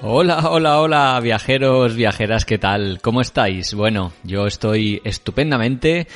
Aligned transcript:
Hola, 0.00 0.50
hola, 0.50 0.80
hola, 0.80 1.18
viajeros, 1.20 1.96
viajeras, 1.96 2.44
¿qué 2.44 2.56
tal? 2.56 3.00
¿Cómo 3.02 3.20
estáis? 3.20 3.74
Bueno, 3.74 4.12
yo 4.22 4.46
estoy 4.46 5.02
estupendamente, 5.02 6.06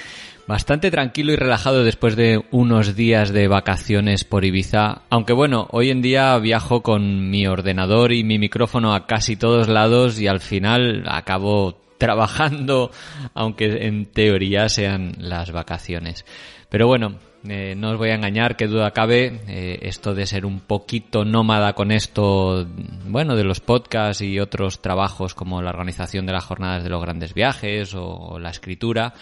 bastante 0.47 0.93
tranquilo 0.93 1.33
y 1.33 1.37
relajado 1.37 1.83
después 1.83 2.15
de 2.15 2.45
unos 2.53 2.95
días 2.95 3.33
de 3.33 3.49
vacaciones 3.49 4.23
por 4.23 4.45
Ibiza, 4.45 5.03
aunque 5.11 5.33
bueno, 5.33 5.67
hoy 5.73 5.91
en 5.91 6.01
día 6.01 6.39
viajo 6.39 6.85
con 6.85 7.29
mi 7.29 7.49
ordenador 7.49 8.13
y 8.13 8.23
mi 8.23 8.39
micrófono 8.39 8.95
a 8.95 9.09
casi 9.09 9.35
todos 9.35 9.67
lados 9.67 10.21
y 10.21 10.29
al 10.29 10.39
final 10.39 11.03
acabo 11.09 11.81
trabajando, 11.99 12.93
aunque 13.35 13.89
en 13.89 14.07
teoría 14.07 14.69
sean 14.69 15.17
las 15.19 15.51
vacaciones. 15.51 16.25
Pero 16.69 16.87
bueno, 16.87 17.17
eh, 17.49 17.75
no 17.77 17.91
os 17.91 17.99
voy 17.99 18.11
a 18.11 18.15
engañar, 18.15 18.57
que 18.57 18.67
duda 18.67 18.93
cabe, 18.93 19.41
eh, 19.49 19.79
esto 19.83 20.15
de 20.15 20.27
ser 20.27 20.47
un 20.47 20.61
poquito 20.61 21.25
nómada 21.25 21.73
con 21.73 21.91
esto, 21.91 22.67
bueno, 23.07 23.35
de 23.37 23.45
los 23.45 23.61
podcasts 23.61 24.23
y 24.23 24.39
otros 24.39 24.81
trabajos 24.81 25.35
como 25.35 25.61
la 25.63 25.71
organización 25.71 26.27
de 26.27 26.33
las 26.33 26.45
jornadas 26.45 26.85
de 26.85 26.91
los 26.91 27.03
grandes 27.03 27.35
viajes 27.35 27.95
o 27.95 28.39
la 28.39 28.51
escritura, 28.51 29.15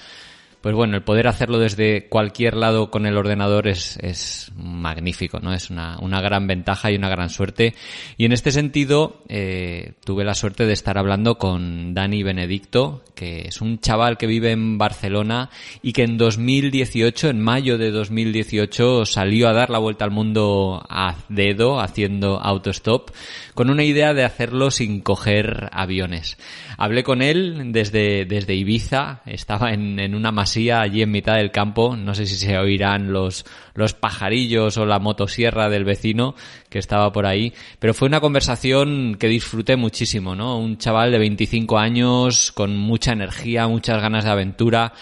pues 0.60 0.74
bueno, 0.74 0.96
el 0.96 1.02
poder 1.02 1.26
hacerlo 1.26 1.58
desde 1.58 2.08
cualquier 2.08 2.54
lado 2.54 2.90
con 2.90 3.06
el 3.06 3.16
ordenador 3.16 3.66
es, 3.66 3.96
es 4.02 4.52
magnífico, 4.56 5.40
¿no? 5.40 5.54
Es 5.54 5.70
una, 5.70 5.98
una, 6.00 6.20
gran 6.20 6.46
ventaja 6.46 6.90
y 6.90 6.96
una 6.96 7.08
gran 7.08 7.30
suerte. 7.30 7.74
Y 8.18 8.26
en 8.26 8.32
este 8.32 8.52
sentido, 8.52 9.22
eh, 9.28 9.92
tuve 10.04 10.24
la 10.24 10.34
suerte 10.34 10.66
de 10.66 10.74
estar 10.74 10.98
hablando 10.98 11.38
con 11.38 11.94
Dani 11.94 12.22
Benedicto, 12.22 13.02
que 13.14 13.48
es 13.48 13.62
un 13.62 13.80
chaval 13.80 14.18
que 14.18 14.26
vive 14.26 14.50
en 14.52 14.76
Barcelona 14.76 15.48
y 15.82 15.92
que 15.92 16.02
en 16.02 16.18
2018, 16.18 17.30
en 17.30 17.40
mayo 17.40 17.78
de 17.78 17.90
2018, 17.90 19.06
salió 19.06 19.48
a 19.48 19.54
dar 19.54 19.70
la 19.70 19.78
vuelta 19.78 20.04
al 20.04 20.10
mundo 20.10 20.84
a 20.90 21.16
dedo, 21.30 21.80
haciendo 21.80 22.38
autostop, 22.38 23.10
con 23.54 23.70
una 23.70 23.84
idea 23.84 24.12
de 24.12 24.24
hacerlo 24.24 24.70
sin 24.70 25.00
coger 25.00 25.70
aviones. 25.72 26.36
Hablé 26.76 27.02
con 27.02 27.22
él 27.22 27.72
desde, 27.72 28.24
desde 28.26 28.54
Ibiza, 28.54 29.22
estaba 29.26 29.72
en, 29.72 29.98
en 29.98 30.14
una 30.14 30.32
masía 30.50 30.80
allí 30.80 31.02
en 31.02 31.12
mitad 31.12 31.36
del 31.36 31.52
campo, 31.52 31.96
no 31.96 32.12
sé 32.12 32.26
si 32.26 32.34
se 32.34 32.58
oirán 32.58 33.12
los, 33.12 33.44
los 33.74 33.94
pajarillos 33.94 34.76
o 34.78 34.84
la 34.84 34.98
motosierra 34.98 35.68
del 35.68 35.84
vecino 35.84 36.34
que 36.68 36.80
estaba 36.80 37.12
por 37.12 37.26
ahí, 37.26 37.52
pero 37.78 37.94
fue 37.94 38.08
una 38.08 38.20
conversación 38.20 39.16
que 39.18 39.28
disfruté 39.28 39.76
muchísimo, 39.76 40.34
¿no? 40.34 40.58
Un 40.58 40.76
chaval 40.76 41.12
de 41.12 41.18
25 41.18 41.78
años 41.78 42.50
con 42.50 42.76
mucha 42.76 43.12
energía, 43.12 43.68
muchas 43.68 44.02
ganas 44.02 44.24
de 44.24 44.30
aventura, 44.30 44.92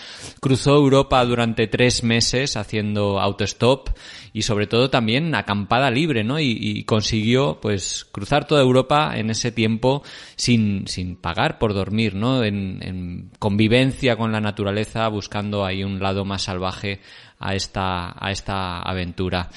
cruzó 0.41 0.77
Europa 0.77 1.25
durante 1.25 1.67
tres 1.67 2.03
meses 2.03 2.57
haciendo 2.57 3.19
autostop 3.19 3.89
y 4.33 4.43
sobre 4.43 4.67
todo 4.67 4.91
también 4.91 5.35
acampada 5.35 5.91
libre, 5.91 6.25
¿no? 6.25 6.39
Y, 6.39 6.57
y, 6.61 6.85
consiguió 6.85 7.59
pues 7.61 8.07
cruzar 8.13 8.47
toda 8.47 8.63
Europa 8.63 9.13
en 9.17 9.31
ese 9.31 9.51
tiempo 9.51 10.03
sin, 10.37 10.87
sin 10.87 11.17
pagar 11.17 11.59
por 11.59 11.75
dormir, 11.75 12.15
¿no? 12.15 12.45
En, 12.45 12.79
en 12.83 13.31
convivencia 13.39 14.17
con 14.17 14.31
la 14.31 14.41
naturaleza, 14.41 15.09
buscando 15.09 15.38
ahí 15.65 15.85
un 15.85 16.01
lado 16.01 16.25
más 16.25 16.43
salvaje 16.43 17.01
a 17.39 17.55
esta, 17.55 18.15
a 18.19 18.31
esta 18.31 18.81
aventura. 18.83 19.51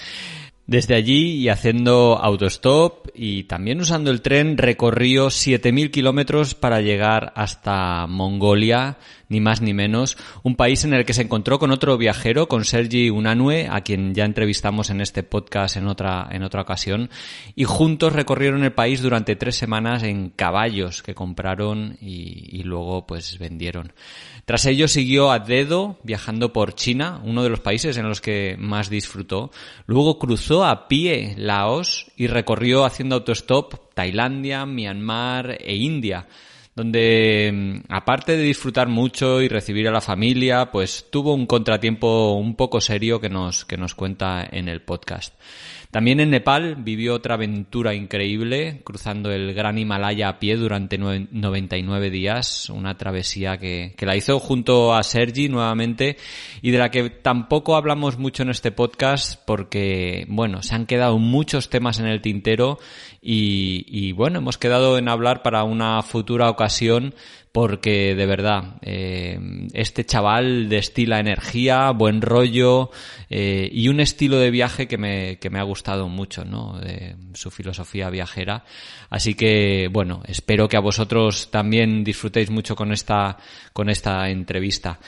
Desde 0.72 0.96
allí 0.96 1.34
y 1.34 1.50
haciendo 1.50 2.18
autostop 2.22 3.08
y 3.14 3.44
también 3.44 3.82
usando 3.82 4.10
el 4.10 4.22
tren 4.22 4.58
recorrió 4.58 5.28
7.000 5.28 5.92
kilómetros 5.92 6.56
para 6.56 6.80
llegar 6.80 7.34
hasta 7.36 8.08
Mongolia, 8.08 8.98
ni 9.28 9.42
más 9.42 9.62
ni 9.62 9.74
menos, 9.74 10.18
un 10.44 10.56
país 10.56 10.86
en 10.86 10.94
el 10.94 11.04
que 11.04 11.14
se 11.14 11.24
encontró 11.24 11.60
con 11.60 11.72
otro 11.72 11.98
viajero, 11.98 12.48
con 12.48 12.64
Sergi 12.64 13.10
Unanue, 13.10 13.68
a 13.70 13.82
quien 13.82 14.14
ya 14.16 14.24
entrevistamos 14.24 14.90
en 14.92 15.02
este 15.02 15.24
podcast 15.24 15.76
en 15.76 15.88
otra, 15.88 16.30
en 16.32 16.42
otra 16.44 16.62
ocasión, 16.62 17.10
y 17.54 17.66
juntos 17.66 18.14
recorrieron 18.14 18.64
el 18.64 18.72
país 18.72 19.02
durante 19.02 19.36
tres 19.36 19.58
semanas 19.58 20.04
en 20.04 20.30
caballos 20.30 21.04
que 21.04 21.16
compraron 21.16 21.98
y, 22.00 22.48
y 22.50 22.64
luego 22.64 23.06
pues 23.06 23.40
vendieron. 23.40 23.92
Tras 24.52 24.66
ello 24.66 24.90
siguió 24.90 25.32
a 25.32 25.40
dedo 25.40 25.96
viajando 26.04 26.52
por 26.52 26.76
China, 26.76 27.22
uno 27.24 27.42
de 27.42 27.48
los 27.48 27.62
países 27.62 27.96
en 27.96 28.10
los 28.10 28.20
que 28.20 28.58
más 28.60 28.90
disfrutó. 28.90 29.50
Luego 29.86 30.20
cruzó 30.20 30.66
a 30.66 30.90
pie 30.90 31.36
Laos 31.38 32.08
y 32.18 32.28
recorrió 32.28 32.84
haciendo 32.84 33.16
autostop 33.16 33.76
Tailandia, 33.94 34.66
Myanmar 34.66 35.56
e 35.58 35.76
India 35.76 36.28
donde 36.76 37.82
aparte 37.88 38.36
de 38.36 38.44
disfrutar 38.44 38.90
mucho 38.90 39.42
y 39.42 39.48
recibir 39.48 39.88
a 39.88 39.92
la 39.92 40.02
familia, 40.02 40.70
pues 40.70 41.08
tuvo 41.10 41.34
un 41.34 41.46
contratiempo 41.46 42.34
un 42.34 42.56
poco 42.56 42.82
serio 42.82 43.22
que 43.22 43.30
nos, 43.30 43.64
que 43.64 43.78
nos 43.78 43.96
cuenta 43.96 44.46
en 44.52 44.68
el 44.68 44.82
podcast. 44.82 45.34
También 45.92 46.22
en 46.22 46.30
Nepal 46.30 46.76
vivió 46.76 47.14
otra 47.14 47.36
aventura 47.36 47.94
increíble, 47.94 48.80
cruzando 48.86 49.30
el 49.30 49.54
gran 49.54 49.78
Himalaya 49.78 50.30
a 50.30 50.40
pie 50.40 50.56
durante 50.56 50.98
99 50.98 52.10
días, 52.10 52.70
una 52.70 52.96
travesía 52.96 53.58
que, 53.58 53.94
que 53.98 54.06
la 54.06 54.16
hizo 54.16 54.40
junto 54.40 54.96
a 54.96 55.04
Sergi 55.04 55.50
nuevamente 55.50 56.16
y 56.62 56.72
de 56.72 56.78
la 56.78 56.92
que 56.92 57.10
tampoco 57.10 57.76
hablamos 57.76 58.18
mucho 58.18 58.44
en 58.44 58.52
este 58.52 58.72
podcast 58.72 59.42
porque, 59.46 60.26
bueno, 60.30 60.64
se 60.64 60.76
han 60.76 60.86
quedado 60.86 61.20
muchos 61.20 61.70
temas 61.70 62.00
en 62.00 62.08
el 62.08 62.22
tintero 62.22 62.80
y, 63.22 63.86
y 63.88 64.14
bueno, 64.14 64.40
hemos 64.40 64.58
quedado 64.58 64.98
en 64.98 65.10
hablar 65.10 65.44
para 65.44 65.66
una 65.66 66.02
futura 66.04 66.50
ocasión 66.50 67.14
porque 67.52 68.16
de 68.16 68.26
verdad 68.26 68.76
eh, 68.82 69.38
este 69.74 70.06
chaval 70.06 70.70
destila 70.70 71.20
energía, 71.20 71.92
buen 71.92 72.22
rollo 72.22 72.92
eh, 73.30 73.70
y 73.72 73.90
un 73.90 74.00
estilo 74.00 74.38
de 74.38 74.52
viaje 74.52 74.88
que 74.88 74.98
me, 74.98 75.38
que 75.38 75.50
me 75.50 75.60
ha 75.60 75.64
gustado 75.64 76.08
mucho, 76.08 76.46
¿no? 76.46 76.80
De 76.80 77.16
su 77.34 77.52
filosofía 77.52 78.10
viajera. 78.10 78.64
Así 79.10 79.34
que 79.34 79.90
bueno, 79.92 80.24
espero 80.28 80.70
que 80.70 80.78
a 80.78 80.82
vosotros 80.82 81.52
también 81.52 82.04
disfrutéis 82.04 82.50
mucho 82.50 82.76
con 82.76 82.94
esta 82.94 83.38
con 83.74 83.90
esta 83.90 84.30
entrevista. 84.30 85.00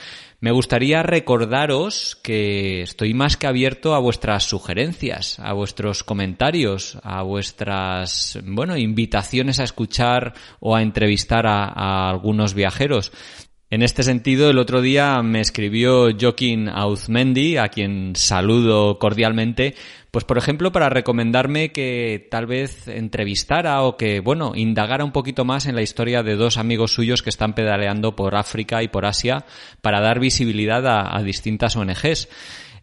Me 0.44 0.52
gustaría 0.52 1.02
recordaros 1.02 2.16
que 2.22 2.82
estoy 2.82 3.14
más 3.14 3.38
que 3.38 3.46
abierto 3.46 3.94
a 3.94 3.98
vuestras 3.98 4.44
sugerencias, 4.44 5.38
a 5.38 5.54
vuestros 5.54 6.04
comentarios, 6.04 6.98
a 7.02 7.22
vuestras, 7.22 8.38
bueno, 8.44 8.76
invitaciones 8.76 9.58
a 9.58 9.64
escuchar 9.64 10.34
o 10.60 10.76
a 10.76 10.82
entrevistar 10.82 11.46
a, 11.46 11.64
a 11.64 12.10
algunos 12.10 12.52
viajeros. 12.52 13.10
En 13.74 13.82
este 13.82 14.04
sentido, 14.04 14.50
el 14.50 14.58
otro 14.58 14.80
día 14.80 15.20
me 15.22 15.40
escribió 15.40 16.08
Joaquín 16.16 16.68
Auzmendi, 16.68 17.56
a 17.56 17.70
quien 17.70 18.12
saludo 18.14 19.00
cordialmente, 19.00 19.74
pues 20.12 20.24
por 20.24 20.38
ejemplo 20.38 20.70
para 20.70 20.90
recomendarme 20.90 21.72
que 21.72 22.28
tal 22.30 22.46
vez 22.46 22.86
entrevistara 22.86 23.82
o 23.82 23.96
que, 23.96 24.20
bueno, 24.20 24.52
indagara 24.54 25.04
un 25.04 25.10
poquito 25.10 25.44
más 25.44 25.66
en 25.66 25.74
la 25.74 25.82
historia 25.82 26.22
de 26.22 26.36
dos 26.36 26.56
amigos 26.56 26.92
suyos 26.92 27.24
que 27.24 27.30
están 27.30 27.56
pedaleando 27.56 28.14
por 28.14 28.36
África 28.36 28.80
y 28.84 28.86
por 28.86 29.06
Asia 29.06 29.44
para 29.80 30.00
dar 30.00 30.20
visibilidad 30.20 30.86
a, 30.86 31.20
distintas 31.24 31.74
ONGs. 31.74 32.28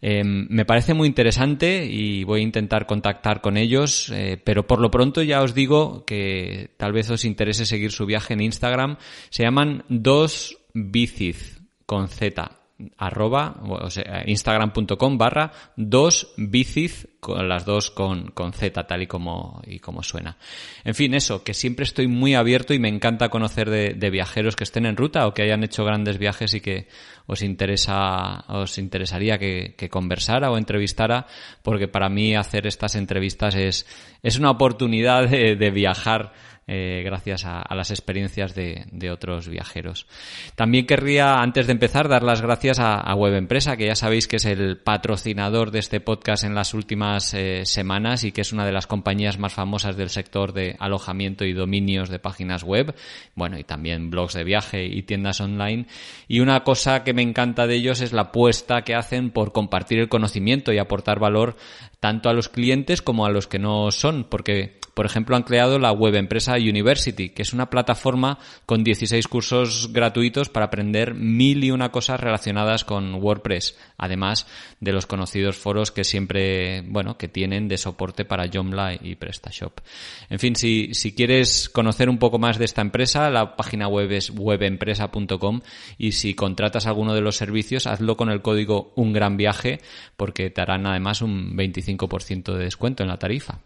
Em, 0.02 0.46
me 0.50 0.66
parece 0.66 0.92
muy 0.92 1.08
interesante 1.08 1.86
y 1.86 2.24
voy 2.24 2.40
a 2.40 2.42
intentar 2.42 2.84
contactar 2.86 3.40
con 3.40 3.56
ellos, 3.56 4.10
eh, 4.10 4.36
pero 4.44 4.66
por 4.66 4.80
lo 4.80 4.90
pronto 4.90 5.22
ya 5.22 5.40
os 5.40 5.54
digo 5.54 6.04
que 6.04 6.70
tal 6.76 6.92
vez 6.92 7.08
os 7.08 7.24
interese 7.24 7.64
seguir 7.64 7.92
su 7.92 8.04
viaje 8.04 8.34
en 8.34 8.42
Instagram. 8.42 8.98
Se 9.30 9.44
llaman 9.44 9.84
dos 9.88 10.58
bicis 10.74 11.60
con 11.86 12.08
Z 12.08 12.62
arroba, 12.98 13.56
o 13.68 13.90
sea, 13.90 14.24
instagram.com 14.26 15.18
barra 15.18 15.52
dos 15.76 16.32
bicis, 16.36 17.08
con 17.20 17.48
las 17.48 17.64
dos 17.64 17.90
con, 17.90 18.30
con 18.32 18.52
Z, 18.52 18.84
tal 18.84 19.02
y 19.02 19.06
como, 19.06 19.62
y 19.66 19.80
suena. 20.02 20.36
En 20.84 20.94
fin, 20.94 21.14
eso, 21.14 21.44
que 21.44 21.54
siempre 21.54 21.84
estoy 21.84 22.08
muy 22.08 22.34
abierto 22.34 22.74
y 22.74 22.78
me 22.78 22.88
encanta 22.88 23.28
conocer 23.28 23.70
de, 23.70 23.94
de, 23.94 24.10
viajeros 24.10 24.56
que 24.56 24.64
estén 24.64 24.86
en 24.86 24.96
ruta 24.96 25.26
o 25.26 25.34
que 25.34 25.42
hayan 25.42 25.62
hecho 25.62 25.84
grandes 25.84 26.18
viajes 26.18 26.54
y 26.54 26.60
que 26.60 26.88
os 27.26 27.42
interesa, 27.42 28.44
os 28.48 28.78
interesaría 28.78 29.38
que, 29.38 29.74
que 29.76 29.88
conversara 29.88 30.50
o 30.50 30.58
entrevistara, 30.58 31.26
porque 31.62 31.86
para 31.86 32.08
mí 32.08 32.34
hacer 32.34 32.66
estas 32.66 32.96
entrevistas 32.96 33.54
es, 33.54 33.86
es 34.22 34.38
una 34.38 34.50
oportunidad 34.50 35.28
de, 35.28 35.54
de 35.54 35.70
viajar 35.70 36.32
eh, 36.66 37.02
gracias 37.04 37.44
a, 37.44 37.74
las 37.74 37.90
experiencias 37.90 38.54
de, 38.54 38.84
de, 38.92 39.10
otros 39.10 39.48
viajeros. 39.48 40.06
También 40.54 40.86
querría, 40.86 41.40
antes 41.40 41.66
de 41.66 41.72
empezar, 41.72 42.08
dar 42.08 42.22
las 42.22 42.40
gracias 42.40 42.78
a, 42.78 42.94
a 42.94 43.14
Web 43.14 43.34
Empresa, 43.34 43.76
que 43.76 43.86
ya 43.86 43.96
sabéis 43.96 44.28
que 44.28 44.36
es 44.36 44.44
el 44.44 44.78
patrocinador 44.78 45.70
de 45.70 45.80
este 45.80 46.00
podcast 46.00 46.44
en 46.44 46.54
las 46.54 46.72
últimas 46.74 47.34
eh, 47.34 47.62
semanas 47.64 48.24
y 48.24 48.32
que 48.32 48.42
es 48.42 48.52
una 48.52 48.64
de 48.64 48.72
las 48.72 48.86
compañías 48.86 49.38
más 49.38 49.54
famosas 49.54 49.96
del 49.96 50.10
sector 50.10 50.52
de 50.52 50.76
alojamiento 50.78 51.44
y 51.44 51.52
dominios 51.52 52.08
de 52.08 52.18
páginas 52.18 52.62
web, 52.62 52.94
bueno, 53.34 53.58
y 53.58 53.64
también 53.64 54.10
blogs 54.10 54.34
de 54.34 54.44
viaje 54.44 54.84
y 54.84 55.02
tiendas 55.02 55.40
online. 55.40 55.86
Y 56.28 56.40
una 56.40 56.62
cosa 56.64 57.04
que 57.04 57.12
me 57.12 57.22
encanta 57.22 57.66
de 57.66 57.74
ellos 57.74 58.00
es 58.00 58.12
la 58.12 58.22
apuesta 58.22 58.82
que 58.82 58.94
hacen 58.94 59.30
por 59.30 59.52
compartir 59.52 59.98
el 59.98 60.08
conocimiento 60.08 60.72
y 60.72 60.78
aportar 60.78 61.18
valor 61.18 61.56
tanto 62.02 62.28
a 62.28 62.32
los 62.32 62.48
clientes 62.48 63.00
como 63.00 63.26
a 63.26 63.30
los 63.30 63.46
que 63.46 63.60
no 63.60 63.92
son, 63.92 64.24
porque 64.24 64.80
por 64.94 65.06
ejemplo, 65.06 65.36
han 65.36 65.42
creado 65.42 65.78
la 65.78 65.92
Web 65.92 66.16
Empresa 66.16 66.54
University, 66.54 67.30
que 67.30 67.42
es 67.42 67.54
una 67.54 67.70
plataforma 67.70 68.38
con 68.66 68.84
16 68.84 69.26
cursos 69.26 69.90
gratuitos 69.92 70.50
para 70.50 70.66
aprender 70.66 71.14
mil 71.14 71.64
y 71.64 71.70
una 71.70 71.90
cosas 71.90 72.20
relacionadas 72.20 72.84
con 72.84 73.14
WordPress, 73.14 73.78
además 73.96 74.46
de 74.80 74.92
los 74.92 75.06
conocidos 75.06 75.56
foros 75.56 75.92
que 75.92 76.04
siempre, 76.04 76.82
bueno, 76.82 77.16
que 77.16 77.28
tienen 77.28 77.68
de 77.68 77.78
soporte 77.78 78.26
para 78.26 78.50
Joomla 78.52 78.94
y 79.00 79.14
PrestaShop. 79.14 79.80
En 80.28 80.38
fin, 80.38 80.56
si, 80.56 80.92
si 80.92 81.14
quieres 81.14 81.70
conocer 81.70 82.10
un 82.10 82.18
poco 82.18 82.38
más 82.38 82.58
de 82.58 82.66
esta 82.66 82.82
empresa, 82.82 83.30
la 83.30 83.56
página 83.56 83.88
web 83.88 84.12
es 84.12 84.30
webempresa.com 84.30 85.60
y 85.96 86.12
si 86.12 86.34
contratas 86.34 86.86
alguno 86.86 87.14
de 87.14 87.22
los 87.22 87.36
servicios, 87.36 87.86
hazlo 87.86 88.18
con 88.18 88.28
el 88.28 88.42
código 88.42 88.92
Un 88.96 89.14
Gran 89.14 89.38
Viaje 89.38 89.80
porque 90.18 90.50
te 90.50 90.60
harán 90.60 90.86
además 90.86 91.22
un 91.22 91.56
25% 91.56 91.91
de 91.96 92.64
descuento 92.64 93.02
en 93.02 93.08
la 93.08 93.18
tarifa. 93.18 93.60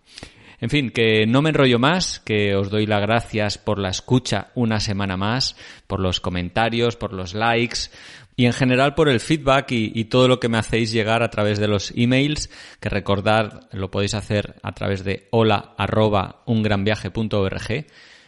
En 0.58 0.70
fin, 0.70 0.90
que 0.90 1.26
no 1.26 1.42
me 1.42 1.50
enrollo 1.50 1.78
más, 1.78 2.20
que 2.20 2.54
os 2.54 2.70
doy 2.70 2.86
las 2.86 3.02
gracias 3.02 3.58
por 3.58 3.78
la 3.78 3.90
escucha 3.90 4.48
una 4.54 4.80
semana 4.80 5.16
más, 5.16 5.56
por 5.86 6.00
los 6.00 6.20
comentarios, 6.20 6.96
por 6.96 7.12
los 7.12 7.34
likes 7.34 7.90
y 8.36 8.46
en 8.46 8.52
general 8.52 8.94
por 8.94 9.08
el 9.08 9.20
feedback 9.20 9.72
y, 9.72 9.92
y 9.94 10.06
todo 10.06 10.28
lo 10.28 10.40
que 10.40 10.48
me 10.48 10.58
hacéis 10.58 10.92
llegar 10.92 11.22
a 11.22 11.30
través 11.30 11.58
de 11.58 11.68
los 11.68 11.92
emails, 11.94 12.50
que 12.80 12.88
recordad 12.88 13.68
lo 13.72 13.90
podéis 13.90 14.14
hacer 14.14 14.56
a 14.62 14.72
través 14.72 15.04
de 15.04 15.28
hola 15.30 15.74
arroba 15.76 16.42
ungranviaje.org 16.46 17.86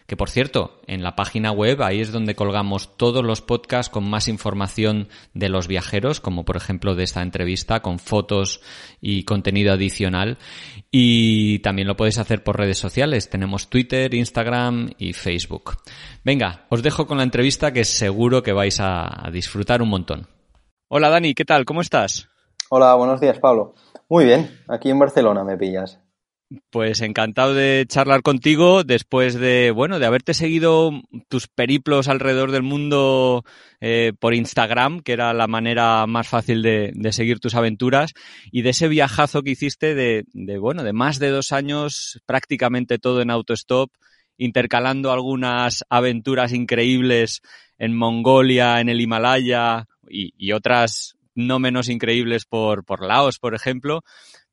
que 0.09 0.17
por 0.17 0.31
cierto, 0.31 0.81
en 0.87 1.03
la 1.03 1.15
página 1.15 1.53
web 1.53 1.83
ahí 1.83 2.01
es 2.01 2.13
donde 2.13 2.35
colgamos 2.35 2.97
todos 2.97 3.23
los 3.23 3.43
podcasts 3.43 3.93
con 3.93 4.09
más 4.09 4.27
información 4.27 5.09
de 5.35 5.51
los 5.51 5.69
viajeros, 5.69 6.19
como 6.19 6.47
por 6.47 6.57
ejemplo 6.57 6.95
de 6.95 7.05
esta 7.05 7.21
entrevista, 7.21 7.81
con 7.81 7.99
fotos 7.99 8.63
y 9.03 9.25
contenido 9.25 9.71
adicional. 9.71 10.39
Y 10.91 11.59
también 11.59 11.89
lo 11.89 11.97
podéis 11.99 12.17
hacer 12.17 12.43
por 12.43 12.57
redes 12.57 12.79
sociales. 12.79 13.29
Tenemos 13.29 13.69
Twitter, 13.69 14.15
Instagram 14.15 14.93
y 14.97 15.13
Facebook. 15.13 15.77
Venga, 16.25 16.65
os 16.71 16.83
dejo 16.83 17.07
con 17.07 17.19
la 17.19 17.25
entrevista 17.25 17.75
que 17.75 17.85
seguro 17.85 18.43
que 18.43 18.55
vais 18.55 18.81
a 18.81 19.29
disfrutar 19.31 19.83
un 19.83 19.91
montón. 19.91 20.27
Hola 20.89 21.11
Dani, 21.11 21.35
¿qué 21.35 21.45
tal? 21.45 21.67
¿Cómo 21.67 21.83
estás? 21.83 22.31
Hola, 22.71 22.95
buenos 22.95 23.21
días 23.21 23.39
Pablo. 23.41 23.75
Muy 24.09 24.25
bien, 24.25 24.59
aquí 24.69 24.89
en 24.89 24.99
Barcelona 24.99 25.45
me 25.45 25.59
pillas. 25.59 26.01
Pues 26.71 27.03
encantado 27.03 27.53
de 27.53 27.85
charlar 27.87 28.23
contigo 28.23 28.83
después 28.83 29.35
de, 29.35 29.71
bueno, 29.71 29.99
de 29.99 30.07
haberte 30.07 30.33
seguido 30.33 30.93
tus 31.29 31.47
periplos 31.47 32.09
alrededor 32.09 32.53
del 32.53 32.63
mundo 32.63 33.45
eh, 33.83 34.15
por 34.19 34.33
Instagram, 34.33 35.01
que 35.01 35.13
era 35.13 35.35
la 35.35 35.47
manera 35.47 36.07
más 36.07 36.27
fácil 36.27 36.63
de, 36.63 36.95
seguir 37.13 37.39
tus 37.39 37.55
aventuras, 37.55 38.15
y 38.51 38.63
de 38.63 38.71
ese 38.71 38.89
viajazo 38.89 39.43
que 39.43 39.51
hiciste 39.51 39.95
de, 39.95 40.25
de, 40.33 40.57
bueno, 40.57 40.85
de 40.85 40.95
más 40.95 41.19
de 41.19 41.29
dos 41.29 41.53
años, 41.53 42.19
prácticamente 42.25 42.99
todo 42.99 43.21
en 43.21 43.31
autostop, 43.31 43.91
intercalando 44.39 45.13
algunas 45.13 45.85
aventuras 45.91 46.55
increíbles 46.55 47.43
en 47.77 47.95
Mongolia, 47.95 48.81
en 48.81 48.89
el 48.89 49.03
Himalaya 49.03 49.87
y, 50.09 50.33
y 50.39 50.53
otras 50.53 51.19
no 51.35 51.59
menos 51.61 51.89
increíbles 51.89 52.47
por, 52.47 52.85
por 52.85 53.05
Laos, 53.05 53.39
por 53.39 53.55
ejemplo. 53.55 54.03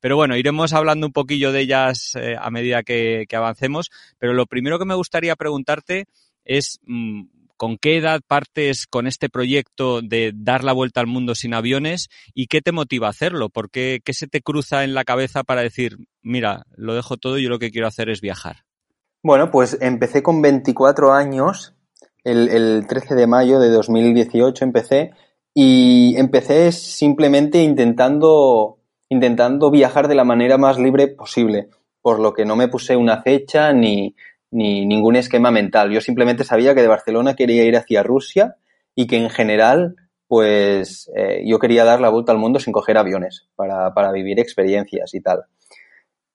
Pero 0.06 0.18
bueno, 0.18 0.38
iremos 0.38 0.72
hablando 0.74 1.08
un 1.08 1.14
poquillo 1.14 1.52
de 1.52 1.62
ellas 1.62 2.12
eh, 2.14 2.36
a 2.40 2.52
medida 2.52 2.84
que, 2.84 3.26
avancemos. 3.36 3.90
Pero 4.20 4.34
lo 4.34 4.46
primero 4.46 4.78
que 4.78 4.86
me 4.86 4.94
gustaría 4.94 5.36
preguntarte 5.36 6.06
es 6.44 6.80
mmm, 6.84 7.24
con 7.58 7.80
qué 7.80 7.98
edad 7.98 8.22
partes 8.28 8.86
con 8.86 9.08
este 9.08 9.30
proyecto 9.30 10.04
de 10.04 10.32
dar 10.36 10.64
la 10.64 10.74
vuelta 10.74 11.00
al 11.00 11.08
mundo 11.08 11.34
sin 11.34 11.56
aviones 11.56 12.10
y 12.36 12.46
qué 12.46 12.62
te 12.62 12.72
motiva 12.72 13.08
a 13.08 13.10
hacerlo. 13.10 13.50
¿Por 13.50 13.72
qué, 13.72 14.00
qué 14.06 14.14
se 14.14 14.28
te 14.28 14.42
cruza 14.42 14.84
en 14.84 14.94
la 14.94 15.06
cabeza 15.06 15.42
para 15.42 15.64
decir, 15.64 15.98
mira, 16.22 16.68
lo 16.76 16.94
dejo 16.94 17.18
todo 17.18 17.40
y 17.40 17.44
yo 17.46 17.50
lo 17.50 17.58
que 17.58 17.72
quiero 17.72 17.88
hacer 17.88 18.12
es 18.12 18.22
viajar? 18.22 18.58
Bueno, 19.24 19.50
pues 19.50 19.76
empecé 19.82 20.22
con 20.22 20.40
24 20.40 21.14
años, 21.14 21.74
el, 22.24 22.50
el 22.50 22.86
13 22.86 23.16
de 23.16 23.26
mayo 23.26 23.60
de 23.60 23.70
2018 23.70 24.66
empecé 24.66 25.14
y 25.52 26.16
empecé 26.16 26.72
simplemente 26.74 27.64
intentando 27.64 28.85
intentando 29.16 29.72
viajar 29.72 30.08
de 30.08 30.16
la 30.16 30.24
manera 30.24 30.58
más 30.58 30.78
libre 30.78 31.08
posible, 31.08 31.70
por 32.02 32.20
lo 32.20 32.34
que 32.34 32.46
no 32.46 32.56
me 32.56 32.68
puse 32.68 32.96
una 32.96 33.22
fecha 33.22 33.74
ni, 33.74 34.16
ni 34.52 34.86
ningún 34.86 35.16
esquema 35.16 35.52
mental. 35.52 35.92
Yo 35.92 36.02
simplemente 36.02 36.44
sabía 36.44 36.76
que 36.76 36.82
de 36.82 36.88
Barcelona 36.88 37.36
quería 37.36 37.64
ir 37.64 37.76
hacia 37.76 38.04
Rusia 38.04 38.56
y 38.96 39.08
que 39.08 39.18
en 39.18 39.30
general, 39.30 39.96
pues 40.28 41.12
eh, 41.16 41.44
yo 41.46 41.60
quería 41.60 41.84
dar 41.84 42.00
la 42.00 42.10
vuelta 42.10 42.32
al 42.32 42.38
mundo 42.38 42.60
sin 42.60 42.74
coger 42.74 42.98
aviones 42.98 43.48
para, 43.56 43.94
para 43.94 44.12
vivir 44.12 44.40
experiencias 44.40 45.14
y 45.14 45.22
tal. 45.22 45.44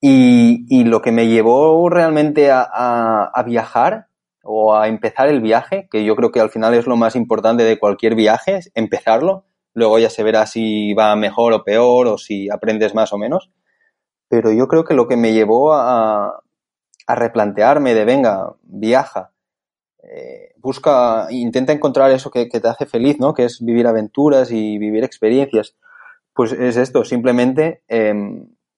Y, 0.03 0.65
y, 0.69 0.85
lo 0.85 1.03
que 1.03 1.13
me 1.13 1.29
llevó 1.29 1.89
realmente 1.91 2.51
a, 2.51 2.63
a, 2.63 3.31
a, 3.35 3.43
viajar 3.43 4.07
o 4.43 4.75
a 4.75 4.89
empezar 4.89 5.29
el 5.29 5.43
viaje, 5.43 5.89
que 5.91 6.05
yo 6.05 6.17
creo 6.17 6.31
que 6.31 6.41
al 6.41 6.49
final 6.49 6.73
es 6.73 6.87
lo 6.87 6.97
más 6.97 7.17
importante 7.17 7.65
de 7.65 7.79
cualquier 7.79 8.15
viaje, 8.15 8.57
es 8.57 8.71
empezarlo, 8.75 9.45
Luego 9.75 9.99
ya 9.99 10.11
se 10.11 10.23
verá 10.23 10.47
si 10.47 10.95
va 10.95 11.15
mejor 11.17 11.53
o 11.53 11.65
peor 11.65 12.07
o 12.09 12.19
si 12.19 12.51
aprendes 12.51 12.95
más 12.95 13.13
o 13.13 13.19
menos. 13.19 13.51
Pero 14.29 14.53
yo 14.53 14.69
creo 14.69 14.85
que 14.85 14.95
lo 14.95 15.09
que 15.09 15.17
me 15.17 15.33
llevó 15.33 15.73
a, 15.73 16.43
a 17.11 17.15
replantearme 17.15 17.95
de, 17.95 18.05
venga, 18.05 18.55
viaja, 18.63 19.33
eh, 20.03 20.55
busca, 20.57 21.27
intenta 21.31 21.73
encontrar 21.73 22.11
eso 22.11 22.31
que, 22.31 22.47
te 22.47 22.69
hace 22.69 22.87
feliz, 22.87 23.19
¿no? 23.19 23.35
Que 23.35 23.45
es 23.45 23.61
vivir 23.61 23.87
aventuras 23.87 24.51
y 24.51 24.79
vivir 24.79 25.05
experiencias. 25.05 25.77
Pues 26.33 26.53
es 26.53 26.77
esto, 26.77 27.05
simplemente 27.05 27.83
eh, 27.89 28.15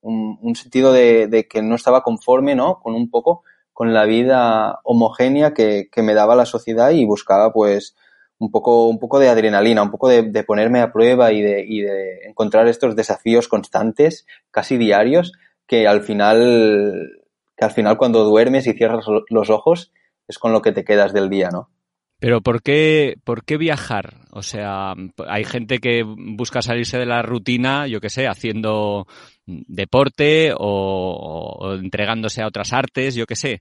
un, 0.00 0.56
sentido 0.56 0.92
de, 0.92 1.46
que 1.48 1.62
no 1.62 1.74
estaba 1.74 2.02
conforme, 2.02 2.54
¿no? 2.54 2.80
Con 2.80 2.94
un 2.94 3.10
poco, 3.10 3.44
con 3.72 3.92
la 3.92 4.04
vida 4.04 4.80
homogénea 4.84 5.54
que 5.54 5.88
me 5.98 6.14
daba 6.14 6.34
la 6.34 6.46
sociedad 6.46 6.90
y 6.90 7.04
buscaba, 7.04 7.52
pues, 7.52 7.94
un 8.42 8.50
poco, 8.50 8.88
un 8.88 8.98
poco 8.98 9.20
de 9.20 9.28
adrenalina, 9.28 9.84
un 9.84 9.92
poco 9.92 10.08
de, 10.08 10.22
de 10.22 10.42
ponerme 10.42 10.80
a 10.80 10.92
prueba 10.92 11.32
y 11.32 11.42
de, 11.42 11.64
y 11.64 11.82
de, 11.82 12.22
encontrar 12.24 12.66
estos 12.66 12.96
desafíos 12.96 13.46
constantes, 13.46 14.26
casi 14.50 14.76
diarios, 14.76 15.32
que 15.68 15.86
al 15.86 16.02
final, 16.02 17.22
que 17.56 17.64
al 17.64 17.70
final 17.70 17.96
cuando 17.96 18.24
duermes 18.24 18.66
y 18.66 18.72
cierras 18.72 19.04
los 19.28 19.50
ojos 19.50 19.92
es 20.26 20.38
con 20.38 20.52
lo 20.52 20.60
que 20.60 20.72
te 20.72 20.84
quedas 20.84 21.12
del 21.12 21.30
día, 21.30 21.50
¿no? 21.52 21.70
Pero 22.18 22.40
¿por 22.40 22.62
qué, 22.62 23.14
¿por 23.22 23.44
qué 23.44 23.56
viajar? 23.56 24.16
O 24.32 24.42
sea, 24.42 24.94
hay 25.28 25.44
gente 25.44 25.78
que 25.78 26.02
busca 26.04 26.62
salirse 26.62 26.98
de 26.98 27.06
la 27.06 27.22
rutina, 27.22 27.86
yo 27.86 28.00
qué 28.00 28.10
sé, 28.10 28.26
haciendo 28.26 29.06
deporte 29.46 30.52
o, 30.52 31.58
o 31.60 31.74
entregándose 31.74 32.42
a 32.42 32.48
otras 32.48 32.72
artes, 32.72 33.14
yo 33.14 33.26
qué 33.26 33.36
sé. 33.36 33.60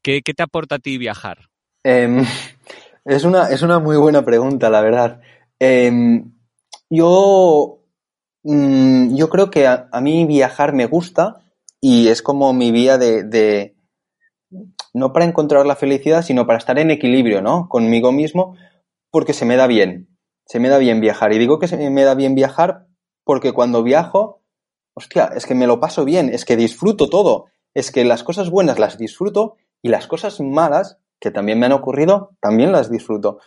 ¿Qué, 0.00 0.22
¿Qué, 0.22 0.34
te 0.34 0.42
aporta 0.44 0.76
a 0.76 0.78
ti 0.78 0.96
viajar? 0.96 1.48
Eh, 1.84 2.22
es 3.04 3.24
una, 3.24 3.48
es 3.48 3.62
una 3.62 3.78
muy 3.78 3.96
buena 3.96 4.24
pregunta, 4.24 4.70
la 4.70 4.80
verdad. 4.80 5.20
Eh, 5.58 6.22
yo, 6.90 7.80
mmm, 8.42 9.14
yo 9.14 9.28
creo 9.28 9.50
que 9.50 9.66
a, 9.66 9.88
a, 9.90 10.00
mí 10.00 10.24
viajar 10.26 10.72
me 10.72 10.86
gusta 10.86 11.42
y 11.80 12.08
es 12.08 12.22
como 12.22 12.52
mi 12.52 12.70
vía 12.70 12.98
de, 12.98 13.24
de, 13.24 13.76
no 14.94 15.12
para 15.12 15.24
encontrar 15.24 15.66
la 15.66 15.76
felicidad, 15.76 16.22
sino 16.22 16.46
para 16.46 16.58
estar 16.58 16.78
en 16.78 16.90
equilibrio, 16.90 17.42
¿no? 17.42 17.68
Conmigo 17.68 18.12
mismo, 18.12 18.56
porque 19.10 19.32
se 19.32 19.44
me 19.44 19.56
da 19.56 19.66
bien. 19.66 20.08
Se 20.46 20.60
me 20.60 20.68
da 20.68 20.78
bien 20.78 21.00
viajar. 21.00 21.32
Y 21.32 21.38
digo 21.38 21.58
que 21.58 21.68
se 21.68 21.90
me 21.90 22.04
da 22.04 22.14
bien 22.14 22.34
viajar 22.34 22.86
porque 23.24 23.52
cuando 23.52 23.82
viajo, 23.82 24.42
hostia, 24.94 25.30
es 25.34 25.46
que 25.46 25.54
me 25.54 25.66
lo 25.66 25.80
paso 25.80 26.04
bien, 26.04 26.28
es 26.28 26.44
que 26.44 26.56
disfruto 26.56 27.08
todo, 27.08 27.46
es 27.74 27.90
que 27.90 28.04
las 28.04 28.22
cosas 28.22 28.50
buenas 28.50 28.78
las 28.78 28.98
disfruto 28.98 29.56
y 29.80 29.88
las 29.88 30.06
cosas 30.06 30.40
malas 30.40 30.98
que 31.22 31.30
también 31.30 31.60
me 31.60 31.66
han 31.66 31.72
ocurrido, 31.72 32.32
también 32.40 32.72
las 32.72 32.90
disfruto. 32.90 33.38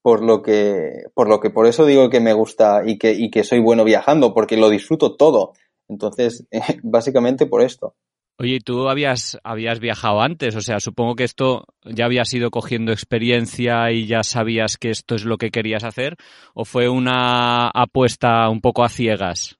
Por 0.00 0.24
lo 0.24 0.42
que, 0.42 1.04
por 1.14 1.28
lo 1.28 1.38
que 1.38 1.50
por 1.50 1.66
eso 1.66 1.84
digo 1.84 2.08
que 2.08 2.20
me 2.20 2.32
gusta 2.32 2.82
y 2.84 2.98
que, 2.98 3.12
y 3.12 3.30
que 3.30 3.44
soy 3.44 3.60
bueno 3.60 3.84
viajando, 3.84 4.32
porque 4.32 4.56
lo 4.56 4.70
disfruto 4.70 5.14
todo. 5.14 5.52
Entonces, 5.88 6.48
básicamente 6.82 7.46
por 7.46 7.60
esto. 7.60 7.94
Oye, 8.38 8.60
¿tú 8.64 8.88
habías, 8.88 9.38
habías 9.44 9.78
viajado 9.78 10.22
antes? 10.22 10.56
O 10.56 10.62
sea, 10.62 10.80
supongo 10.80 11.14
que 11.14 11.24
esto 11.24 11.66
ya 11.84 12.06
habías 12.06 12.32
ido 12.32 12.50
cogiendo 12.50 12.90
experiencia 12.90 13.92
y 13.92 14.06
ya 14.06 14.22
sabías 14.22 14.78
que 14.78 14.90
esto 14.90 15.14
es 15.14 15.26
lo 15.26 15.36
que 15.36 15.50
querías 15.50 15.84
hacer, 15.84 16.16
o 16.54 16.64
fue 16.64 16.88
una 16.88 17.68
apuesta 17.68 18.48
un 18.48 18.62
poco 18.62 18.84
a 18.84 18.88
ciegas? 18.88 19.58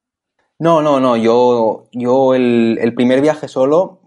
No, 0.58 0.80
no, 0.80 1.00
no. 1.00 1.18
Yo, 1.18 1.84
yo 1.92 2.34
el, 2.34 2.78
el 2.80 2.94
primer 2.94 3.20
viaje 3.20 3.46
solo, 3.46 4.00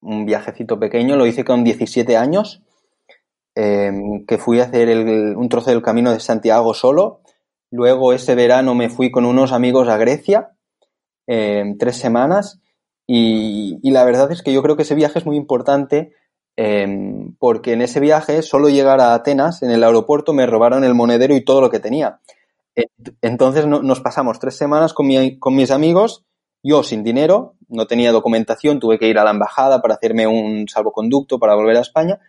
un 0.00 0.24
viajecito 0.24 0.80
pequeño, 0.80 1.16
lo 1.16 1.26
hice 1.26 1.44
con 1.44 1.62
17 1.62 2.16
años, 2.16 2.62
eh, 3.56 3.90
que 4.28 4.36
fui 4.36 4.60
a 4.60 4.64
hacer 4.64 4.88
un 5.36 5.48
trozo 5.48 5.70
del 5.70 5.82
camino 5.82 6.12
de 6.12 6.20
Santiago 6.20 6.74
solo. 6.74 7.22
Luego 7.70 8.12
ese 8.12 8.34
verano 8.34 8.74
me 8.74 8.90
fui 8.90 9.10
con 9.10 9.24
unos 9.24 9.52
amigos 9.52 9.88
a 9.88 9.96
Grecia, 9.96 10.52
eh, 11.26 11.74
tres 11.78 11.96
semanas, 11.96 12.60
y, 13.06 13.78
la 13.90 14.04
verdad 14.04 14.30
es 14.30 14.42
que 14.42 14.52
yo 14.52 14.62
creo 14.62 14.76
que 14.76 14.82
ese 14.82 14.94
viaje 14.94 15.18
es 15.18 15.26
muy 15.26 15.36
importante 15.36 16.12
eh, 16.56 16.86
porque 17.38 17.72
en 17.72 17.82
ese 17.82 17.98
viaje, 17.98 18.42
solo 18.42 18.68
llegar 18.68 19.00
a 19.00 19.14
Atenas, 19.14 19.62
en 19.62 19.70
el 19.70 19.82
aeropuerto, 19.84 20.32
me 20.32 20.46
robaron 20.46 20.84
el 20.84 20.94
monedero 20.94 21.34
y 21.34 21.44
todo 21.44 21.60
lo 21.60 21.70
que 21.70 21.80
tenía. 21.80 22.20
Entonces 23.22 23.66
no, 23.66 23.80
nos 23.80 24.00
pasamos 24.00 24.38
tres 24.38 24.56
semanas 24.56 24.92
con 24.92 25.06
mis 25.06 25.70
amigos, 25.70 26.26
yo 26.62 26.82
sin 26.82 27.02
dinero, 27.04 27.54
no 27.68 27.86
tenía 27.86 28.12
documentación, 28.12 28.80
tuve 28.80 28.98
que 28.98 29.08
ir 29.08 29.18
a 29.18 29.24
la 29.24 29.30
embajada 29.30 29.80
para 29.80 29.94
hacerme 29.94 30.26
un 30.26 30.68
salvoconducto 30.68 31.38
para 31.38 31.54
volver 31.54 31.76
a 31.76 31.80
España, 31.80 32.20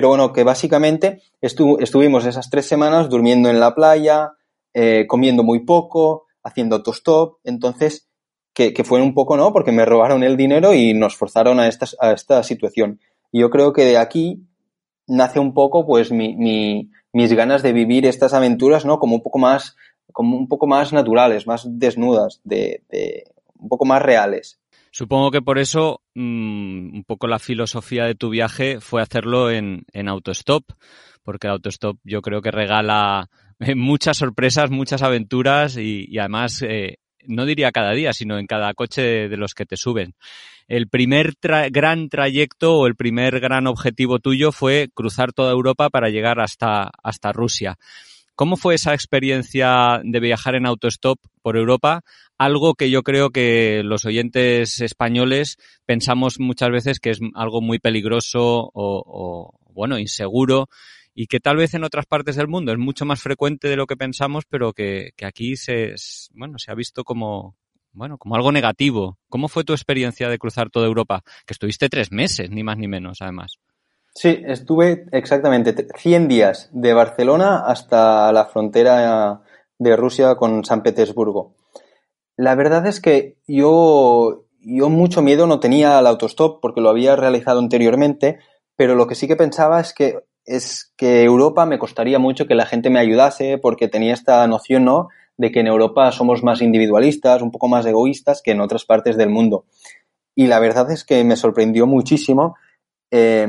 pero 0.00 0.08
bueno, 0.08 0.32
que 0.32 0.44
básicamente 0.44 1.20
estu 1.42 1.76
estuvimos 1.78 2.24
esas 2.24 2.48
tres 2.48 2.64
semanas 2.66 3.10
durmiendo 3.10 3.50
en 3.50 3.60
la 3.60 3.74
playa, 3.74 4.32
eh, 4.72 5.04
comiendo 5.06 5.42
muy 5.42 5.66
poco, 5.66 6.24
haciendo 6.42 6.76
autostop, 6.76 7.36
entonces 7.44 8.08
que, 8.54 8.72
que, 8.72 8.82
fue 8.82 9.02
un 9.02 9.12
poco, 9.12 9.36
¿no? 9.36 9.52
Porque 9.52 9.72
me 9.72 9.84
robaron 9.84 10.22
el 10.22 10.38
dinero 10.38 10.72
y 10.72 10.94
nos 10.94 11.16
forzaron 11.16 11.60
a 11.60 11.68
esta, 11.68 11.84
a 12.00 12.12
esta 12.12 12.42
situación. 12.42 12.98
Y 13.30 13.40
yo 13.40 13.50
creo 13.50 13.74
que 13.74 13.84
de 13.84 13.98
aquí 13.98 14.42
nace 15.06 15.38
un 15.38 15.52
poco, 15.52 15.84
pues, 15.84 16.10
mi, 16.10 16.34
mi, 16.34 16.90
mis 17.12 17.30
ganas 17.34 17.62
de 17.62 17.74
vivir 17.74 18.06
estas 18.06 18.32
aventuras, 18.32 18.86
¿no? 18.86 18.98
Como 18.98 19.16
un 19.16 19.22
poco 19.22 19.38
más, 19.38 19.76
como 20.14 20.34
un 20.34 20.48
poco 20.48 20.66
más 20.66 20.94
naturales, 20.94 21.46
más 21.46 21.66
desnudas, 21.78 22.40
de, 22.42 22.84
de 22.88 23.24
un 23.58 23.68
poco 23.68 23.84
más 23.84 24.00
reales. 24.00 24.59
Supongo 24.90 25.30
que 25.30 25.42
por 25.42 25.58
eso 25.58 26.02
mmm, 26.14 26.94
un 26.94 27.04
poco 27.06 27.26
la 27.26 27.38
filosofía 27.38 28.04
de 28.04 28.14
tu 28.14 28.30
viaje 28.30 28.80
fue 28.80 29.02
hacerlo 29.02 29.50
en, 29.50 29.84
en 29.92 30.08
autostop, 30.08 30.64
porque 31.22 31.46
el 31.46 31.52
autostop 31.52 31.98
yo 32.04 32.22
creo 32.22 32.42
que 32.42 32.50
regala 32.50 33.28
muchas 33.76 34.16
sorpresas, 34.16 34.70
muchas 34.70 35.02
aventuras 35.02 35.76
y, 35.76 36.18
además 36.18 36.62
eh, 36.62 36.98
no 37.26 37.44
diría 37.44 37.72
cada 37.72 37.92
día, 37.92 38.12
sino 38.12 38.38
en 38.38 38.46
cada 38.46 38.72
coche 38.74 39.28
de 39.28 39.36
los 39.36 39.54
que 39.54 39.66
te 39.66 39.76
suben. 39.76 40.14
El 40.66 40.88
primer 40.88 41.34
gran 41.42 42.08
trayecto 42.08 42.78
o 42.78 42.86
el 42.86 42.94
primer 42.94 43.40
gran 43.40 43.66
objetivo 43.66 44.18
tuyo 44.20 44.52
fue 44.52 44.88
cruzar 44.94 45.32
toda 45.32 45.52
Europa 45.52 45.90
para 45.90 46.08
llegar 46.08 46.40
hasta, 46.40 46.90
hasta 47.02 47.32
Rusia. 47.32 47.76
¿Cómo 48.40 48.56
fue 48.56 48.76
esa 48.76 48.94
experiencia 48.94 50.00
de 50.02 50.18
viajar 50.18 50.54
en 50.54 50.64
autostop 50.64 51.18
por 51.42 51.58
Europa? 51.58 52.00
Algo 52.38 52.72
que 52.72 52.88
yo 52.88 53.02
creo 53.02 53.28
que 53.28 53.82
los 53.84 54.06
oyentes 54.06 54.80
españoles 54.80 55.58
pensamos 55.84 56.40
muchas 56.40 56.70
veces 56.70 57.00
que 57.00 57.10
es 57.10 57.20
algo 57.34 57.60
muy 57.60 57.80
peligroso 57.80 58.40
o, 58.40 58.70
o 58.72 59.60
bueno, 59.74 59.98
inseguro 59.98 60.70
y 61.14 61.26
que 61.26 61.38
tal 61.38 61.58
vez 61.58 61.74
en 61.74 61.84
otras 61.84 62.06
partes 62.06 62.36
del 62.36 62.48
mundo 62.48 62.72
es 62.72 62.78
mucho 62.78 63.04
más 63.04 63.20
frecuente 63.20 63.68
de 63.68 63.76
lo 63.76 63.86
que 63.86 63.98
pensamos, 63.98 64.44
pero 64.48 64.72
que, 64.72 65.10
que 65.18 65.26
aquí 65.26 65.56
se, 65.56 65.94
bueno, 66.32 66.58
se 66.58 66.70
ha 66.70 66.74
visto 66.74 67.04
como, 67.04 67.58
bueno, 67.92 68.16
como 68.16 68.36
algo 68.36 68.52
negativo. 68.52 69.18
¿Cómo 69.28 69.48
fue 69.48 69.64
tu 69.64 69.74
experiencia 69.74 70.30
de 70.30 70.38
cruzar 70.38 70.70
toda 70.70 70.86
Europa? 70.86 71.24
Que 71.44 71.52
estuviste 71.52 71.90
tres 71.90 72.10
meses, 72.10 72.48
ni 72.48 72.64
más 72.64 72.78
ni 72.78 72.88
menos, 72.88 73.20
además. 73.20 73.59
Sí, 74.20 74.42
estuve 74.46 75.06
exactamente 75.12 75.74
100 75.96 76.28
días 76.28 76.68
de 76.74 76.92
Barcelona 76.92 77.64
hasta 77.64 78.30
la 78.34 78.44
frontera 78.44 79.40
de 79.78 79.96
Rusia 79.96 80.34
con 80.34 80.62
San 80.62 80.82
Petersburgo. 80.82 81.54
La 82.36 82.54
verdad 82.54 82.86
es 82.86 83.00
que 83.00 83.38
yo, 83.48 84.44
yo 84.60 84.90
mucho 84.90 85.22
miedo 85.22 85.46
no 85.46 85.58
tenía 85.58 85.98
al 85.98 86.06
autostop 86.06 86.60
porque 86.60 86.82
lo 86.82 86.90
había 86.90 87.16
realizado 87.16 87.60
anteriormente, 87.60 88.40
pero 88.76 88.94
lo 88.94 89.06
que 89.06 89.14
sí 89.14 89.26
que 89.26 89.36
pensaba 89.36 89.80
es 89.80 89.94
que 89.94 90.18
es 90.44 90.92
que 90.98 91.22
Europa 91.22 91.64
me 91.64 91.78
costaría 91.78 92.18
mucho 92.18 92.46
que 92.46 92.54
la 92.54 92.66
gente 92.66 92.90
me 92.90 93.00
ayudase 93.00 93.56
porque 93.56 93.88
tenía 93.88 94.12
esta 94.12 94.46
noción, 94.46 94.84
¿no? 94.84 95.08
De 95.38 95.50
que 95.50 95.60
en 95.60 95.66
Europa 95.66 96.12
somos 96.12 96.42
más 96.42 96.60
individualistas, 96.60 97.40
un 97.40 97.50
poco 97.50 97.68
más 97.68 97.86
egoístas 97.86 98.42
que 98.42 98.50
en 98.50 98.60
otras 98.60 98.84
partes 98.84 99.16
del 99.16 99.30
mundo. 99.30 99.64
Y 100.34 100.46
la 100.46 100.60
verdad 100.60 100.90
es 100.90 101.04
que 101.04 101.24
me 101.24 101.36
sorprendió 101.36 101.86
muchísimo 101.86 102.56
eh, 103.10 103.46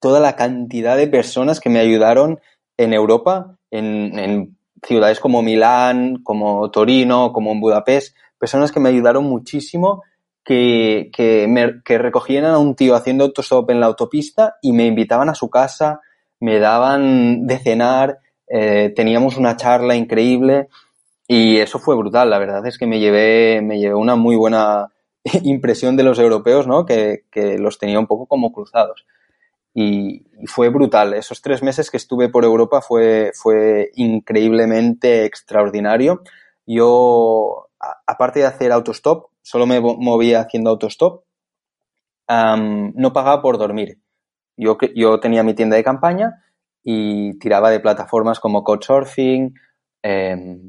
toda 0.00 0.20
la 0.20 0.36
cantidad 0.36 0.96
de 0.96 1.08
personas 1.08 1.60
que 1.60 1.70
me 1.70 1.80
ayudaron 1.80 2.40
en 2.76 2.92
Europa, 2.92 3.56
en, 3.70 4.56
ciudades 4.86 5.18
como 5.18 5.42
Milán, 5.42 6.22
como 6.22 6.70
Torino, 6.70 7.32
como 7.32 7.50
en 7.50 7.60
Budapest, 7.60 8.16
personas 8.38 8.70
que 8.70 8.78
me 8.78 8.90
ayudaron 8.90 9.24
muchísimo 9.24 10.04
que, 10.44 11.46
me, 11.48 11.82
recogían 11.98 12.44
a 12.44 12.58
un 12.58 12.74
tío 12.74 12.94
haciendo 12.94 13.24
autostop 13.24 13.70
en 13.70 13.80
la 13.80 13.86
autopista 13.86 14.56
y 14.62 14.72
me 14.72 14.86
invitaban 14.86 15.28
a 15.28 15.34
su 15.34 15.50
casa, 15.50 16.00
me 16.40 16.58
daban 16.58 17.46
de 17.46 17.58
cenar, 17.58 18.20
eh, 18.48 18.92
teníamos 18.94 19.36
una 19.36 19.56
charla 19.56 19.94
increíble 19.94 20.68
y 21.26 21.58
eso 21.58 21.78
fue 21.78 21.96
brutal. 21.96 22.30
La 22.30 22.38
verdad 22.38 22.66
es 22.66 22.78
que 22.78 22.86
me 22.86 22.98
llevé, 22.98 23.60
me 23.60 23.78
llevé 23.78 23.94
una 23.94 24.16
muy 24.16 24.36
buena 24.36 24.92
impresión 25.42 25.96
de 25.96 26.04
los 26.04 26.18
europeos, 26.18 26.66
¿no? 26.66 26.86
Que, 26.86 27.24
que 27.30 27.58
los 27.58 27.78
tenía 27.78 27.98
un 27.98 28.06
poco 28.06 28.26
como 28.26 28.52
cruzados. 28.52 29.04
Y, 29.80 30.24
fue 30.46 30.70
brutal. 30.70 31.14
Esos 31.14 31.40
tres 31.40 31.62
meses 31.62 31.88
que 31.90 31.96
estuve 31.96 32.28
por 32.28 32.44
Europa 32.44 32.80
fue, 32.80 33.30
fue 33.34 33.92
increíblemente 33.94 35.24
extraordinario. 35.24 36.22
Yo, 36.66 37.68
aparte 38.06 38.40
de 38.40 38.46
hacer 38.46 38.72
autostop, 38.72 39.30
solo 39.40 39.66
me 39.66 39.80
movía 39.80 40.40
haciendo 40.40 40.70
autostop, 40.70 41.24
no 42.28 43.12
pagaba 43.12 43.40
por 43.40 43.56
dormir. 43.58 44.00
Yo, 44.56 44.76
yo 44.96 45.20
tenía 45.20 45.44
mi 45.44 45.54
tienda 45.54 45.76
de 45.76 45.84
campaña 45.84 46.42
y 46.82 47.38
tiraba 47.38 47.70
de 47.70 47.78
plataformas 47.78 48.40
como 48.40 48.64
Couchsurfing 48.64 49.54
eh, 50.02 50.60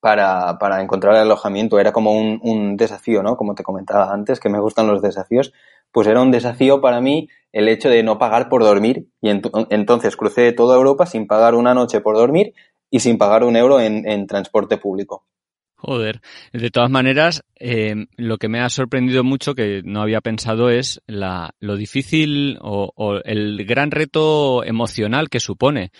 para, 0.00 0.58
para, 0.58 0.82
encontrar 0.82 1.14
alojamiento. 1.14 1.78
Era 1.78 1.92
como 1.92 2.12
un, 2.12 2.40
un, 2.42 2.76
desafío, 2.76 3.22
¿no? 3.22 3.36
Como 3.36 3.54
te 3.54 3.62
comentaba 3.62 4.12
antes, 4.12 4.40
que 4.40 4.48
me 4.48 4.60
gustan 4.60 4.88
los 4.88 5.02
desafíos. 5.02 5.52
Pues 5.96 6.08
era 6.08 6.20
un 6.20 6.30
desafío 6.30 6.82
para 6.82 7.00
mí 7.00 7.30
el 7.52 7.68
hecho 7.68 7.88
de 7.88 8.02
no 8.02 8.18
pagar 8.18 8.50
por 8.50 8.62
dormir. 8.62 9.06
Y 9.22 9.30
ent 9.30 9.46
entonces 9.70 10.14
crucé 10.14 10.52
toda 10.52 10.76
Europa 10.76 11.06
sin 11.06 11.26
pagar 11.26 11.54
una 11.54 11.72
noche 11.72 12.02
por 12.02 12.16
dormir 12.16 12.52
y 12.90 13.00
sin 13.00 13.16
pagar 13.16 13.44
un 13.44 13.56
euro 13.56 13.80
en, 13.80 14.06
en 14.06 14.26
transporte 14.26 14.76
público. 14.76 15.24
Joder. 15.76 16.20
De 16.52 16.70
todas 16.70 16.90
maneras, 16.90 17.44
eh, 17.58 17.94
lo 18.18 18.36
que 18.36 18.50
me 18.50 18.60
ha 18.60 18.68
sorprendido 18.68 19.24
mucho, 19.24 19.54
que 19.54 19.80
no 19.86 20.02
había 20.02 20.20
pensado, 20.20 20.68
es 20.68 21.00
la, 21.06 21.54
lo 21.58 21.76
difícil 21.76 22.58
o, 22.60 23.20
el 23.24 23.64
gran 23.64 23.90
reto 23.90 24.64
emocional 24.64 25.30
que 25.30 25.40
supone. 25.40 25.92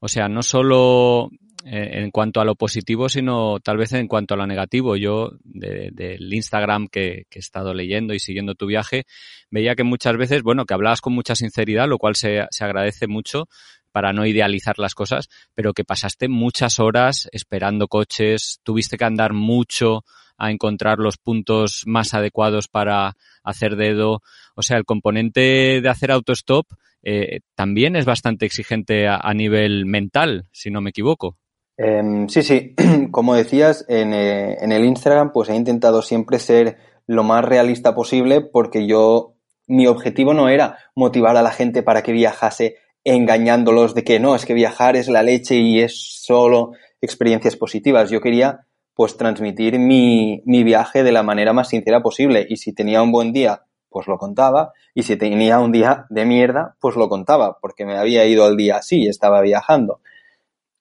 O 0.00 0.08
sea, 0.08 0.28
no 0.28 0.42
solo 0.42 1.30
en 1.64 2.10
cuanto 2.10 2.40
a 2.40 2.44
lo 2.44 2.54
positivo, 2.56 3.08
sino 3.08 3.58
tal 3.60 3.78
vez 3.78 3.92
en 3.94 4.06
cuanto 4.06 4.34
a 4.34 4.36
lo 4.36 4.46
negativo. 4.46 4.96
Yo, 4.96 5.30
del 5.42 5.94
de, 5.94 6.18
de 6.18 6.36
Instagram 6.36 6.88
que, 6.88 7.26
he 7.30 7.38
estado 7.38 7.72
leyendo 7.74 8.14
y 8.14 8.18
siguiendo 8.18 8.54
tu 8.54 8.66
viaje, 8.66 9.04
veía 9.50 9.74
que 9.74 9.84
muchas 9.84 10.16
veces, 10.16 10.42
bueno, 10.42 10.66
que 10.66 10.74
hablabas 10.74 11.00
con 11.00 11.14
mucha 11.14 11.34
sinceridad, 11.34 11.88
lo 11.88 11.98
cual 11.98 12.16
se, 12.16 12.46
se 12.50 12.64
agradece 12.64 13.06
mucho, 13.06 13.48
para 13.92 14.12
no 14.12 14.26
idealizar 14.26 14.80
las 14.80 14.96
cosas, 14.96 15.28
pero 15.54 15.72
que 15.72 15.84
pasaste 15.84 16.28
muchas 16.28 16.80
horas 16.80 17.28
esperando 17.30 17.86
coches, 17.86 18.58
tuviste 18.64 18.96
que 18.98 19.04
andar 19.04 19.32
mucho 19.34 20.04
a 20.36 20.50
encontrar 20.50 20.98
los 20.98 21.16
puntos 21.16 21.84
más 21.86 22.12
adecuados 22.12 22.66
para 22.66 23.16
hacer 23.44 23.76
dedo. 23.76 24.20
O 24.56 24.62
sea, 24.62 24.78
el 24.78 24.84
componente 24.84 25.80
de 25.80 25.88
hacer 25.88 26.10
autostop 26.10 26.66
eh, 27.04 27.40
también 27.54 27.96
es 27.96 28.04
bastante 28.04 28.46
exigente 28.46 29.06
a, 29.06 29.32
nivel 29.34 29.86
mental, 29.86 30.48
si 30.52 30.70
no 30.70 30.80
me 30.80 30.90
equivoco. 30.90 31.36
Eh, 31.76 32.26
sí, 32.28 32.42
sí. 32.42 32.74
Como 33.10 33.34
decías, 33.34 33.84
en, 33.88 34.12
eh, 34.14 34.56
en 34.60 34.72
el 34.72 34.84
Instagram, 34.84 35.32
pues 35.32 35.48
he 35.48 35.56
intentado 35.56 36.02
siempre 36.02 36.38
ser 36.38 36.78
lo 37.06 37.22
más 37.22 37.44
realista 37.44 37.94
posible 37.94 38.40
porque 38.40 38.86
yo, 38.86 39.34
mi 39.66 39.86
objetivo 39.86 40.34
no 40.34 40.48
era 40.48 40.78
motivar 40.94 41.36
a 41.36 41.42
la 41.42 41.50
gente 41.50 41.82
para 41.82 42.02
que 42.02 42.12
viajase 42.12 42.76
engañándolos 43.04 43.94
de 43.94 44.02
que 44.04 44.18
no, 44.18 44.34
es 44.34 44.46
que 44.46 44.54
viajar 44.54 44.96
es 44.96 45.08
la 45.08 45.22
leche 45.22 45.56
y 45.56 45.80
es 45.80 46.22
solo 46.22 46.72
experiencias 47.00 47.56
positivas. 47.56 48.10
Yo 48.10 48.20
quería 48.20 48.66
pues 48.94 49.16
transmitir 49.16 49.78
mi, 49.78 50.42
mi 50.46 50.62
viaje 50.62 51.02
de 51.02 51.12
la 51.12 51.22
manera 51.22 51.52
más 51.52 51.68
sincera 51.68 52.02
posible. 52.02 52.46
Y 52.48 52.56
si 52.56 52.72
tenía 52.72 53.02
un 53.02 53.12
buen 53.12 53.32
día, 53.32 53.62
pues 53.90 54.06
lo 54.06 54.18
contaba. 54.18 54.72
Y 54.94 55.02
si 55.02 55.16
tenía 55.16 55.58
un 55.58 55.72
día 55.72 56.06
de 56.10 56.24
mierda, 56.24 56.76
pues 56.80 56.96
lo 56.96 57.08
contaba, 57.08 57.58
porque 57.60 57.84
me 57.84 57.96
había 57.98 58.24
ido 58.24 58.44
al 58.44 58.56
día 58.56 58.76
así 58.76 59.06
estaba 59.06 59.40
viajando. 59.40 60.00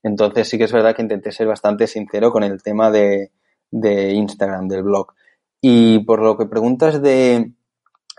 Entonces 0.03 0.49
sí 0.49 0.57
que 0.57 0.65
es 0.65 0.71
verdad 0.71 0.95
que 0.95 1.01
intenté 1.01 1.31
ser 1.31 1.47
bastante 1.47 1.87
sincero 1.87 2.31
con 2.31 2.43
el 2.43 2.61
tema 2.61 2.91
de, 2.91 3.31
de 3.71 4.11
Instagram, 4.11 4.67
del 4.67 4.83
blog. 4.83 5.13
Y 5.61 5.99
por 5.99 6.21
lo 6.21 6.37
que 6.37 6.45
preguntas 6.45 7.01
de, 7.01 7.51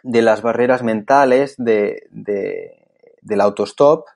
de 0.02 0.22
las 0.22 0.42
barreras 0.42 0.82
mentales, 0.82 1.54
de, 1.58 2.08
de 2.10 2.80
del 3.24 3.40
autostop, 3.40 4.06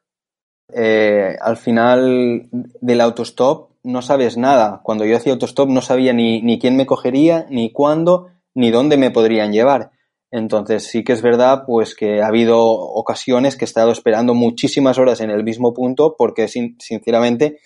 eh, 0.73 1.37
al 1.41 1.57
final 1.57 2.49
del 2.53 3.01
autostop 3.01 3.71
no 3.83 4.03
sabes 4.03 4.37
nada. 4.37 4.81
Cuando 4.83 5.05
yo 5.05 5.17
hacía 5.17 5.33
autostop 5.33 5.69
no 5.69 5.81
sabía 5.81 6.13
ni, 6.13 6.43
ni 6.43 6.59
quién 6.59 6.77
me 6.77 6.87
cogería, 6.87 7.47
ni 7.49 7.73
cuándo, 7.73 8.29
ni 8.55 8.71
dónde 8.71 8.97
me 8.97 9.11
podrían 9.11 9.53
llevar. 9.53 9.91
Entonces 10.31 10.85
sí 10.85 11.05
que 11.05 11.13
es 11.13 11.23
verdad 11.23 11.65
pues 11.67 11.95
que 11.95 12.21
ha 12.23 12.27
habido 12.27 12.61
ocasiones 12.61 13.57
que 13.57 13.65
he 13.65 13.67
estado 13.67 13.93
esperando 13.93 14.35
muchísimas 14.35 14.99
horas 14.99 15.21
en 15.21 15.31
el 15.31 15.43
mismo 15.43 15.73
punto 15.73 16.17
porque 16.19 16.49
sinceramente 16.49 17.61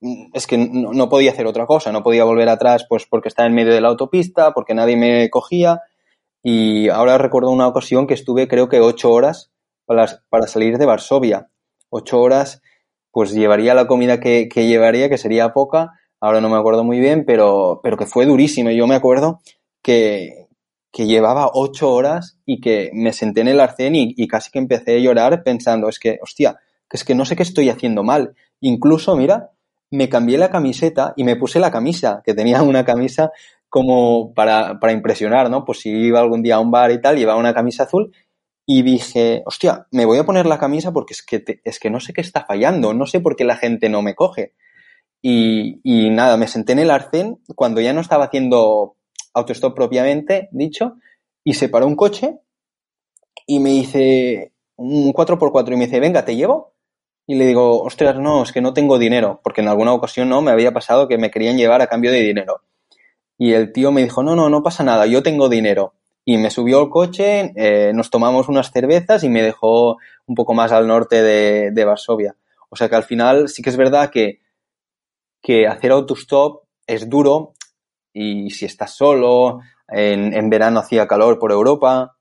mm, 0.00 0.30
es 0.32 0.46
que 0.46 0.58
no, 0.58 0.92
no, 0.92 1.08
podía 1.08 1.30
hacer 1.30 1.46
otra 1.46 1.66
cosa, 1.66 1.92
no 1.92 2.02
podía 2.02 2.24
volver 2.24 2.48
atrás 2.48 2.86
pues 2.88 3.06
porque 3.06 3.28
estaba 3.28 3.46
en 3.48 3.54
medio 3.54 3.72
de 3.72 3.80
la 3.80 3.88
autopista, 3.88 4.52
porque 4.52 4.74
nadie 4.74 4.96
me 4.96 5.30
cogía 5.30 5.80
y 6.42 6.88
ahora 6.88 7.18
recuerdo 7.18 7.50
una 7.50 7.68
ocasión 7.68 8.08
que 8.08 8.14
estuve 8.14 8.48
creo 8.48 8.68
que 8.68 8.80
ocho 8.80 9.12
horas 9.12 9.52
para, 9.86 10.06
para 10.28 10.48
salir 10.48 10.78
de 10.78 10.86
Varsovia. 10.86 11.48
Ocho 11.88 12.20
horas 12.20 12.62
pues 13.12 13.32
llevaría 13.32 13.74
la 13.74 13.86
comida 13.86 14.18
que, 14.18 14.48
que 14.48 14.66
llevaría, 14.66 15.08
que 15.08 15.18
sería 15.18 15.52
poca, 15.52 15.92
ahora 16.20 16.40
no 16.40 16.48
me 16.48 16.56
acuerdo 16.56 16.82
muy 16.82 16.98
bien, 16.98 17.24
pero, 17.26 17.80
pero 17.82 17.96
que 17.96 18.06
fue 18.06 18.26
durísimo. 18.26 18.70
Yo 18.70 18.86
me 18.86 18.94
acuerdo 18.94 19.40
que, 19.82 20.41
que 20.92 21.06
llevaba 21.06 21.50
ocho 21.54 21.90
horas 21.90 22.38
y 22.44 22.60
que 22.60 22.90
me 22.92 23.14
senté 23.14 23.40
en 23.40 23.48
el 23.48 23.60
arcén 23.60 23.94
y, 23.96 24.28
casi 24.28 24.50
que 24.50 24.58
empecé 24.58 24.96
a 24.96 25.00
llorar 25.00 25.42
pensando, 25.42 25.88
es 25.88 25.98
que, 25.98 26.18
hostia, 26.22 26.58
que 26.88 26.98
es 26.98 27.04
que 27.04 27.14
no 27.14 27.24
sé 27.24 27.34
qué 27.34 27.42
estoy 27.42 27.70
haciendo 27.70 28.02
mal. 28.02 28.34
Incluso, 28.60 29.16
mira, 29.16 29.50
me 29.90 30.10
cambié 30.10 30.36
la 30.36 30.50
camiseta 30.50 31.14
y 31.16 31.24
me 31.24 31.36
puse 31.36 31.58
la 31.58 31.70
camisa, 31.70 32.22
que 32.24 32.34
tenía 32.34 32.62
una 32.62 32.84
camisa 32.84 33.32
como 33.70 34.34
para, 34.34 34.78
para 34.78 34.92
impresionar, 34.92 35.48
¿no? 35.48 35.64
Pues 35.64 35.80
si 35.80 35.88
iba 35.88 36.20
algún 36.20 36.42
día 36.42 36.56
a 36.56 36.60
un 36.60 36.70
bar 36.70 36.90
y 36.90 37.00
tal, 37.00 37.16
llevaba 37.16 37.40
una 37.40 37.54
camisa 37.54 37.84
azul 37.84 38.12
y 38.66 38.82
dije, 38.82 39.42
hostia, 39.46 39.86
me 39.90 40.04
voy 40.04 40.18
a 40.18 40.24
poner 40.24 40.44
la 40.44 40.58
camisa 40.58 40.92
porque 40.92 41.14
es 41.14 41.22
que, 41.22 41.40
te, 41.40 41.62
es 41.64 41.80
que 41.80 41.88
no 41.88 42.00
sé 42.00 42.12
qué 42.12 42.20
está 42.20 42.44
fallando, 42.44 42.92
no 42.92 43.06
sé 43.06 43.20
por 43.20 43.34
qué 43.34 43.44
la 43.44 43.56
gente 43.56 43.88
no 43.88 44.02
me 44.02 44.14
coge. 44.14 44.52
Y, 45.22 45.80
y 45.84 46.10
nada, 46.10 46.36
me 46.36 46.48
senté 46.48 46.72
en 46.72 46.80
el 46.80 46.90
arcén 46.90 47.38
cuando 47.56 47.80
ya 47.80 47.94
no 47.94 48.02
estaba 48.02 48.24
haciendo 48.26 48.96
autostop 49.34 49.74
propiamente 49.74 50.48
dicho, 50.52 50.96
y 51.44 51.54
se 51.54 51.68
paró 51.68 51.86
un 51.86 51.96
coche 51.96 52.38
y 53.46 53.60
me 53.60 53.70
dice 53.70 54.52
un 54.76 55.12
4x4 55.12 55.72
y 55.72 55.76
me 55.76 55.84
dice, 55.86 56.00
venga, 56.00 56.24
te 56.24 56.36
llevo. 56.36 56.72
Y 57.26 57.36
le 57.36 57.46
digo, 57.46 57.82
ostras, 57.82 58.18
no, 58.18 58.42
es 58.42 58.52
que 58.52 58.60
no 58.60 58.74
tengo 58.74 58.98
dinero, 58.98 59.40
porque 59.44 59.60
en 59.60 59.68
alguna 59.68 59.92
ocasión 59.92 60.28
no 60.28 60.42
me 60.42 60.50
había 60.50 60.72
pasado 60.72 61.06
que 61.06 61.18
me 61.18 61.30
querían 61.30 61.56
llevar 61.56 61.80
a 61.80 61.86
cambio 61.86 62.10
de 62.10 62.20
dinero. 62.20 62.62
Y 63.38 63.52
el 63.52 63.72
tío 63.72 63.92
me 63.92 64.02
dijo, 64.02 64.22
no, 64.22 64.34
no, 64.34 64.48
no 64.48 64.62
pasa 64.62 64.82
nada, 64.82 65.06
yo 65.06 65.22
tengo 65.22 65.48
dinero. 65.48 65.94
Y 66.24 66.36
me 66.36 66.50
subió 66.50 66.80
al 66.80 66.90
coche, 66.90 67.52
eh, 67.56 67.92
nos 67.94 68.10
tomamos 68.10 68.48
unas 68.48 68.70
cervezas 68.70 69.24
y 69.24 69.28
me 69.28 69.42
dejó 69.42 69.98
un 70.26 70.34
poco 70.34 70.54
más 70.54 70.72
al 70.72 70.86
norte 70.86 71.22
de, 71.22 71.70
de 71.70 71.84
Varsovia. 71.84 72.36
O 72.68 72.76
sea 72.76 72.88
que 72.88 72.96
al 72.96 73.04
final 73.04 73.48
sí 73.48 73.62
que 73.62 73.70
es 73.70 73.76
verdad 73.76 74.10
que, 74.10 74.40
que 75.42 75.66
hacer 75.66 75.92
autostop 75.92 76.64
es 76.86 77.08
duro 77.08 77.54
y 78.12 78.50
si 78.50 78.66
estás 78.66 78.94
solo, 78.94 79.60
en, 79.88 80.32
en 80.32 80.50
verano 80.50 80.80
hacía 80.80 81.06
calor 81.06 81.38
por 81.38 81.52
Europa 81.52 82.16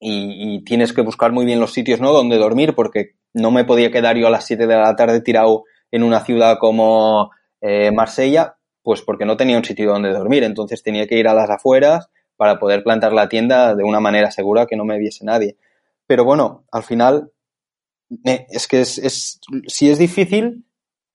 y, 0.00 0.64
tienes 0.64 0.92
que 0.92 1.02
buscar 1.02 1.32
muy 1.32 1.44
bien 1.44 1.60
los 1.60 1.72
sitios 1.72 2.00
¿no? 2.00 2.12
donde 2.12 2.36
dormir 2.36 2.74
porque 2.74 3.16
no 3.34 3.50
me 3.50 3.64
podía 3.64 3.90
quedar 3.90 4.16
yo 4.16 4.26
a 4.26 4.30
las 4.30 4.46
7 4.46 4.66
de 4.66 4.76
la 4.76 4.94
tarde 4.96 5.20
tirado 5.20 5.64
en 5.90 6.02
una 6.02 6.20
ciudad 6.20 6.58
como 6.58 7.30
eh, 7.60 7.90
Marsella, 7.90 8.56
pues 8.82 9.02
porque 9.02 9.24
no 9.24 9.36
tenía 9.36 9.56
un 9.56 9.64
sitio 9.64 9.90
donde 9.90 10.10
dormir, 10.10 10.44
entonces 10.44 10.82
tenía 10.82 11.06
que 11.06 11.18
ir 11.18 11.28
a 11.28 11.34
las 11.34 11.50
afueras 11.50 12.10
para 12.36 12.58
poder 12.58 12.84
plantar 12.84 13.12
la 13.12 13.28
tienda 13.28 13.74
de 13.74 13.84
una 13.84 14.00
manera 14.00 14.30
segura 14.30 14.66
que 14.66 14.76
no 14.76 14.84
me 14.84 14.98
viese 14.98 15.24
nadie. 15.24 15.56
Pero 16.06 16.24
bueno, 16.24 16.64
al 16.70 16.84
final 16.84 17.32
es 18.24 18.68
que 18.68 18.80
es, 18.80 18.98
es 18.98 19.40
si 19.66 19.90
es 19.90 19.98
difícil 19.98 20.64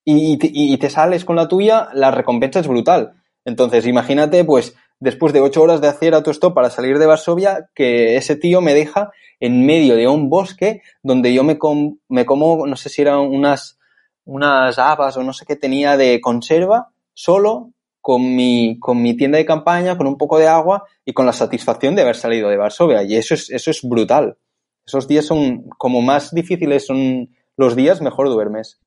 y, 0.03 0.37
y 0.41 0.77
te 0.77 0.89
sales 0.89 1.23
con 1.23 1.35
la 1.35 1.47
tuya, 1.47 1.89
la 1.93 2.11
recompensa 2.11 2.59
es 2.59 2.67
brutal 2.67 3.22
entonces, 3.45 3.85
imagínate, 3.85 4.43
pues, 4.43 4.75
después 4.99 5.33
de 5.33 5.41
ocho 5.41 5.61
horas 5.61 5.81
de 5.81 5.87
hacer 5.87 6.13
autostop 6.13 6.53
para 6.53 6.69
salir 6.69 6.97
de 6.97 7.05
Varsovia, 7.05 7.69
que 7.75 8.15
ese 8.15 8.35
tío 8.35 8.61
me 8.61 8.73
deja 8.73 9.11
en 9.39 9.65
medio 9.65 9.95
de 9.95 10.07
un 10.07 10.29
bosque 10.29 10.81
donde 11.01 11.33
yo 11.33 11.43
me, 11.43 11.57
com 11.57 11.97
me 12.07 12.25
como, 12.25 12.65
no 12.65 12.75
sé 12.75 12.89
si 12.89 13.01
eran 13.01 13.19
unas, 13.19 13.77
unas 14.23 14.79
habas 14.79 15.17
o 15.17 15.23
no 15.23 15.33
sé 15.33 15.45
qué 15.45 15.55
tenía 15.55 15.97
de 15.97 16.21
conserva, 16.21 16.89
solo, 17.13 17.71
con 17.99 18.35
mi, 18.35 18.79
con 18.79 19.01
mi 19.01 19.15
tienda 19.15 19.37
de 19.37 19.45
campaña, 19.45 19.97
con 19.97 20.07
un 20.07 20.17
poco 20.17 20.37
de 20.37 20.47
agua 20.47 20.83
y 21.05 21.13
con 21.13 21.25
la 21.25 21.31
satisfacción 21.31 21.95
de 21.95 22.01
haber 22.01 22.17
salido 22.17 22.49
de 22.49 22.57
Varsovia. 22.57 23.03
Y 23.03 23.15
eso 23.15 23.33
es, 23.33 23.49
eso 23.49 23.71
es 23.71 23.81
brutal. 23.81 24.37
Esos 24.85 25.07
días 25.07 25.25
son, 25.25 25.69
como 25.77 26.01
más 26.01 26.33
difíciles 26.33 26.85
son 26.85 27.29
los 27.55 27.75
días, 27.77 28.01
mejor 28.01 28.27
duermes. 28.27 28.81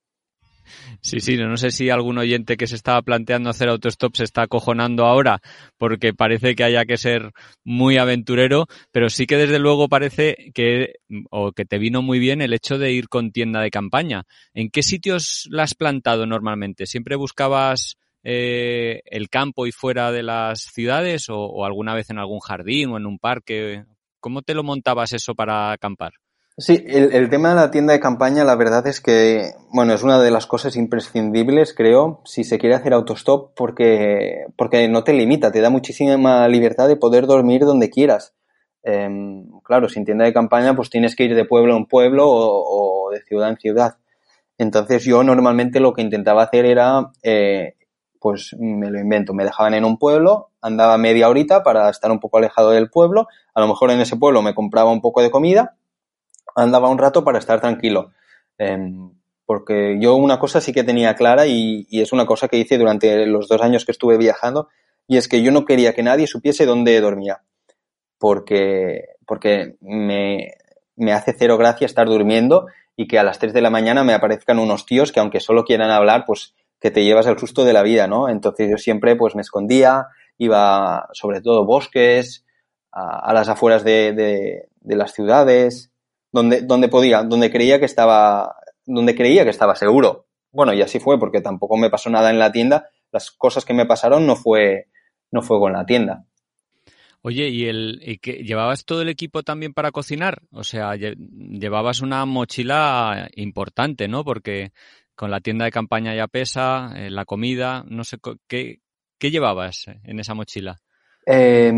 Sí, 1.01 1.21
sí, 1.21 1.37
no, 1.37 1.57
sé 1.57 1.71
si 1.71 1.91
algún 1.91 2.19
oyente 2.19 2.57
que 2.57 2.67
se 2.67 2.75
estaba 2.75 3.03
planteando 3.03 3.51
hacer 3.51 3.69
autostop 3.69 4.15
se 4.17 4.25
está 4.25 4.43
acojonando 4.43 5.05
ahora 5.05 5.41
porque 5.79 6.15
parece 6.15 6.55
que 6.55 6.65
haya 6.65 6.85
que 6.85 6.97
ser 6.97 7.33
muy 7.65 7.99
aventurero, 7.99 8.67
pero 8.93 9.09
sí 9.09 9.27
que 9.27 9.37
desde 9.37 9.59
luego 9.59 9.89
parece 9.89 10.51
que, 10.55 10.95
o 11.31 11.53
que 11.53 11.65
te 11.65 11.79
vino 11.79 12.03
muy 12.03 12.19
bien 12.19 12.43
el 12.43 12.53
hecho 12.53 12.79
de 12.79 12.93
ir 12.93 13.09
con 13.09 13.33
tienda 13.33 13.61
de 13.61 13.71
campaña. 13.71 14.25
¿En 14.55 14.71
qué 14.71 14.83
sitios 14.83 15.49
la 15.51 15.65
has 15.65 15.75
plantado 15.75 16.27
normalmente? 16.27 16.87
¿Siempre 16.87 17.17
buscabas 17.17 17.97
eh, 18.23 19.03
el 19.07 19.29
campo 19.29 19.67
y 19.67 19.73
fuera 19.73 20.11
de 20.11 20.23
las 20.23 20.61
ciudades 20.73 21.29
o, 21.29 21.39
o 21.39 21.65
alguna 21.65 21.95
vez 21.95 22.11
en 22.11 22.19
algún 22.19 22.41
jardín 22.41 22.91
o 22.91 22.97
en 22.97 23.07
un 23.07 23.19
parque? 23.19 23.85
¿Cómo 24.21 24.43
te 24.43 24.55
lo 24.55 24.65
montabas 24.65 25.13
eso 25.13 25.35
para 25.35 25.73
acampar? 25.73 26.13
Sí, 26.59 26.83
el, 26.89 27.29
tema 27.29 27.51
de 27.51 27.55
la 27.57 27.71
tienda 27.71 27.93
de 27.93 28.01
campaña, 28.01 28.43
la 28.43 28.57
verdad 28.57 28.87
es 28.87 29.03
que, 29.03 29.53
bueno, 29.75 29.93
es 29.93 30.03
una 30.03 30.19
de 30.23 30.31
las 30.31 30.47
cosas 30.47 30.75
imprescindibles, 30.77 31.75
creo, 31.75 32.23
si 32.25 32.45
se 32.45 32.59
quiere 32.59 32.75
hacer 32.75 32.95
autostop, 32.95 33.53
porque, 33.55 34.47
porque 34.57 34.89
no 34.89 35.05
te 35.05 35.13
limita, 35.13 35.53
te 35.53 35.61
da 35.61 35.69
muchísima 35.69 36.49
libertad 36.49 36.89
de 36.89 36.97
poder 36.97 37.27
dormir 37.27 37.67
donde 37.67 37.91
quieras. 37.91 38.35
Eh, 38.85 39.07
claro, 39.65 39.91
sin 39.91 40.07
tienda 40.07 40.25
de 40.25 40.33
campaña, 40.33 40.75
pues 40.75 40.89
tienes 40.89 41.15
que 41.15 41.25
ir 41.25 41.35
de 41.35 41.45
pueblo 41.45 41.77
en 41.77 41.85
pueblo 41.85 42.27
o, 42.27 43.09
o, 43.09 43.11
de 43.11 43.21
ciudad 43.25 43.51
en 43.51 43.59
ciudad. 43.59 43.99
Entonces 44.57 45.05
yo 45.05 45.23
normalmente 45.23 45.79
lo 45.79 45.93
que 45.93 46.01
intentaba 46.01 46.45
hacer 46.45 46.65
era, 46.65 47.11
eh, 47.23 47.75
pues 48.19 48.57
me 48.59 48.91
lo 48.91 48.99
invento, 48.99 49.35
me 49.35 49.45
dejaban 49.45 49.75
en 49.75 49.85
un 49.85 49.99
pueblo, 49.99 50.53
andaba 50.63 50.97
media 50.97 51.29
horita 51.29 51.63
para 51.63 51.91
estar 51.91 52.11
un 52.11 52.19
poco 52.19 52.39
alejado 52.39 52.71
del 52.71 52.89
pueblo, 52.89 53.29
a 53.55 53.61
lo 53.61 53.69
mejor 53.69 53.91
en 53.91 54.01
ese 54.01 54.17
pueblo 54.17 54.41
me 54.41 54.55
compraba 54.55 54.91
un 54.91 55.03
poco 55.03 55.21
de 55.21 55.31
comida, 55.31 55.77
andaba 56.57 56.89
un 56.89 56.99
rato 56.99 57.23
para 57.23 57.39
estar 57.39 57.61
tranquilo. 57.61 58.13
Eh, 58.59 58.93
porque 59.45 59.99
yo 60.01 60.17
una 60.17 60.41
cosa 60.41 60.61
sí 60.61 60.73
que 60.73 60.83
tenía 60.83 61.15
clara 61.15 61.47
y, 61.47 61.87
y, 61.89 62.01
es 62.01 62.13
una 62.13 62.27
cosa 62.27 62.49
que 62.49 62.59
hice 62.59 62.79
durante 62.79 63.27
los 63.27 63.47
dos 63.47 63.63
años 63.63 63.85
que 63.85 63.93
estuve 63.93 64.17
viajando 64.17 64.69
y 65.07 65.19
es 65.19 65.29
que 65.29 65.43
yo 65.43 65.53
no 65.53 65.65
quería 65.65 65.95
que 65.95 66.03
nadie 66.03 66.27
supiese 66.27 66.67
dónde 66.67 67.01
dormía. 67.01 67.43
Porque, 68.19 69.05
porque 69.27 69.77
me, 69.81 70.55
me 70.97 71.13
hace 71.13 71.35
cero 71.39 71.59
gracia 71.59 71.85
estar 71.85 72.09
durmiendo 72.09 72.67
y 72.97 73.07
que 73.07 73.19
a 73.19 73.23
las 73.23 73.39
3 73.39 73.53
de 73.53 73.61
la 73.61 73.71
mañana 73.71 74.03
me 74.03 74.15
aparezcan 74.15 74.59
unos 74.59 74.87
tíos 74.87 75.13
que 75.13 75.21
aunque 75.21 75.41
solo 75.41 75.65
quieran 75.65 75.91
hablar, 75.91 76.25
pues 76.27 76.55
que 76.81 76.91
te 76.91 77.05
llevas 77.05 77.27
el 77.27 77.39
susto 77.39 77.65
de 77.65 77.73
la 77.73 77.83
vida, 77.83 78.07
¿no? 78.07 78.29
Entonces 78.29 78.71
yo 78.71 78.79
siempre 78.79 79.17
pues 79.17 79.35
me 79.35 79.43
escondía, 79.43 80.07
iba 80.39 81.09
sobre 81.13 81.41
todo 81.41 81.67
bosques, 81.67 82.45
a, 82.91 83.31
a 83.31 83.33
las 83.35 83.49
afueras 83.49 83.85
de, 83.85 84.13
de, 84.13 84.69
de 84.81 84.97
las 84.97 85.13
ciudades, 85.13 85.93
donde, 86.37 86.61
donde 86.61 86.89
podía, 86.89 87.23
donde 87.23 87.51
creía 87.51 87.79
que 87.81 87.87
estaba, 87.87 88.57
donde 88.85 89.15
creía 89.15 89.45
que 89.45 89.51
estaba 89.51 89.75
seguro. 89.75 90.27
Bueno, 90.53 90.75
y 90.75 90.83
así 90.83 91.01
fue, 91.01 91.19
porque 91.19 91.41
tampoco 91.41 91.79
me 91.79 91.89
pasó 91.89 92.11
nada 92.11 92.31
en 92.31 92.39
la 92.39 92.53
tienda. 92.53 92.91
Las 93.11 93.31
cosas 93.31 93.65
que 93.65 93.73
me 93.73 93.87
pasaron 93.87 94.27
no 94.27 94.37
fue, 94.37 94.89
no 95.33 95.41
fue 95.41 95.59
con 95.59 95.73
la 95.73 95.87
tienda. 95.87 96.27
Oye, 97.23 97.49
¿y, 97.49 97.65
el, 97.65 98.01
y 98.05 98.19
que 98.19 98.45
llevabas 98.45 98.85
todo 98.85 99.01
el 99.01 99.09
equipo 99.09 99.43
también 99.43 99.73
para 99.73 99.93
cocinar? 99.93 100.43
O 100.51 100.63
sea, 100.63 100.95
llevabas 100.95 102.03
una 102.03 102.27
mochila 102.27 103.29
importante, 103.35 104.09
¿no? 104.09 104.23
Porque 104.23 104.73
con 105.15 105.31
la 105.31 105.41
tienda 105.41 105.65
de 105.65 105.71
campaña 105.71 106.15
ya 106.15 106.29
pesa, 106.29 106.93
eh, 106.97 107.11
la 107.11 107.25
comida, 107.25 107.83
no 107.89 108.05
sé, 108.05 108.19
¿qué, 108.47 108.81
qué 109.19 109.31
llevabas 109.31 109.87
en 110.05 110.21
esa 110.21 110.35
mochila? 110.35 110.77
Eh, 111.27 111.73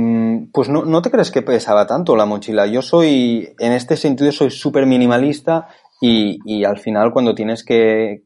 pues 0.52 0.68
no, 0.68 0.84
no 0.84 1.00
te 1.00 1.10
crees 1.10 1.30
que 1.30 1.42
pesaba 1.42 1.86
tanto 1.86 2.14
la 2.16 2.26
mochila. 2.26 2.66
Yo 2.66 2.82
soy, 2.82 3.54
en 3.58 3.72
este 3.72 3.96
sentido, 3.96 4.30
soy 4.30 4.50
súper 4.50 4.86
minimalista 4.86 5.68
y, 6.00 6.38
y, 6.44 6.64
al 6.64 6.78
final 6.78 7.12
cuando 7.12 7.34
tienes 7.34 7.64
que, 7.64 8.24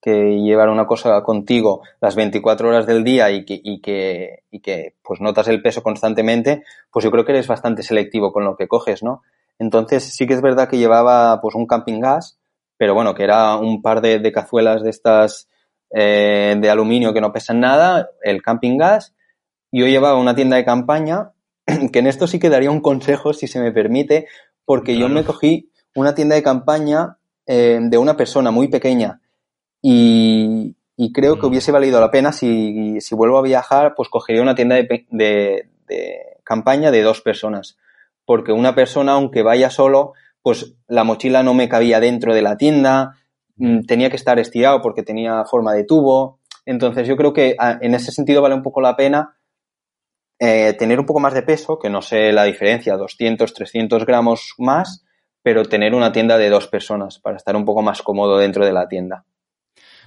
que 0.00 0.38
llevar 0.40 0.68
una 0.68 0.86
cosa 0.86 1.22
contigo 1.22 1.82
las 2.00 2.14
24 2.14 2.68
horas 2.68 2.86
del 2.86 3.02
día 3.02 3.30
y 3.30 3.44
que, 3.44 3.60
y 3.62 3.80
que, 3.80 4.44
y 4.50 4.60
que 4.60 4.94
pues 5.02 5.20
notas 5.20 5.48
el 5.48 5.62
peso 5.62 5.82
constantemente, 5.82 6.62
pues 6.92 7.04
yo 7.04 7.10
creo 7.10 7.24
que 7.24 7.32
eres 7.32 7.48
bastante 7.48 7.82
selectivo 7.82 8.32
con 8.32 8.44
lo 8.44 8.56
que 8.56 8.68
coges, 8.68 9.02
¿no? 9.02 9.22
Entonces 9.58 10.04
sí 10.04 10.26
que 10.26 10.34
es 10.34 10.42
verdad 10.42 10.68
que 10.68 10.78
llevaba 10.78 11.40
pues 11.40 11.54
un 11.54 11.66
camping 11.66 12.00
gas, 12.00 12.38
pero 12.76 12.94
bueno, 12.94 13.14
que 13.14 13.24
era 13.24 13.56
un 13.56 13.82
par 13.82 14.00
de, 14.00 14.30
cazuelas 14.32 14.82
de 14.82 14.90
estas 14.90 15.48
eh, 15.90 16.56
de 16.58 16.70
aluminio 16.70 17.12
que 17.12 17.20
no 17.20 17.32
pesan 17.32 17.58
nada, 17.60 18.10
el 18.22 18.40
camping 18.40 18.78
gas. 18.78 19.14
Yo 19.72 19.86
llevaba 19.86 20.18
una 20.18 20.34
tienda 20.34 20.56
de 20.56 20.64
campaña, 20.64 21.32
que 21.92 21.98
en 21.98 22.06
esto 22.06 22.26
sí 22.26 22.38
que 22.38 22.50
daría 22.50 22.70
un 22.70 22.80
consejo, 22.80 23.32
si 23.32 23.46
se 23.46 23.60
me 23.60 23.72
permite, 23.72 24.26
porque 24.64 24.96
yo 24.96 25.08
me 25.08 25.24
cogí 25.24 25.70
una 25.94 26.14
tienda 26.14 26.34
de 26.34 26.42
campaña 26.42 27.18
eh, 27.46 27.78
de 27.80 27.98
una 27.98 28.16
persona 28.16 28.50
muy 28.50 28.68
pequeña 28.68 29.20
y, 29.80 30.76
creo 31.14 31.36
que 31.36 31.46
mm. 31.46 31.50
hubiese 31.50 31.72
valido 31.72 32.00
la 32.00 32.10
pena 32.10 32.32
si, 32.32 33.00
si, 33.00 33.14
vuelvo 33.14 33.38
a 33.38 33.42
viajar, 33.42 33.94
pues 33.96 34.08
cogería 34.08 34.42
una 34.42 34.54
tienda 34.54 34.76
de, 34.76 35.06
de, 35.10 35.68
de 35.86 36.18
campaña 36.44 36.90
de 36.90 37.02
dos 37.02 37.20
personas 37.20 37.78
porque 38.28 38.52
una 38.52 38.74
persona, 38.74 39.12
aunque 39.12 39.42
vaya 39.42 39.70
solo, 39.70 40.12
pues 40.42 40.74
la 40.86 41.02
mochila 41.02 41.42
no 41.42 41.54
me 41.54 41.70
cabía 41.70 41.98
dentro 41.98 42.34
de 42.34 42.42
la 42.42 42.58
tienda, 42.58 43.16
mm, 43.56 43.86
tenía 43.86 44.10
que 44.10 44.16
estar 44.16 44.38
estirado 44.38 44.82
porque 44.82 45.02
tenía 45.02 45.46
forma 45.46 45.72
de 45.72 45.84
tubo. 45.84 46.38
Entonces 46.66 47.08
yo 47.08 47.16
creo 47.16 47.32
que 47.32 47.56
ah, 47.58 47.78
en 47.80 47.94
ese 47.94 48.12
sentido 48.12 48.42
vale 48.42 48.54
un 48.54 48.62
poco 48.62 48.82
la 48.82 48.96
pena 48.96 49.37
eh, 50.38 50.74
tener 50.78 51.00
un 51.00 51.06
poco 51.06 51.20
más 51.20 51.34
de 51.34 51.42
peso, 51.42 51.78
que 51.78 51.90
no 51.90 52.00
sé 52.00 52.32
la 52.32 52.44
diferencia, 52.44 52.96
200, 52.96 53.52
300 53.52 54.06
gramos 54.06 54.54
más, 54.58 55.04
pero 55.42 55.64
tener 55.64 55.94
una 55.94 56.12
tienda 56.12 56.38
de 56.38 56.50
dos 56.50 56.68
personas 56.68 57.18
para 57.18 57.36
estar 57.36 57.56
un 57.56 57.64
poco 57.64 57.82
más 57.82 58.02
cómodo 58.02 58.38
dentro 58.38 58.64
de 58.64 58.72
la 58.72 58.88
tienda. 58.88 59.24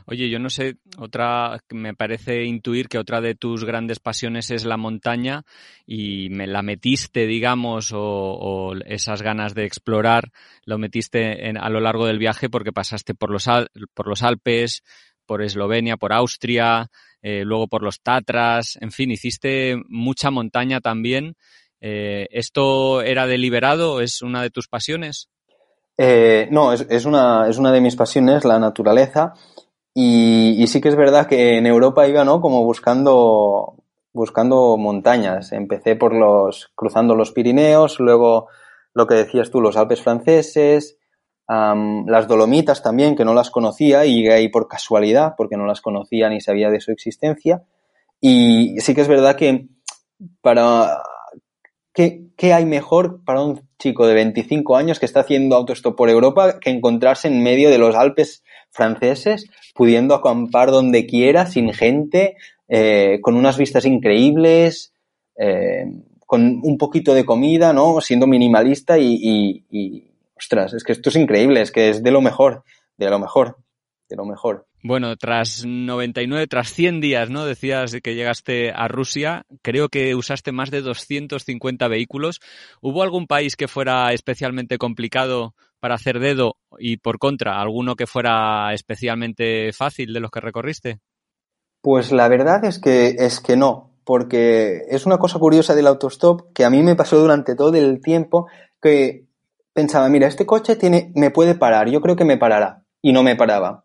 Oye, 0.05 0.29
yo 0.29 0.39
no 0.39 0.49
sé, 0.49 0.77
otra, 0.97 1.59
me 1.69 1.93
parece 1.93 2.43
intuir 2.43 2.87
que 2.87 2.97
otra 2.97 3.21
de 3.21 3.35
tus 3.35 3.65
grandes 3.65 3.99
pasiones 3.99 4.49
es 4.51 4.65
la 4.65 4.77
montaña 4.77 5.43
y 5.85 6.29
me 6.29 6.47
la 6.47 6.61
metiste, 6.61 7.27
digamos, 7.27 7.91
o, 7.93 8.73
esas 8.85 9.21
ganas 9.21 9.53
de 9.53 9.65
explorar, 9.65 10.31
lo 10.65 10.77
metiste 10.77 11.51
a 11.57 11.69
lo 11.69 11.79
largo 11.79 12.07
del 12.07 12.17
viaje 12.17 12.49
porque 12.49 12.73
pasaste 12.73 13.13
por 13.13 13.29
los, 13.29 13.47
por 13.93 14.07
los 14.07 14.23
Alpes, 14.23 14.83
por 15.25 15.43
Eslovenia, 15.43 15.97
por 15.97 16.13
Austria, 16.13 16.89
eh, 17.21 17.43
luego 17.45 17.67
por 17.67 17.83
los 17.83 18.01
Tatras, 18.01 18.77
en 18.81 18.91
fin, 18.91 19.11
hiciste 19.11 19.81
mucha 19.87 20.31
montaña 20.31 20.81
también. 20.81 21.35
Eh, 21.79 22.27
¿Esto 22.31 23.01
era 23.01 23.27
deliberado? 23.27 24.01
¿Es 24.01 24.21
una 24.21 24.41
de 24.41 24.49
tus 24.49 24.67
pasiones? 24.67 25.29
Eh, 25.97 26.47
no, 26.51 26.73
es, 26.73 27.05
una, 27.05 27.47
es 27.47 27.57
una 27.57 27.71
de 27.71 27.81
mis 27.81 27.95
pasiones, 27.95 28.45
la 28.45 28.59
naturaleza. 28.59 29.33
Y, 29.93 30.65
sí 30.67 30.79
que 30.79 30.89
es 30.89 30.95
verdad 30.95 31.27
que 31.27 31.57
en 31.57 31.65
Europa 31.65 32.07
iba, 32.07 32.23
¿no? 32.23 32.39
Como 32.39 32.63
buscando, 32.63 33.75
buscando 34.13 34.77
montañas. 34.77 35.51
Empecé 35.51 35.95
por 35.95 36.13
los, 36.13 36.71
cruzando 36.75 37.15
los 37.15 37.31
Pirineos, 37.31 37.99
luego 37.99 38.47
lo 38.93 39.05
que 39.05 39.15
decías 39.15 39.51
tú, 39.51 39.61
los 39.61 39.77
Alpes 39.77 40.01
franceses, 40.01 40.97
las 41.51 42.27
Dolomitas 42.27 42.81
también, 42.81 43.15
que 43.15 43.25
no 43.25 43.33
las 43.33 43.49
conocía, 43.49 44.05
y 44.05 44.27
ahí 44.27 44.47
por 44.47 44.67
casualidad, 44.67 45.33
porque 45.35 45.57
no 45.57 45.65
las 45.65 45.81
conocía 45.81 46.29
ni 46.29 46.39
sabía 46.39 46.69
de 46.69 46.79
su 46.79 46.91
existencia. 46.91 47.63
Y 48.21 48.79
sí 48.79 48.93
que 48.95 49.01
es 49.01 49.07
verdad 49.07 49.35
que 49.35 49.67
para, 50.41 51.01
¿qué, 51.93 52.27
¿qué, 52.37 52.53
hay 52.53 52.65
mejor 52.65 53.23
para 53.25 53.41
un 53.41 53.67
chico 53.79 54.07
de 54.07 54.13
25 54.13 54.77
años 54.77 54.99
que 54.99 55.05
está 55.05 55.21
haciendo 55.21 55.55
autostop 55.55 55.97
por 55.97 56.09
Europa 56.09 56.59
que 56.59 56.69
encontrarse 56.69 57.27
en 57.27 57.43
medio 57.43 57.69
de 57.69 57.79
los 57.79 57.95
Alpes 57.95 58.43
franceses, 58.69 59.49
pudiendo 59.73 60.15
acampar 60.15 60.71
donde 60.71 61.05
quiera, 61.05 61.47
sin 61.47 61.73
gente, 61.73 62.37
eh, 62.67 63.19
con 63.21 63.35
unas 63.35 63.57
vistas 63.57 63.85
increíbles, 63.85 64.93
eh, 65.37 65.85
con 66.25 66.61
un 66.63 66.77
poquito 66.77 67.13
de 67.13 67.25
comida, 67.25 67.73
¿no? 67.73 67.99
Siendo 67.99 68.27
minimalista 68.27 68.97
y, 68.97 69.65
ostras, 70.41 70.73
es 70.73 70.83
que 70.83 70.91
esto 70.91 71.09
es 71.09 71.15
increíble, 71.15 71.61
es 71.61 71.71
que 71.71 71.89
es 71.89 72.03
de 72.03 72.11
lo 72.11 72.21
mejor, 72.21 72.63
de 72.97 73.09
lo 73.09 73.19
mejor, 73.19 73.57
de 74.09 74.15
lo 74.15 74.25
mejor. 74.25 74.65
Bueno, 74.83 75.15
tras 75.15 75.63
99, 75.63 76.47
tras 76.47 76.73
100 76.73 77.01
días, 77.01 77.29
¿no? 77.29 77.45
Decías 77.45 77.95
que 78.03 78.15
llegaste 78.15 78.71
a 78.71 78.87
Rusia, 78.87 79.43
creo 79.61 79.89
que 79.89 80.15
usaste 80.15 80.51
más 80.51 80.71
de 80.71 80.81
250 80.81 81.87
vehículos. 81.87 82.39
¿Hubo 82.81 83.03
algún 83.03 83.27
país 83.27 83.55
que 83.55 83.67
fuera 83.67 84.11
especialmente 84.13 84.79
complicado 84.79 85.53
para 85.79 85.95
hacer 85.95 86.19
dedo 86.19 86.55
y 86.79 86.97
por 86.97 87.19
contra, 87.19 87.61
alguno 87.61 87.95
que 87.95 88.07
fuera 88.07 88.73
especialmente 88.73 89.71
fácil 89.73 90.13
de 90.13 90.19
los 90.19 90.31
que 90.31 90.39
recorriste? 90.39 90.99
Pues 91.81 92.11
la 92.11 92.27
verdad 92.27 92.65
es 92.65 92.79
que 92.79 93.15
es 93.19 93.39
que 93.39 93.55
no, 93.55 93.91
porque 94.03 94.81
es 94.89 95.05
una 95.05 95.19
cosa 95.19 95.37
curiosa 95.37 95.75
del 95.75 95.87
autostop 95.87 96.51
que 96.53 96.65
a 96.65 96.71
mí 96.71 96.81
me 96.81 96.95
pasó 96.95 97.19
durante 97.19 97.55
todo 97.55 97.75
el 97.75 98.01
tiempo 98.01 98.47
que 98.81 99.25
pensaba, 99.73 100.09
mira, 100.09 100.27
este 100.27 100.45
coche 100.45 100.75
tiene 100.75 101.11
me 101.15 101.31
puede 101.31 101.55
parar, 101.55 101.89
yo 101.89 102.01
creo 102.01 102.15
que 102.15 102.25
me 102.25 102.37
parará 102.37 102.83
y 103.01 103.13
no 103.13 103.23
me 103.23 103.35
paraba. 103.35 103.83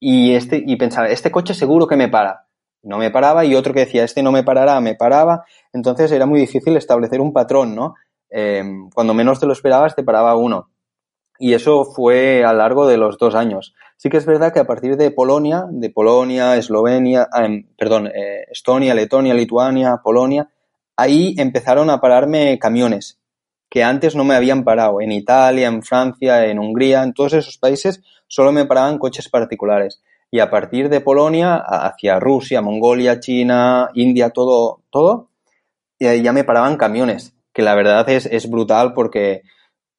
Y 0.00 0.34
este 0.34 0.62
y 0.64 0.76
pensaba, 0.76 1.08
este 1.08 1.30
coche 1.30 1.54
seguro 1.54 1.86
que 1.86 1.96
me 1.96 2.08
para. 2.08 2.46
No 2.82 2.98
me 2.98 3.10
paraba 3.10 3.44
y 3.44 3.54
otro 3.54 3.74
que 3.74 3.80
decía, 3.80 4.04
este 4.04 4.22
no 4.22 4.32
me 4.32 4.44
parará, 4.44 4.80
me 4.80 4.94
paraba. 4.94 5.44
Entonces 5.72 6.12
era 6.12 6.26
muy 6.26 6.40
difícil 6.40 6.76
establecer 6.76 7.20
un 7.20 7.32
patrón, 7.32 7.74
¿no? 7.74 7.94
Eh, 8.30 8.62
cuando 8.94 9.14
menos 9.14 9.40
te 9.40 9.46
lo 9.46 9.52
esperabas 9.52 9.96
te 9.96 10.04
paraba 10.04 10.36
uno. 10.36 10.70
Y 11.40 11.54
eso 11.54 11.84
fue 11.84 12.44
a 12.44 12.52
lo 12.52 12.58
largo 12.58 12.86
de 12.86 12.96
los 12.96 13.18
dos 13.18 13.34
años. 13.34 13.74
Sí 13.96 14.10
que 14.10 14.16
es 14.16 14.26
verdad 14.26 14.52
que 14.52 14.60
a 14.60 14.66
partir 14.66 14.96
de 14.96 15.10
Polonia, 15.10 15.66
de 15.70 15.90
Polonia, 15.90 16.56
Eslovenia, 16.56 17.28
ah, 17.32 17.44
em, 17.44 17.66
perdón, 17.76 18.08
eh, 18.08 18.46
Estonia, 18.50 18.94
Letonia, 18.94 19.34
Lituania, 19.34 20.00
Polonia, 20.02 20.48
ahí 20.96 21.34
empezaron 21.38 21.90
a 21.90 22.00
pararme 22.00 22.58
camiones 22.58 23.17
que 23.70 23.84
antes 23.84 24.14
no 24.14 24.24
me 24.24 24.34
habían 24.34 24.64
parado. 24.64 25.00
En 25.00 25.12
Italia, 25.12 25.68
en 25.68 25.82
Francia, 25.82 26.46
en 26.46 26.58
Hungría, 26.58 27.02
en 27.02 27.12
todos 27.12 27.34
esos 27.34 27.58
países 27.58 28.02
solo 28.26 28.52
me 28.52 28.66
paraban 28.66 28.98
coches 28.98 29.28
particulares. 29.28 30.02
Y 30.30 30.40
a 30.40 30.50
partir 30.50 30.88
de 30.88 31.00
Polonia, 31.00 31.56
hacia 31.56 32.20
Rusia, 32.20 32.60
Mongolia, 32.60 33.18
China, 33.18 33.90
India, 33.94 34.30
todo, 34.30 34.82
todo, 34.90 35.30
ya 35.98 36.32
me 36.32 36.44
paraban 36.44 36.76
camiones, 36.76 37.34
que 37.52 37.62
la 37.62 37.74
verdad 37.74 38.08
es, 38.10 38.26
es 38.26 38.48
brutal 38.50 38.92
porque 38.92 39.42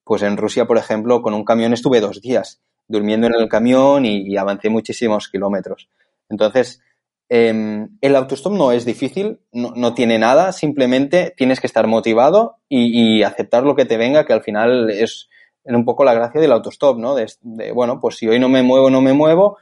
pues 0.04 0.22
en 0.24 0.38
Rusia, 0.38 0.66
por 0.66 0.78
ejemplo, 0.78 1.22
con 1.22 1.34
un 1.34 1.44
camión 1.44 1.74
estuve 1.74 2.00
dos 2.00 2.22
días 2.22 2.62
durmiendo 2.90 3.28
en 3.28 3.36
el 3.40 3.48
camión 3.48 4.06
y, 4.06 4.36
avancé 4.36 4.70
muchísimos 4.70 5.30
kilómetros. 5.30 5.88
Entonces, 6.28 6.82
em, 7.30 7.98
el 8.02 8.16
autostop 8.16 8.54
no 8.54 8.72
es 8.72 8.86
difícil, 8.86 9.40
no, 9.52 9.94
tiene 9.94 10.20
nada, 10.20 10.52
simplemente 10.52 11.34
tienes 11.38 11.60
que 11.60 11.68
estar 11.68 11.88
motivado 11.88 12.58
y, 12.68 13.24
aceptar 13.24 13.64
lo 13.64 13.76
que 13.76 13.86
te 13.86 13.98
venga, 13.98 14.26
que 14.26 14.34
al 14.34 14.44
final 14.44 14.90
es 14.90 15.30
un 15.64 15.86
poco 15.86 16.04
la 16.04 16.14
gracia 16.14 16.42
del 16.42 16.52
autostop, 16.52 16.98
¿no? 16.98 17.16
De, 17.16 17.28
bueno, 17.74 18.00
pues 18.00 18.18
si 18.18 18.28
hoy 18.28 18.40
no 18.40 18.50
me 18.50 18.64
muevo, 18.64 18.90
no 18.90 19.02
me 19.02 19.14
muevo, 19.14 19.58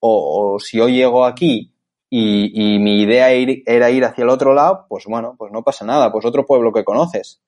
o, 0.00 0.58
si 0.58 0.80
hoy 0.80 0.94
llego 0.94 1.24
aquí 1.24 1.72
y, 2.10 2.78
mi 2.80 3.02
idea 3.02 3.30
era 3.30 3.90
ir 3.90 4.04
hacia 4.04 4.24
el 4.24 4.30
otro 4.30 4.52
lado, 4.54 4.86
pues 4.88 5.04
bueno, 5.06 5.36
pues 5.38 5.52
no 5.52 5.62
pasa 5.62 5.84
nada, 5.84 6.12
pues 6.12 6.24
otro 6.24 6.44
pueblo 6.44 6.72
que 6.72 6.84
conoces 6.84 7.40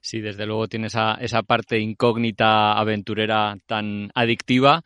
sí, 0.00 0.20
desde 0.20 0.46
luego 0.46 0.68
tiene 0.68 0.88
esa, 0.88 1.14
esa 1.14 1.42
parte 1.42 1.78
incógnita 1.78 2.72
aventurera 2.72 3.56
tan 3.66 4.10
adictiva. 4.14 4.82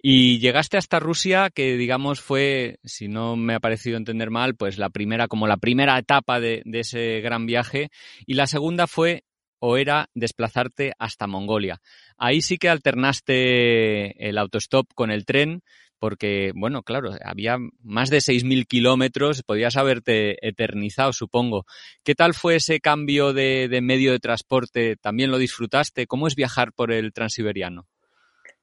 Y 0.00 0.38
llegaste 0.40 0.76
hasta 0.76 1.00
Rusia, 1.00 1.50
que 1.50 1.76
digamos 1.76 2.20
fue, 2.20 2.78
si 2.84 3.08
no 3.08 3.36
me 3.36 3.54
ha 3.54 3.60
parecido 3.60 3.96
entender 3.96 4.30
mal, 4.30 4.56
pues 4.56 4.78
la 4.78 4.90
primera, 4.90 5.28
como 5.28 5.46
la 5.46 5.56
primera 5.56 5.98
etapa 5.98 6.40
de, 6.40 6.62
de 6.64 6.80
ese 6.80 7.20
gran 7.20 7.46
viaje. 7.46 7.90
Y 8.26 8.34
la 8.34 8.46
segunda 8.46 8.86
fue 8.86 9.24
o 9.64 9.76
era 9.76 10.08
desplazarte 10.14 10.92
hasta 10.98 11.28
Mongolia. 11.28 11.80
Ahí 12.18 12.42
sí 12.42 12.58
que 12.58 12.68
alternaste 12.68 14.28
el 14.28 14.36
autostop 14.38 14.88
con 14.92 15.12
el 15.12 15.24
tren, 15.24 15.62
porque, 16.02 16.50
bueno, 16.56 16.82
claro, 16.82 17.10
había 17.24 17.58
más 17.84 18.10
de 18.10 18.16
6.000 18.16 18.66
kilómetros, 18.66 19.44
podías 19.44 19.76
haberte 19.76 20.36
eternizado, 20.44 21.12
supongo. 21.12 21.64
¿Qué 22.02 22.16
tal 22.16 22.34
fue 22.34 22.56
ese 22.56 22.80
cambio 22.80 23.32
de, 23.32 23.78
medio 23.80 24.10
de 24.10 24.18
transporte? 24.18 24.96
¿También 24.96 25.30
lo 25.30 25.38
disfrutaste? 25.38 26.08
¿Cómo 26.08 26.26
es 26.26 26.34
viajar 26.34 26.72
por 26.72 26.90
el 26.90 27.12
transiberiano? 27.12 27.86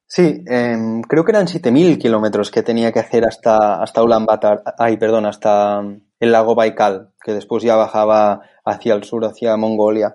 Sí, 0.05 0.43
em, 0.47 1.01
creo 1.01 1.23
que 1.23 1.31
eran 1.31 1.47
7.000 1.47 1.97
kilómetros 1.97 2.51
que 2.51 2.61
tenía 2.61 2.91
que 2.91 2.99
hacer 2.99 3.23
hasta, 3.23 3.81
hasta 3.81 4.03
Ulaanbaatar, 4.03 4.61
ay, 4.77 4.97
perdón, 4.97 5.25
hasta 5.25 5.81
el 6.19 6.31
lago 6.33 6.55
Baikal, 6.55 7.13
que 7.23 7.31
después 7.31 7.63
ya 7.63 7.77
bajaba 7.77 8.41
hacia 8.65 8.95
el 8.95 9.05
sur, 9.05 9.23
hacia 9.23 9.55
Mongolia. 9.55 10.13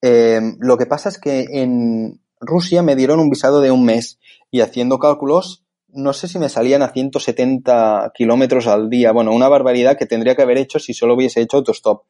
Em, 0.00 0.56
lo 0.60 0.78
que 0.78 0.86
pasa 0.86 1.08
es 1.08 1.18
que 1.18 1.46
en 1.50 2.20
Rusia 2.38 2.84
me 2.84 2.94
dieron 2.94 3.18
un 3.18 3.28
visado 3.28 3.60
de 3.60 3.72
un 3.72 3.84
mes 3.84 4.20
y 4.52 4.60
haciendo 4.60 5.00
cálculos 5.00 5.64
no 5.92 6.12
sé 6.12 6.28
si 6.28 6.38
me 6.38 6.48
salían 6.48 6.82
a 6.82 6.88
170 6.88 8.12
kilómetros 8.14 8.66
al 8.66 8.90
día. 8.90 9.12
Bueno, 9.12 9.32
una 9.32 9.48
barbaridad 9.48 9.96
que 9.96 10.06
tendría 10.06 10.34
que 10.34 10.42
haber 10.42 10.58
hecho 10.58 10.78
si 10.78 10.94
solo 10.94 11.14
hubiese 11.14 11.40
hecho 11.40 11.58
autostop. 11.58 12.04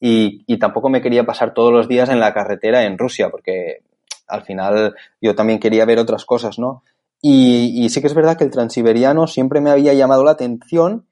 Y, 0.00 0.44
y 0.46 0.58
tampoco 0.58 0.88
me 0.88 1.00
quería 1.00 1.24
pasar 1.24 1.54
todos 1.54 1.72
los 1.72 1.88
días 1.88 2.08
en 2.08 2.20
la 2.20 2.34
carretera 2.34 2.84
en 2.84 2.98
Rusia, 2.98 3.30
porque 3.30 3.82
al 4.26 4.42
final 4.42 4.94
yo 5.20 5.34
también 5.34 5.58
quería 5.58 5.84
ver 5.84 5.98
otras 5.98 6.24
cosas, 6.24 6.58
¿no? 6.58 6.82
Y, 7.26 7.88
sí 7.88 8.02
que 8.02 8.06
es 8.06 8.14
verdad 8.14 8.36
que 8.36 8.44
el 8.44 8.50
transiberiano 8.50 9.26
siempre 9.26 9.62
me 9.62 9.70
había 9.70 9.94
llamado 9.94 10.24
la 10.24 10.32
atención, 10.32 11.06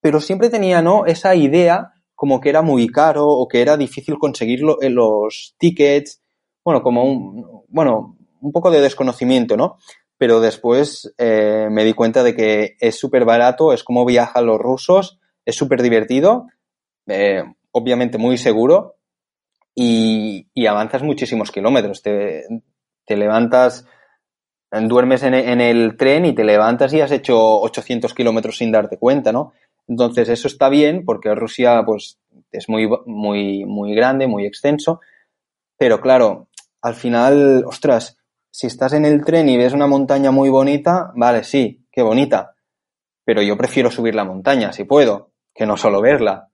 pero 0.00 0.18
siempre 0.18 0.48
tenía, 0.48 0.80
¿no? 0.80 1.04
Esa 1.04 1.34
idea 1.34 1.92
como 2.14 2.40
que 2.40 2.48
era 2.48 2.62
muy 2.62 2.88
caro 2.88 3.26
o 3.26 3.46
que 3.46 3.60
era 3.60 3.76
difícil 3.76 4.18
conseguir 4.18 4.62
eh, 4.80 4.88
los 4.88 5.54
tickets, 5.58 6.22
bueno, 6.64 6.82
como 6.82 7.04
un, 7.04 7.64
bueno, 7.68 8.16
un 8.40 8.50
poco 8.50 8.70
de 8.70 8.80
desconocimiento, 8.80 9.58
¿no? 9.58 9.76
Pero 10.18 10.40
después 10.40 11.14
eh, 11.18 11.68
me 11.70 11.84
di 11.84 11.92
cuenta 11.92 12.22
de 12.22 12.34
que 12.34 12.76
es 12.80 12.98
súper 12.98 13.24
barato, 13.24 13.72
es 13.72 13.84
como 13.84 14.04
viajan 14.04 14.46
los 14.46 14.58
rusos, 14.58 15.18
es 15.44 15.54
súper 15.54 15.82
divertido, 15.82 16.46
eh, 17.06 17.44
obviamente 17.70 18.18
muy 18.18 18.38
seguro 18.38 18.96
y, 19.74 20.46
avanzas 20.66 21.02
muchísimos 21.02 21.52
kilómetros. 21.52 22.02
Te, 22.02 22.44
te 23.04 23.16
levantas 23.16 23.86
duermes 24.70 25.22
en, 25.22 25.34
el 25.34 25.96
tren 25.96 26.26
y 26.26 26.34
te 26.34 26.44
levantas 26.44 26.92
y 26.92 27.00
has 27.00 27.12
hecho 27.12 27.38
800 27.60 28.12
kilómetros 28.14 28.58
sin 28.58 28.72
darte 28.72 28.98
cuenta, 28.98 29.32
¿no? 29.32 29.52
Entonces 29.88 30.28
eso 30.28 30.48
está 30.48 30.68
bien 30.68 31.04
porque 31.04 31.34
Rusia 31.34 31.82
pues 31.86 32.18
es 32.50 32.68
muy, 32.68 32.88
muy, 33.06 33.64
muy 33.64 33.94
grande, 33.94 34.26
muy 34.26 34.46
extenso, 34.46 35.00
pero 35.78 36.00
claro, 36.00 36.48
al 36.82 36.94
final, 36.94 37.64
ostras, 37.66 38.18
si 38.56 38.68
estás 38.68 38.94
en 38.94 39.04
el 39.04 39.22
tren 39.22 39.50
y 39.50 39.58
ves 39.58 39.74
una 39.74 39.86
montaña 39.86 40.30
muy 40.30 40.48
bonita, 40.48 41.12
vale, 41.14 41.44
sí, 41.44 41.84
qué 41.92 42.00
bonita, 42.00 42.54
pero 43.22 43.42
yo 43.42 43.54
prefiero 43.54 43.90
subir 43.90 44.14
la 44.14 44.24
montaña 44.24 44.72
si 44.72 44.84
puedo, 44.84 45.34
que 45.54 45.66
no 45.66 45.76
solo 45.76 46.00
verla. 46.00 46.48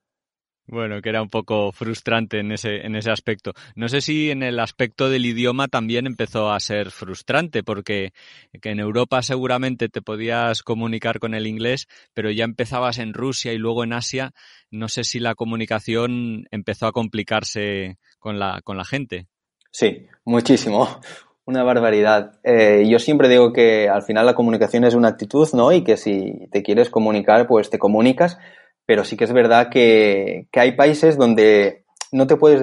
Bueno, 0.67 1.01
que 1.01 1.11
era 1.11 1.23
un 1.23 1.31
poco 1.31 1.71
frustrante 1.71 2.41
en 2.41 2.51
ese, 2.51 2.85
en 2.85 2.97
ese 2.97 3.13
aspecto. 3.13 3.53
No 3.77 3.89
sé 3.89 4.01
si 4.01 4.33
en 4.33 4.43
el 4.43 4.59
aspecto 4.59 5.11
del 5.11 5.27
idioma 5.27 5.69
también 5.69 6.09
empezó 6.09 6.51
a 6.51 6.59
ser 6.59 6.91
frustrante, 6.91 7.63
porque 7.63 8.13
en 8.53 8.81
Europa 8.81 9.23
seguramente 9.23 9.89
te 9.89 10.03
podías 10.03 10.65
comunicar 10.65 11.21
con 11.21 11.35
el 11.35 11.47
inglés, 11.47 11.87
pero 12.15 12.33
ya 12.33 12.43
empezabas 12.43 12.99
en 12.99 13.15
Rusia 13.15 13.53
y 13.53 13.59
luego 13.59 13.85
en 13.85 13.93
Asia. 13.93 14.33
No 14.73 14.89
sé 14.89 15.05
si 15.05 15.21
la 15.21 15.37
comunicación 15.37 16.49
empezó 16.51 16.89
a 16.89 16.93
complicarse 16.93 17.99
con 18.19 18.41
la, 18.41 18.61
con 18.65 18.77
la 18.77 18.85
gente. 18.85 19.29
Sí, 19.71 20.09
muchísimo. 20.25 21.01
Una 21.45 21.63
barbaridad. 21.65 22.39
Eh, 22.45 22.87
yo 22.89 22.99
siempre 22.99 23.29
digo 23.29 23.53
que 23.53 23.89
al 23.89 24.03
final 24.03 24.27
la 24.27 24.35
comunicación 24.35 24.85
es 24.85 24.95
una 24.95 25.09
actitud, 25.09 25.49
¿no? 25.55 25.73
Y 25.73 25.83
que 25.83 25.97
si 25.97 26.49
te 26.53 26.63
quieres 26.63 26.89
comunicar, 26.89 27.47
pues 27.47 27.69
te 27.69 27.79
comunicas 27.79 28.39
pero 28.87 29.05
sí 29.05 29.17
que 29.17 29.25
es 29.25 29.33
verdad 29.33 29.69
que, 29.71 30.49
hay 30.53 30.73
países 30.73 31.17
donde 31.17 31.85
no 32.11 32.27
te 32.27 32.37
puedes 32.37 32.61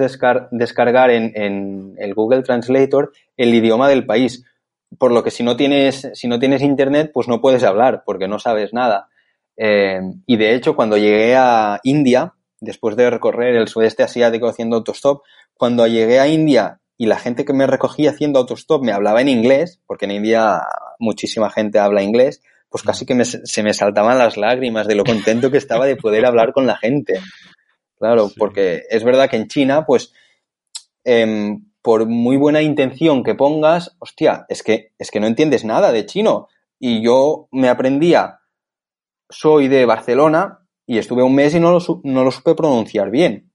descargar 0.50 1.10
en, 1.10 1.94
el 1.98 2.14
Google 2.14 2.42
Translator 2.42 3.12
el 3.36 3.54
idioma 3.54 3.88
del 3.88 4.06
país, 4.06 4.44
por 4.98 5.12
lo 5.12 5.22
que 5.22 5.30
si 5.30 5.42
no 5.42 5.56
tienes, 5.56 6.10
si 6.14 6.28
no 6.28 6.38
tienes 6.38 6.62
internet, 6.62 7.10
pues 7.12 7.28
no 7.28 7.40
puedes 7.40 7.62
hablar 7.62 8.02
porque 8.04 8.28
no 8.28 8.38
sabes 8.38 8.72
nada. 8.72 9.08
Eh, 9.56 10.00
y 10.26 10.36
de 10.36 10.54
hecho, 10.54 10.76
cuando 10.76 10.96
llegué 10.96 11.36
a 11.36 11.80
India, 11.82 12.34
después 12.60 12.96
de 12.96 13.10
recorrer 13.10 13.56
el 13.56 13.68
sudeste 13.68 14.02
asiático 14.02 14.48
haciendo 14.48 14.76
autostop, 14.76 15.22
cuando 15.54 15.86
llegué 15.86 16.20
a 16.20 16.28
India 16.28 16.79
y 17.00 17.06
la 17.06 17.18
gente 17.18 17.46
que 17.46 17.54
me 17.54 17.66
recogía 17.66 18.10
haciendo 18.10 18.40
autostop 18.40 18.84
me 18.84 18.92
hablaba 18.92 19.22
en 19.22 19.30
inglés, 19.30 19.80
porque 19.86 20.04
en 20.04 20.10
India 20.10 20.60
muchísima 20.98 21.48
gente 21.48 21.78
habla 21.78 22.02
inglés, 22.02 22.42
pues 22.68 22.82
casi 22.82 23.06
que 23.06 23.24
se 23.24 23.62
me 23.62 23.72
saltaban 23.72 24.18
las 24.18 24.36
lágrimas 24.36 24.86
de 24.86 24.96
lo 24.96 25.04
contento 25.04 25.50
que 25.50 25.56
estaba 25.56 25.86
de 25.86 25.96
poder 25.96 26.26
hablar 26.26 26.52
con 26.52 26.66
la 26.66 26.76
gente. 26.76 27.18
Claro, 27.98 28.30
porque 28.36 28.82
es 28.90 29.02
verdad 29.02 29.30
que 29.30 29.36
en 29.38 29.48
China, 29.48 29.86
pues, 29.86 30.12
em, 31.02 31.70
por 31.80 32.04
muy 32.04 32.36
buena 32.36 32.60
intención 32.60 33.24
que 33.24 33.34
pongas, 33.34 33.96
hostia, 33.98 34.44
es 34.50 34.62
que, 34.62 34.92
es 34.98 35.10
que 35.10 35.20
no 35.20 35.26
entiendes 35.26 35.64
nada 35.64 35.92
de 35.92 36.04
chino. 36.04 36.48
Y 36.78 37.02
yo 37.02 37.48
me 37.50 37.70
aprendía, 37.70 38.40
soy 39.30 39.68
de 39.68 39.86
Barcelona 39.86 40.66
y 40.84 40.98
estuve 40.98 41.22
un 41.22 41.34
mes 41.34 41.54
y 41.54 41.60
no 41.60 41.70
lo, 41.70 41.78
no 42.04 42.24
lo 42.24 42.30
supe 42.30 42.54
pronunciar 42.54 43.10
bien. 43.10 43.49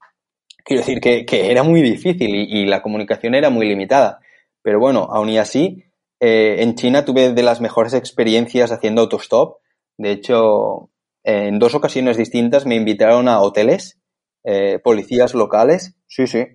Quiero 0.66 0.82
decir 0.82 1.00
que, 1.00 1.52
era 1.52 1.64
muy 1.64 1.82
difícil 1.82 2.36
y, 2.36 2.62
y, 2.62 2.66
la 2.66 2.82
comunicación 2.82 3.36
era 3.36 3.50
muy 3.50 3.68
limitada. 3.68 4.20
Pero 4.62 4.80
bueno, 4.80 5.08
aún 5.12 5.30
y 5.30 5.38
así, 5.38 5.86
eh, 6.20 6.64
en 6.64 6.76
China 6.76 7.06
tuve 7.06 7.34
de 7.34 7.44
las 7.44 7.62
mejores 7.62 7.94
experiencias 7.94 8.72
haciendo 8.72 9.02
autostop. 9.02 9.60
De 9.98 10.12
hecho, 10.12 10.90
en 11.24 11.60
dos 11.60 11.76
ocasiones 11.76 12.18
distintas 12.18 12.66
me 12.66 12.76
invitaron 12.76 13.28
a 13.28 13.42
hoteles, 13.42 14.00
eh, 14.44 14.80
policías 14.84 15.34
locales. 15.34 15.96
Sí, 16.08 16.28
sí. 16.28 16.46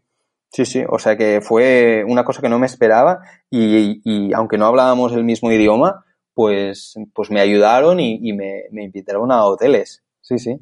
Sí, 0.52 0.64
sí. 0.64 0.82
O 0.88 0.98
sea 0.98 1.16
que 1.16 1.40
fue 1.40 2.04
una 2.04 2.24
cosa 2.24 2.42
que 2.42 2.48
no 2.48 2.58
me 2.58 2.66
esperaba 2.66 3.20
y, 3.48 4.32
aunque 4.34 4.58
no 4.58 4.66
hablábamos 4.66 5.12
el 5.12 5.22
mismo 5.22 5.52
idioma, 5.52 6.04
pues, 6.34 6.94
pues 7.14 7.30
me 7.30 7.40
ayudaron 7.40 8.00
y, 8.00 8.32
me, 8.32 8.64
invitaron 8.72 9.30
a 9.30 9.44
hoteles. 9.44 10.02
Sí, 10.20 10.38
sí. 10.38 10.58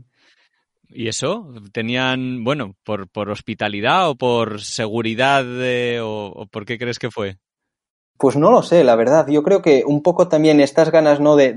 ¿Y 0.90 1.08
eso? 1.08 1.52
¿Tenían, 1.72 2.44
bueno, 2.44 2.74
por, 2.84 3.08
por 3.08 3.30
hospitalidad 3.30 4.08
o 4.08 4.14
por 4.14 4.60
seguridad 4.60 5.44
o 6.02 6.46
por 6.50 6.64
qué 6.64 6.78
crees 6.78 6.98
que 6.98 7.10
fue? 7.10 7.36
Pues 8.18 8.36
no 8.36 8.50
lo 8.50 8.62
sé, 8.62 8.82
la 8.82 8.96
verdad. 8.96 9.26
Yo 9.28 9.42
creo 9.42 9.62
que 9.62 9.84
un 9.86 10.02
poco 10.02 10.28
también 10.28 10.60
estas 10.60 10.90
ganas, 10.90 11.20
¿no? 11.20 11.36
De, 11.36 11.54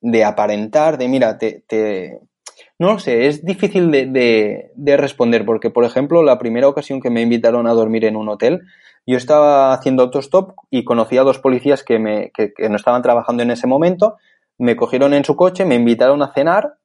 de, 0.00 0.24
aparentar, 0.24 0.96
de 0.96 1.06
mira, 1.06 1.36
te, 1.38 1.62
te, 1.66 2.20
No 2.78 2.94
lo 2.94 2.98
sé, 2.98 3.26
es 3.26 3.44
difícil 3.44 3.90
de, 3.90 4.70
de, 4.74 4.96
responder 4.96 5.44
porque, 5.44 5.70
por 5.70 5.84
ejemplo, 5.84 6.22
la 6.22 6.38
primera 6.38 6.68
ocasión 6.68 7.00
que 7.00 7.10
me 7.10 7.20
invitaron 7.20 7.66
a 7.66 7.74
dormir 7.74 8.06
en 8.06 8.16
un 8.16 8.30
hotel, 8.30 8.62
yo 9.06 9.18
estaba 9.18 9.74
haciendo 9.74 10.04
autostop 10.04 10.52
y 10.70 10.84
conocí 10.84 11.18
a 11.18 11.24
dos 11.24 11.38
policías 11.38 11.82
que, 11.82 11.98
me, 11.98 12.30
que, 12.32 12.54
que 12.54 12.70
no 12.70 12.76
estaban 12.76 13.02
trabajando 13.02 13.42
en 13.42 13.50
ese 13.50 13.66
momento, 13.66 14.16
me 14.56 14.76
cogieron 14.76 15.12
en 15.12 15.24
su 15.24 15.36
coche, 15.36 15.66
me 15.66 15.74
invitaron 15.74 16.22
a 16.22 16.32
cenar 16.32 16.78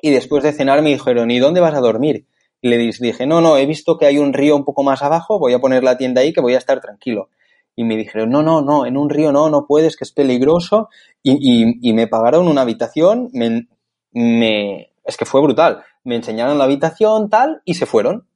y 0.00 0.10
después 0.10 0.42
de 0.42 0.52
cenar 0.52 0.82
me 0.82 0.90
dijeron, 0.90 1.30
¿y 1.30 1.38
dónde 1.38 1.60
vas 1.60 1.74
a 1.74 1.80
dormir? 1.80 2.26
Y 2.60 2.68
le 2.68 2.78
dije, 2.78 3.26
no, 3.26 3.40
no, 3.40 3.56
he 3.56 3.66
visto 3.66 3.98
que 3.98 4.06
hay 4.06 4.18
un 4.18 4.32
río 4.32 4.56
un 4.56 4.64
poco 4.64 4.82
más 4.82 5.02
abajo, 5.02 5.38
voy 5.38 5.52
a 5.52 5.60
poner 5.60 5.84
la 5.84 5.96
tienda 5.96 6.20
ahí 6.20 6.32
que 6.32 6.40
voy 6.40 6.54
a 6.54 6.58
estar 6.58 6.80
tranquilo 6.80 7.30
y 7.78 7.84
me 7.84 7.96
dijeron, 7.96 8.30
no, 8.30 8.42
no, 8.42 8.60
no, 8.60 8.86
en 8.86 8.96
un 8.96 9.08
río 9.08 9.30
no, 9.30 9.48
no 9.50 9.64
puedes, 9.64 9.96
que 9.96 10.02
es 10.02 10.10
peligroso. 10.10 10.88
Y, 11.22 11.92
me 11.92 12.08
pagaron 12.08 12.48
una 12.48 12.62
habitación, 12.62 13.30
me, 13.32 13.68
me, 14.10 14.90
es 15.04 15.16
que 15.16 15.24
fue 15.24 15.40
brutal. 15.40 15.84
Me 16.02 16.16
enseñaron 16.16 16.58
la 16.58 16.64
habitación, 16.64 17.30
tal, 17.30 17.62
y 17.64 17.74
se 17.74 17.86
fueron. 17.86 18.26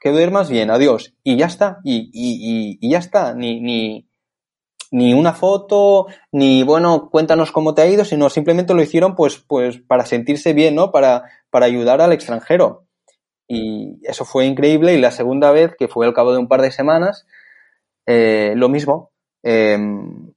Que 0.00 0.10
duermas 0.10 0.50
bien, 0.50 0.68
adiós. 0.68 1.14
Y 1.22 1.36
ya 1.36 1.46
está, 1.46 1.78
y, 1.84 2.10
y, 2.12 2.78
y 2.80 2.90
ya 2.90 2.98
está. 2.98 3.34
Ni, 3.34 3.60
ni, 3.60 4.08
ni 4.90 5.14
una 5.14 5.32
foto, 5.32 6.06
ni 6.32 6.62
bueno, 6.62 7.10
cuéntanos 7.10 7.52
cómo 7.52 7.74
te 7.74 7.82
ha 7.82 7.86
ido, 7.86 8.04
sino 8.04 8.28
simplemente 8.28 8.74
lo 8.74 8.82
hicieron 8.82 9.14
pues, 9.14 9.38
pues 9.38 9.78
para 9.78 10.04
sentirse 10.04 10.52
bien, 10.52 10.74
¿no? 10.74 10.90
Para, 10.90 11.24
para 11.50 11.66
ayudar 11.66 12.00
al 12.00 12.12
extranjero. 12.12 12.86
Y 13.48 13.98
eso 14.02 14.24
fue 14.24 14.46
increíble. 14.46 14.94
Y 14.94 15.00
la 15.00 15.10
segunda 15.10 15.50
vez, 15.52 15.74
que 15.78 15.88
fue 15.88 16.06
al 16.06 16.14
cabo 16.14 16.32
de 16.32 16.38
un 16.38 16.48
par 16.48 16.62
de 16.62 16.70
semanas, 16.70 17.26
eh, 18.06 18.54
lo 18.56 18.68
mismo. 18.68 19.10
Em, 19.42 20.32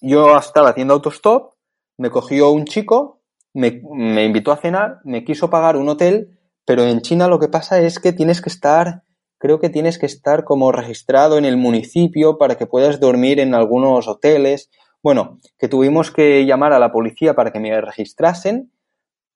yo 0.00 0.38
estaba 0.38 0.70
haciendo 0.70 0.94
autostop, 0.94 1.54
me 1.98 2.10
cogió 2.10 2.50
un 2.50 2.64
chico, 2.64 3.20
me, 3.54 3.82
me, 3.90 4.24
invitó 4.24 4.52
a 4.52 4.56
cenar, 4.56 5.00
me 5.04 5.24
quiso 5.24 5.50
pagar 5.50 5.76
un 5.76 5.88
hotel, 5.88 6.38
pero 6.64 6.84
en 6.84 7.00
China 7.00 7.28
lo 7.28 7.38
que 7.38 7.48
pasa 7.48 7.80
es 7.80 7.98
que 7.98 8.12
tienes 8.12 8.40
que 8.40 8.48
estar, 8.48 9.02
creo 9.42 9.58
que 9.58 9.68
tienes 9.68 9.98
que 9.98 10.06
estar 10.06 10.44
como 10.44 10.70
registrado 10.70 11.36
en 11.36 11.44
el 11.44 11.56
municipio 11.56 12.38
para 12.38 12.54
que 12.54 12.66
puedas 12.66 13.00
dormir 13.00 13.40
en 13.40 13.54
algunos 13.54 14.06
hoteles. 14.06 14.70
Bueno, 15.02 15.40
que 15.58 15.66
tuvimos 15.66 16.12
que 16.12 16.46
llamar 16.46 16.72
a 16.72 16.78
la 16.78 16.92
policía 16.92 17.34
para 17.34 17.50
que 17.50 17.58
me 17.58 17.80
registrasen, 17.80 18.70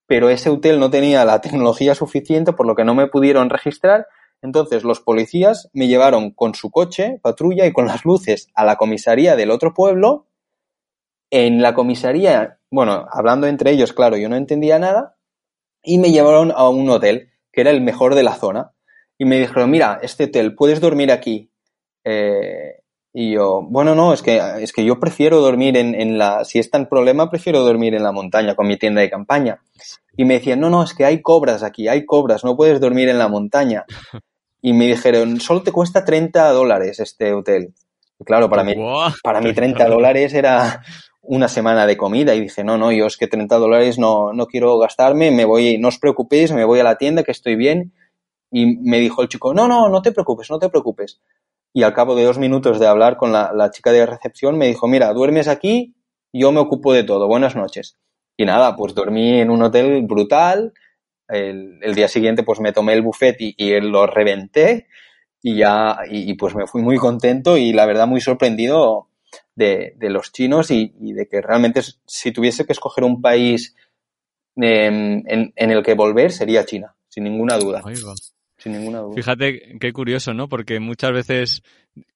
pero 0.06 0.30
ese 0.30 0.50
hotel 0.50 0.78
no 0.78 0.90
tenía 0.90 1.24
la 1.24 1.40
tecnología 1.40 1.96
suficiente, 1.96 2.52
por 2.52 2.66
lo 2.66 2.76
que 2.76 2.84
no 2.84 2.94
me 2.94 3.08
pudieron 3.08 3.50
registrar 3.50 4.06
entonces 4.42 4.84
los 4.84 5.00
policías 5.00 5.68
me 5.72 5.88
llevaron 5.88 6.30
con 6.30 6.54
su 6.54 6.70
coche, 6.70 7.18
patrulla 7.22 7.66
y 7.66 7.72
con 7.72 7.86
las 7.86 8.04
luces 8.04 8.48
a 8.54 8.64
la 8.64 8.76
comisaría 8.76 9.36
del 9.36 9.50
otro 9.50 9.74
pueblo. 9.74 10.28
En 11.30 11.62
la 11.62 11.74
comisaría, 11.74 12.60
bueno, 12.70 13.06
hablando 13.10 13.46
entre 13.46 13.72
ellos, 13.72 13.92
claro, 13.92 14.16
yo 14.16 14.28
no 14.28 14.36
entendía 14.36 14.78
nada. 14.78 15.16
Y 15.82 15.98
me 15.98 16.10
llevaron 16.10 16.52
a 16.54 16.68
un 16.68 16.88
hotel, 16.90 17.30
que 17.52 17.60
era 17.60 17.70
el 17.70 17.80
mejor 17.80 18.14
de 18.14 18.22
la 18.22 18.34
zona. 18.34 18.72
Y 19.18 19.24
me 19.24 19.38
dijeron, 19.38 19.70
mira, 19.70 19.98
este 20.02 20.24
hotel, 20.24 20.54
puedes 20.54 20.80
dormir 20.80 21.10
aquí. 21.10 21.50
Eh, 22.04 22.82
y 23.12 23.32
yo, 23.32 23.62
bueno, 23.62 23.94
no, 23.94 24.12
es 24.12 24.20
que, 24.20 24.42
es 24.60 24.72
que 24.72 24.84
yo 24.84 25.00
prefiero 25.00 25.40
dormir 25.40 25.76
en, 25.76 25.94
en, 25.94 26.18
la, 26.18 26.44
si 26.44 26.58
es 26.58 26.70
tan 26.70 26.86
problema, 26.86 27.30
prefiero 27.30 27.62
dormir 27.62 27.94
en 27.94 28.02
la 28.02 28.12
montaña 28.12 28.54
con 28.54 28.66
mi 28.66 28.76
tienda 28.76 29.00
de 29.00 29.08
campaña. 29.08 29.60
Y 30.16 30.24
me 30.24 30.34
decían, 30.34 30.60
no, 30.60 30.68
no, 30.68 30.82
es 30.82 30.92
que 30.92 31.04
hay 31.04 31.22
cobras 31.22 31.62
aquí, 31.62 31.88
hay 31.88 32.04
cobras, 32.04 32.44
no 32.44 32.56
puedes 32.56 32.78
dormir 32.80 33.08
en 33.08 33.18
la 33.18 33.28
montaña. 33.28 33.86
Y 34.60 34.72
me 34.72 34.86
dijeron, 34.86 35.40
solo 35.40 35.62
te 35.62 35.72
cuesta 35.72 36.04
30 36.04 36.50
dólares 36.50 36.98
este 37.00 37.32
hotel. 37.32 37.72
Y 38.18 38.24
claro, 38.24 38.50
para 38.50 38.64
mí, 38.64 38.74
para 39.22 39.40
mí 39.40 39.52
30 39.52 39.86
dólares 39.88 40.34
era 40.34 40.82
una 41.22 41.48
semana 41.48 41.86
de 41.86 41.96
comida 41.96 42.34
y 42.34 42.40
dije, 42.40 42.64
no, 42.64 42.78
no, 42.78 42.92
yo 42.92 43.06
es 43.06 43.16
que 43.16 43.26
30 43.26 43.56
dólares 43.56 43.98
no, 43.98 44.32
no 44.32 44.46
quiero 44.46 44.78
gastarme, 44.78 45.30
me 45.30 45.44
voy, 45.44 45.78
no 45.78 45.88
os 45.88 45.98
preocupéis, 45.98 46.52
me 46.52 46.64
voy 46.64 46.80
a 46.80 46.84
la 46.84 46.96
tienda 46.96 47.22
que 47.22 47.32
estoy 47.32 47.56
bien. 47.56 47.92
Y 48.56 48.78
me 48.78 48.98
dijo 49.00 49.20
el 49.20 49.28
chico, 49.28 49.52
no, 49.52 49.68
no, 49.68 49.90
no 49.90 50.00
te 50.00 50.12
preocupes, 50.12 50.48
no 50.48 50.58
te 50.58 50.70
preocupes. 50.70 51.20
y 51.74 51.82
al 51.82 51.92
cabo 51.92 52.14
de 52.14 52.24
dos 52.24 52.38
minutos 52.38 52.80
de 52.80 52.86
hablar 52.86 53.18
con 53.18 53.32
la, 53.32 53.70
chica 53.70 53.92
de 53.92 54.06
recepción 54.06 54.56
me 54.56 54.66
dijo, 54.66 54.88
mira, 54.88 55.12
duermes 55.12 55.46
aquí, 55.46 55.94
yo 56.32 56.52
me 56.52 56.60
ocupo 56.60 56.94
de 56.94 57.04
todo, 57.04 57.28
buenas 57.28 57.54
noches. 57.54 57.98
Y 58.34 58.46
nada, 58.46 58.74
pues 58.74 58.94
dormí 58.94 59.40
en 59.40 59.50
un 59.50 59.62
hotel 59.62 60.06
brutal, 60.06 60.72
el, 61.28 61.94
día 61.94 62.08
siguiente 62.08 62.44
pues 62.44 62.60
me 62.60 62.72
tomé 62.72 62.94
el 62.94 63.02
buffet 63.02 63.36
y, 63.40 63.78
lo 63.80 64.06
reventé 64.06 64.86
y 65.42 65.56
ya, 65.56 65.98
y, 66.08 66.32
pues 66.32 66.54
me 66.54 66.66
fui 66.66 66.80
muy 66.80 66.96
contento 66.96 67.58
y 67.58 67.74
la 67.74 67.84
verdad 67.84 68.06
muy 68.06 68.22
sorprendido 68.22 69.10
de, 69.54 69.94
los 70.00 70.32
chinos 70.32 70.70
y, 70.70 70.94
de 70.98 71.28
que 71.28 71.42
realmente 71.42 71.82
si 72.06 72.32
tuviese 72.32 72.64
que 72.64 72.72
escoger 72.72 73.04
un 73.04 73.20
país 73.20 73.76
en, 74.56 75.24
en 75.26 75.70
el 75.70 75.82
que 75.82 75.92
volver 75.92 76.32
sería 76.32 76.64
China, 76.64 76.96
sin 77.10 77.24
ninguna 77.24 77.58
duda. 77.58 77.82
Sin 78.66 78.80
ninguna 78.80 78.98
duda. 78.98 79.14
Fíjate 79.14 79.78
qué 79.78 79.92
curioso, 79.92 80.34
¿no? 80.34 80.48
Porque 80.48 80.80
muchas 80.80 81.12
veces 81.12 81.62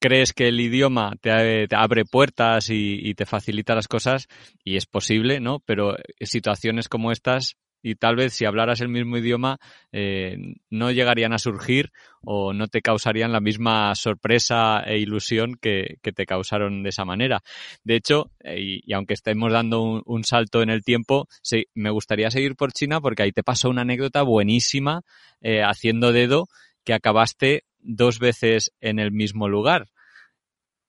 crees 0.00 0.32
que 0.32 0.48
el 0.48 0.58
idioma 0.58 1.12
te, 1.20 1.68
te 1.68 1.76
abre 1.76 2.04
puertas 2.04 2.70
y, 2.70 2.98
y, 3.08 3.14
te 3.14 3.24
facilita 3.24 3.76
las 3.76 3.86
cosas 3.86 4.26
y 4.64 4.74
es 4.74 4.86
posible, 4.86 5.38
¿no? 5.38 5.60
Pero 5.60 5.94
situaciones 6.20 6.88
como 6.88 7.12
estas 7.12 7.56
y 7.82 7.94
tal 7.94 8.16
vez 8.16 8.34
si 8.34 8.44
hablaras 8.44 8.80
el 8.80 8.88
mismo 8.88 9.16
idioma 9.16 9.58
eh, 9.92 10.36
no 10.68 10.90
llegarían 10.90 11.32
a 11.32 11.38
surgir 11.38 11.92
o 12.22 12.52
no 12.52 12.68
te 12.68 12.82
causarían 12.82 13.32
la 13.32 13.40
misma 13.40 13.94
sorpresa 13.94 14.80
e 14.80 14.98
ilusión 14.98 15.56
que, 15.60 15.96
que 16.02 16.12
te 16.12 16.26
causaron 16.26 16.82
de 16.82 16.90
esa 16.90 17.04
manera. 17.04 17.40
De 17.82 17.96
hecho, 17.96 18.30
eh, 18.40 18.82
y, 18.84 18.92
aunque 18.92 19.14
estemos 19.14 19.52
dando 19.52 19.82
un, 19.82 20.02
un, 20.04 20.24
salto 20.24 20.62
en 20.62 20.70
el 20.70 20.82
tiempo, 20.82 21.28
sí, 21.42 21.66
me 21.74 21.90
gustaría 21.90 22.30
seguir 22.30 22.56
por 22.56 22.72
China 22.72 23.00
porque 23.00 23.22
ahí 23.22 23.32
te 23.32 23.42
pasó 23.42 23.70
una 23.70 23.82
anécdota 23.82 24.22
buenísima 24.22 25.02
eh, 25.40 25.62
haciendo 25.62 26.12
dedo 26.12 26.48
que 26.84 26.92
acabaste 26.92 27.64
dos 27.78 28.18
veces 28.18 28.72
en 28.80 28.98
el 28.98 29.12
mismo 29.12 29.48
lugar. 29.48 29.88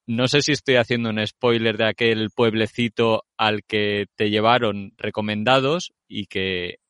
No 0.07 0.27
sé 0.27 0.41
si 0.41 0.51
estoy 0.51 0.75
haciendo 0.75 1.09
un 1.09 1.25
spoiler 1.25 1.77
de 1.77 1.87
aquel 1.87 2.31
pueblecito 2.35 3.23
al 3.37 3.63
que 3.63 4.07
te 4.15 4.29
llevaron 4.29 4.93
recomendados 4.97 5.93
y 6.07 6.25
que 6.25 6.80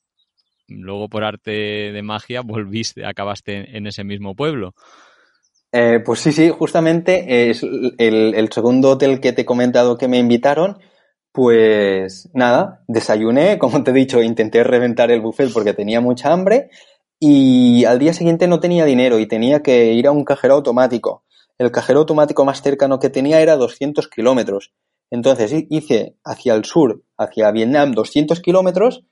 luego 0.79 1.09
por 1.09 1.23
arte 1.23 1.51
de 1.91 2.01
magia 2.01 2.41
volviste, 2.45 3.05
acabaste 3.05 3.77
en 3.77 3.87
ese 3.87 4.03
mismo 4.03 4.35
pueblo. 4.35 4.73
Eh, 5.73 5.99
pues 6.05 6.19
sí, 6.19 6.31
sí, 6.31 6.49
justamente 6.49 7.49
es 7.49 7.63
el, 7.63 8.33
el, 8.35 8.51
segundo 8.51 8.89
hotel 8.89 9.21
que 9.21 9.31
te 9.31 9.43
he 9.43 9.45
comentado 9.45 9.97
que 9.97 10.07
me 10.07 10.17
invitaron. 10.17 10.79
Pues 11.31 12.29
nada, 12.33 12.83
desayuné, 12.87 13.57
como 13.59 13.83
te 13.83 13.91
he 13.91 13.93
dicho, 13.93 14.21
intenté 14.21 14.63
reventar 14.63 15.11
el 15.11 15.21
buffet 15.21 15.51
porque 15.53 15.73
tenía 15.73 16.01
mucha 16.01 16.33
hambre 16.33 16.69
y 17.23 17.85
al 17.85 17.99
día 17.99 18.13
siguiente 18.13 18.47
no 18.47 18.59
tenía 18.59 18.83
dinero 18.83 19.19
y 19.19 19.27
tenía 19.27 19.61
que 19.61 19.93
ir 19.93 20.07
a 20.07 20.11
un 20.11 20.25
cajero 20.25 20.55
automático. 20.55 21.23
El 21.59 21.71
cajero 21.71 21.99
automático 21.99 22.43
más 22.43 22.63
cercano 22.63 22.97
que 22.97 23.11
tenía 23.11 23.39
era 23.41 23.55
200 23.55 24.07
kilómetros. 24.07 24.73
Entonces 25.11 25.53
hice 25.69 26.17
hacia 26.25 26.55
el 26.55 26.65
sur, 26.65 27.03
hacia 27.17 27.51
Vietnam, 27.51 27.91
200 27.91 28.39
kilómetros 28.41 29.05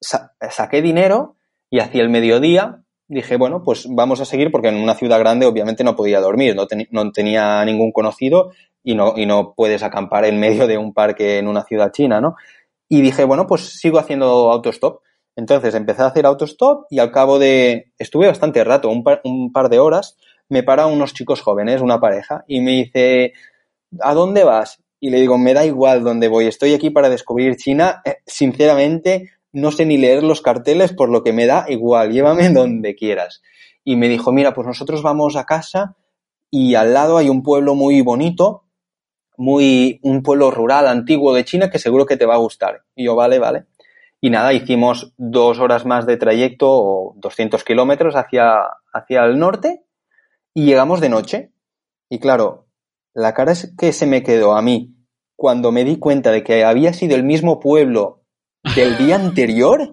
sa 0.00 0.32
saqué 0.50 0.82
dinero 0.82 1.36
y 1.70 1.80
hacia 1.80 2.02
el 2.02 2.10
mediodía 2.10 2.82
dije, 3.08 3.36
bueno, 3.36 3.62
pues 3.64 3.86
vamos 3.88 4.20
a 4.20 4.24
seguir 4.24 4.50
porque 4.50 4.68
en 4.68 4.76
una 4.76 4.94
ciudad 4.94 5.18
grande 5.18 5.46
obviamente 5.46 5.82
no 5.82 5.96
podía 5.96 6.20
dormir, 6.20 6.54
no 6.54 7.10
tenía 7.12 7.64
ningún 7.64 7.90
conocido 7.90 8.52
y 8.82 8.94
no, 8.94 9.14
y 9.16 9.26
no 9.26 9.54
puedes 9.54 9.82
acampar 9.82 10.24
en 10.24 10.38
medio 10.40 10.66
de 10.66 10.78
un 10.78 10.92
parque 10.92 11.38
en 11.38 11.48
una 11.48 11.64
ciudad 11.64 11.92
china, 11.92 12.20
¿no? 12.20 12.36
Y 12.88 13.02
dije, 13.02 13.24
bueno, 13.24 13.46
pues 13.46 13.78
sigo 13.78 13.98
haciendo 13.98 14.50
autostop. 14.50 15.02
Entonces 15.36 15.74
empecé 15.74 16.02
a 16.02 16.06
hacer 16.06 16.26
autostop 16.26 16.86
y 16.90 16.98
al 16.98 17.12
cabo 17.12 17.38
de, 17.38 17.92
estuve 17.98 18.26
bastante 18.26 18.64
rato, 18.64 18.88
un 18.88 19.04
par, 19.04 19.20
un 19.24 19.52
par 19.52 19.68
de 19.68 19.78
horas, 19.78 20.16
me 20.48 20.62
para 20.62 20.86
unos 20.86 21.12
chicos 21.12 21.42
jóvenes, 21.42 21.80
una 21.82 22.00
pareja, 22.00 22.44
y 22.48 22.60
me 22.60 22.72
dice, 22.72 23.34
¿a 24.00 24.14
dónde 24.14 24.42
vas? 24.42 24.82
Y 25.00 25.10
le 25.10 25.20
digo, 25.20 25.38
me 25.38 25.54
da 25.54 25.64
igual 25.64 26.02
dónde 26.02 26.28
voy, 26.28 26.46
estoy 26.46 26.74
aquí 26.74 26.90
para 26.90 27.08
descubrir 27.08 27.56
China. 27.56 28.00
Eh, 28.04 28.16
sinceramente, 28.26 29.30
no 29.52 29.70
sé 29.70 29.86
ni 29.86 29.96
leer 29.96 30.22
los 30.22 30.42
carteles, 30.42 30.92
por 30.92 31.08
lo 31.08 31.22
que 31.22 31.32
me 31.32 31.46
da 31.46 31.66
igual, 31.68 32.12
llévame 32.12 32.50
donde 32.50 32.94
quieras. 32.94 33.42
Y 33.84 33.96
me 33.96 34.08
dijo, 34.08 34.32
mira, 34.32 34.52
pues 34.52 34.66
nosotros 34.66 35.02
vamos 35.02 35.36
a 35.36 35.44
casa 35.44 35.96
y 36.50 36.74
al 36.74 36.94
lado 36.94 37.18
hay 37.18 37.28
un 37.28 37.42
pueblo 37.42 37.74
muy 37.74 38.00
bonito, 38.00 38.64
muy, 39.36 40.00
un 40.02 40.22
pueblo 40.22 40.50
rural 40.50 40.86
antiguo 40.86 41.34
de 41.34 41.44
China 41.44 41.70
que 41.70 41.78
seguro 41.78 42.06
que 42.06 42.16
te 42.16 42.26
va 42.26 42.34
a 42.34 42.38
gustar. 42.38 42.82
Y 42.94 43.04
yo, 43.04 43.14
vale, 43.14 43.38
vale. 43.38 43.66
Y 44.20 44.30
nada, 44.30 44.52
hicimos 44.52 45.12
dos 45.16 45.60
horas 45.60 45.86
más 45.86 46.06
de 46.06 46.16
trayecto 46.16 46.66
o 46.68 47.14
200 47.18 47.62
kilómetros 47.62 48.16
hacia, 48.16 48.62
hacia 48.92 49.24
el 49.24 49.38
norte 49.38 49.84
y 50.54 50.64
llegamos 50.64 51.00
de 51.00 51.08
noche. 51.08 51.52
Y 52.08 52.18
claro, 52.18 52.66
la 53.14 53.32
cara 53.32 53.52
es 53.52 53.74
que 53.78 53.92
se 53.92 54.06
me 54.06 54.22
quedó 54.22 54.56
a 54.56 54.62
mí 54.62 54.96
cuando 55.36 55.70
me 55.70 55.84
di 55.84 55.98
cuenta 55.98 56.32
de 56.32 56.42
que 56.42 56.64
había 56.64 56.92
sido 56.92 57.14
el 57.14 57.22
mismo 57.22 57.60
pueblo 57.60 58.17
del 58.74 58.96
día 58.96 59.16
anterior 59.16 59.88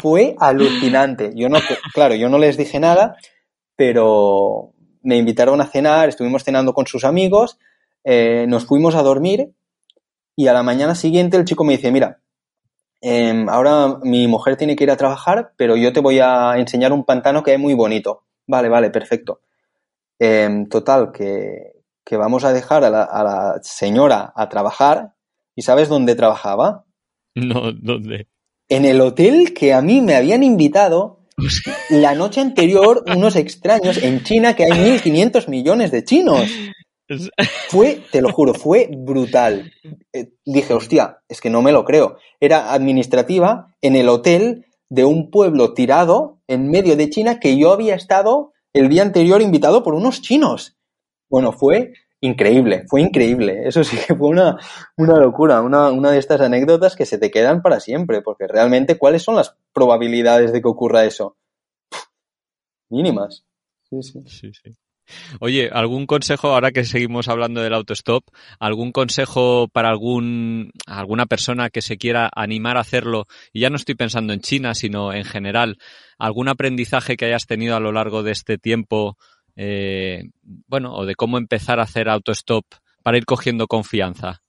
fue 0.00 0.36
alucinante. 0.38 1.32
Yo 1.34 1.48
no, 1.48 1.58
claro, 1.94 2.14
yo 2.14 2.28
no 2.28 2.38
les 2.38 2.56
dije 2.56 2.80
nada, 2.80 3.16
pero 3.76 4.72
me 5.02 5.16
invitaron 5.16 5.60
a 5.60 5.66
cenar, 5.66 6.08
estuvimos 6.08 6.44
cenando 6.44 6.72
con 6.74 6.86
sus 6.86 7.04
amigos, 7.04 7.58
eh, 8.04 8.46
nos 8.48 8.66
fuimos 8.66 8.94
a 8.94 9.02
dormir 9.02 9.52
y 10.36 10.46
a 10.48 10.52
la 10.52 10.62
mañana 10.62 10.94
siguiente 10.94 11.36
el 11.36 11.44
chico 11.44 11.64
me 11.64 11.76
dice, 11.76 11.92
mira, 11.92 12.20
eh, 13.00 13.46
ahora 13.48 13.98
mi 14.02 14.28
mujer 14.28 14.56
tiene 14.56 14.76
que 14.76 14.84
ir 14.84 14.90
a 14.90 14.96
trabajar, 14.96 15.52
pero 15.56 15.76
yo 15.76 15.92
te 15.92 16.00
voy 16.00 16.20
a 16.20 16.56
enseñar 16.56 16.92
un 16.92 17.04
pantano 17.04 17.42
que 17.42 17.54
es 17.54 17.58
muy 17.58 17.74
bonito. 17.74 18.24
Vale, 18.46 18.68
vale, 18.68 18.90
perfecto. 18.90 19.40
Eh, 20.18 20.66
total, 20.70 21.10
que, 21.10 21.82
que, 22.04 22.16
vamos 22.16 22.44
a 22.44 22.52
dejar 22.52 22.84
a 22.84 22.90
la 22.90 23.58
señora 23.62 24.32
a 24.36 24.48
trabajar. 24.48 25.14
¿Y 25.56 25.62
sabes 25.62 25.88
dónde 25.88 26.14
trabajaba? 26.14 26.84
No, 27.34 27.72
¿dónde? 27.72 28.28
En 28.68 28.84
el 28.84 29.00
hotel 29.00 29.54
que 29.54 29.72
a 29.72 29.82
mí 29.82 30.00
me 30.00 30.14
habían 30.14 30.42
invitado 30.42 31.20
la 31.90 32.14
noche 32.14 32.40
anterior 32.40 33.04
unos 33.06 33.36
extraños 33.36 34.02
en 34.02 34.22
China 34.22 34.54
que 34.54 34.64
hay 34.64 34.70
1.500 34.70 35.48
millones 35.48 35.90
de 35.90 36.04
chinos. 36.04 36.50
Fue, 37.68 38.00
te 38.10 38.22
lo 38.22 38.32
juro, 38.32 38.54
fue 38.54 38.88
brutal. 38.90 39.72
Eh, 40.12 40.32
dije, 40.46 40.72
hostia, 40.72 41.18
es 41.28 41.40
que 41.40 41.50
no 41.50 41.60
me 41.60 41.72
lo 41.72 41.84
creo. 41.84 42.16
Era 42.40 42.72
administrativa 42.72 43.74
en 43.82 43.96
el 43.96 44.08
hotel 44.08 44.66
de 44.88 45.04
un 45.04 45.30
pueblo 45.30 45.74
tirado 45.74 46.40
en 46.46 46.70
medio 46.70 46.96
de 46.96 47.10
China 47.10 47.40
que 47.40 47.58
yo 47.58 47.72
había 47.72 47.94
estado 47.94 48.52
el 48.72 48.88
día 48.88 49.02
anterior 49.02 49.42
invitado 49.42 49.82
por 49.82 49.94
unos 49.94 50.22
chinos. 50.22 50.78
Bueno, 51.28 51.52
fue 51.52 51.92
increíble, 52.22 52.84
fue 52.88 53.02
increíble. 53.02 53.68
Eso 53.68 53.84
sí 53.84 53.98
que 53.98 54.14
fue 54.14 54.28
una, 54.28 54.56
una 54.96 55.18
locura, 55.18 55.60
una, 55.60 55.90
una 55.90 56.10
de 56.10 56.18
estas 56.18 56.40
anécdotas 56.40 56.96
que 56.96 57.04
se 57.04 57.18
te 57.18 57.30
quedan 57.30 57.60
para 57.60 57.80
siempre, 57.80 58.22
porque 58.22 58.46
realmente, 58.48 58.96
¿cuáles 58.96 59.22
son 59.22 59.36
las 59.36 59.56
probabilidades 59.74 60.52
de 60.52 60.62
que 60.62 60.68
ocurra 60.68 61.04
eso? 61.04 61.36
mínimas. 62.92 63.44
Sí, 63.90 64.02
sí. 64.02 64.20
sí, 64.26 64.52
sí. 64.52 64.72
Oye, 65.40 65.68
¿algún 65.72 66.06
consejo, 66.06 66.48
ahora 66.48 66.70
que 66.70 66.84
seguimos 66.84 67.28
hablando 67.28 67.60
del 67.60 67.74
autostop, 67.74 68.22
algún 68.60 68.92
consejo 68.92 69.68
para 69.68 69.88
algún, 69.88 70.70
alguna 70.86 71.26
persona 71.26 71.70
que 71.70 71.82
se 71.82 71.96
quiera 71.96 72.30
animar 72.34 72.76
a 72.76 72.80
hacerlo? 72.80 73.26
Y 73.52 73.60
ya 73.60 73.70
no 73.70 73.76
estoy 73.76 73.96
pensando 73.96 74.32
en 74.32 74.40
China, 74.40 74.74
sino 74.74 75.12
en 75.12 75.24
general, 75.24 75.78
algún 76.18 76.48
aprendizaje 76.48 77.16
que 77.16 77.26
hayas 77.26 77.46
tenido 77.46 77.74
a 77.74 77.80
lo 77.80 77.92
largo 77.92 78.22
de 78.22 78.30
este 78.30 78.58
tiempo 78.58 79.16
eh, 79.56 80.30
bueno, 80.42 80.94
o 80.94 81.06
de 81.06 81.14
cómo 81.14 81.38
empezar 81.38 81.80
a 81.80 81.84
hacer 81.84 82.08
autostop 82.08 82.64
para 83.02 83.18
ir 83.18 83.24
cogiendo 83.24 83.66
confianza? 83.66 84.40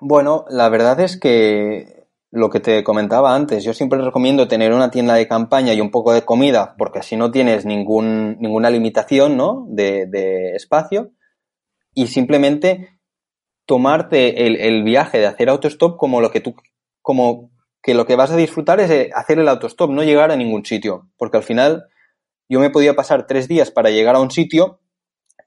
Bueno, 0.00 0.44
la 0.50 0.68
verdad 0.68 1.00
es 1.00 1.18
que 1.18 1.96
lo 2.30 2.50
que 2.50 2.60
te 2.60 2.84
comentaba 2.84 3.34
antes, 3.34 3.64
yo 3.64 3.72
siempre 3.72 4.00
recomiendo 4.00 4.48
tener 4.48 4.72
una 4.72 4.90
tienda 4.90 5.14
de 5.14 5.26
campaña 5.26 5.72
y 5.72 5.80
un 5.80 5.90
poco 5.90 6.12
de 6.12 6.22
comida, 6.22 6.74
porque 6.76 6.98
así 6.98 7.16
no 7.16 7.30
tienes 7.30 7.64
ningún, 7.64 8.36
ninguna 8.40 8.68
limitación 8.68 9.36
¿no? 9.36 9.64
de, 9.68 10.52
espacio, 10.54 11.12
y 11.94 12.08
simplemente 12.08 12.98
tomarte 13.64 14.46
el, 14.46 14.84
viaje 14.84 15.18
de 15.18 15.26
hacer 15.26 15.48
autostop 15.48 15.96
como 15.96 16.20
lo 16.20 16.30
que 16.30 16.40
tú, 16.40 16.54
como 17.00 17.50
que 17.82 17.94
lo 17.94 18.04
que 18.04 18.16
vas 18.16 18.30
a 18.30 18.36
disfrutar 18.36 18.80
es 18.80 19.10
hacer 19.14 19.38
el 19.38 19.48
autostop, 19.48 19.90
no 19.90 20.02
llegar 20.02 20.30
a 20.30 20.36
ningún 20.36 20.64
sitio, 20.64 21.08
porque 21.16 21.38
al 21.38 21.42
final 21.42 21.86
yo 22.48 22.60
me 22.60 22.70
podía 22.70 22.94
pasar 22.94 23.26
tres 23.26 23.48
días 23.48 23.70
para 23.70 23.90
llegar 23.90 24.16
a 24.16 24.20
un 24.20 24.30
sitio, 24.30 24.80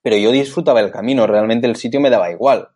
pero 0.01 0.17
yo 0.17 0.31
disfrutaba 0.31 0.79
el 0.81 0.91
camino, 0.91 1.27
realmente 1.27 1.67
el 1.67 1.75
sitio 1.75 1.99
me 1.99 2.09
daba 2.09 2.31
igual 2.31 2.69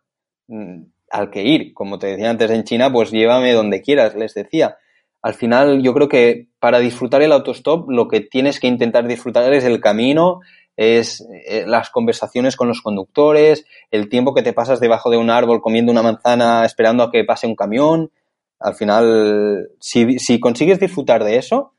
mm, 0.48 0.82
al 1.10 1.30
que 1.30 1.42
ir. 1.42 1.74
Como 1.74 1.98
te 1.98 2.08
decía 2.08 2.30
antes 2.30 2.50
en 2.50 2.64
China, 2.64 2.92
pues 2.92 3.10
llévame 3.10 3.52
donde 3.52 3.82
quieras, 3.82 4.14
les 4.14 4.34
decía. 4.34 4.76
Al 5.22 5.34
final 5.34 5.82
yo 5.82 5.94
creo 5.94 6.08
que 6.08 6.48
para 6.58 6.80
disfrutar 6.80 7.22
el 7.22 7.32
autostop 7.32 7.88
lo 7.88 8.08
que 8.08 8.20
tienes 8.20 8.60
que 8.60 8.66
intentar 8.66 9.06
disfrutar 9.06 9.52
es 9.54 9.64
el 9.64 9.80
camino, 9.80 10.40
es 10.76 11.26
eh, 11.46 11.64
las 11.66 11.88
conversaciones 11.90 12.56
con 12.56 12.68
los 12.68 12.82
conductores, 12.82 13.64
el 13.90 14.08
tiempo 14.08 14.34
que 14.34 14.42
te 14.42 14.52
pasas 14.52 14.80
debajo 14.80 15.08
de 15.10 15.16
un 15.16 15.30
árbol 15.30 15.62
comiendo 15.62 15.92
una 15.92 16.02
manzana 16.02 16.64
esperando 16.66 17.02
a 17.02 17.10
que 17.10 17.24
pase 17.24 17.46
un 17.46 17.56
camión. 17.56 18.10
Al 18.58 18.74
final, 18.74 19.70
si, 19.80 20.18
si 20.18 20.40
consigues 20.40 20.80
disfrutar 20.80 21.24
de 21.24 21.36
eso, 21.36 21.72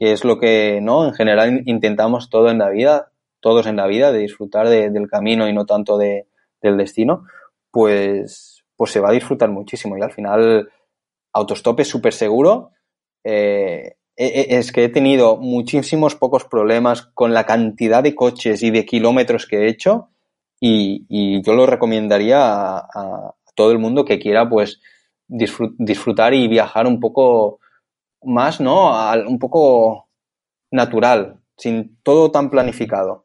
que 0.00 0.12
es 0.12 0.24
lo 0.24 0.40
que, 0.40 0.80
¿no? 0.82 1.06
En 1.06 1.12
general 1.12 1.62
intentamos 1.66 2.30
todo 2.30 2.50
en 2.50 2.58
la 2.58 2.70
vida, 2.70 3.12
todos 3.40 3.66
en 3.66 3.76
la 3.76 3.86
vida, 3.86 4.10
de 4.10 4.20
disfrutar 4.20 4.68
del 4.68 5.08
camino 5.08 5.48
y 5.48 5.52
no 5.52 5.66
tanto 5.66 5.98
de, 5.98 6.26
del 6.62 6.78
destino, 6.78 7.26
pues, 7.70 8.64
pues 8.76 8.90
se 8.90 9.00
va 9.00 9.10
a 9.10 9.12
disfrutar 9.12 9.50
muchísimo. 9.50 9.98
Y 9.98 10.02
al 10.02 10.12
final, 10.12 10.70
autostop 11.34 11.80
es 11.80 11.88
súper 11.88 12.14
seguro. 12.14 12.70
Eh, 13.22 13.96
e, 14.16 14.26
e, 14.26 14.58
es 14.58 14.72
que 14.72 14.84
he 14.84 14.88
tenido 14.88 15.36
muchísimos 15.36 16.16
pocos 16.16 16.44
problemas 16.44 17.02
con 17.02 17.34
la 17.34 17.44
cantidad 17.44 18.02
de 18.02 18.14
coches 18.14 18.62
y 18.62 18.70
de 18.70 18.86
kilómetros 18.86 19.46
que 19.46 19.58
he 19.58 19.68
hecho 19.68 20.08
y, 20.60 21.42
yo 21.42 21.54
lo 21.54 21.66
recomendaría 21.66 22.38
a, 22.40 23.34
todo 23.54 23.72
el 23.72 23.78
mundo 23.78 24.04
que 24.04 24.18
quiera 24.18 24.48
pues 24.48 24.80
disfrutar 25.26 26.34
y 26.34 26.48
viajar 26.48 26.86
un 26.86 26.98
poco 26.98 27.59
más, 28.22 28.60
¿no? 28.60 28.92
un 29.26 29.38
poco 29.38 30.08
natural, 30.70 31.40
sin 31.56 31.98
todo 32.02 32.30
tan 32.30 32.50
planificado. 32.50 33.24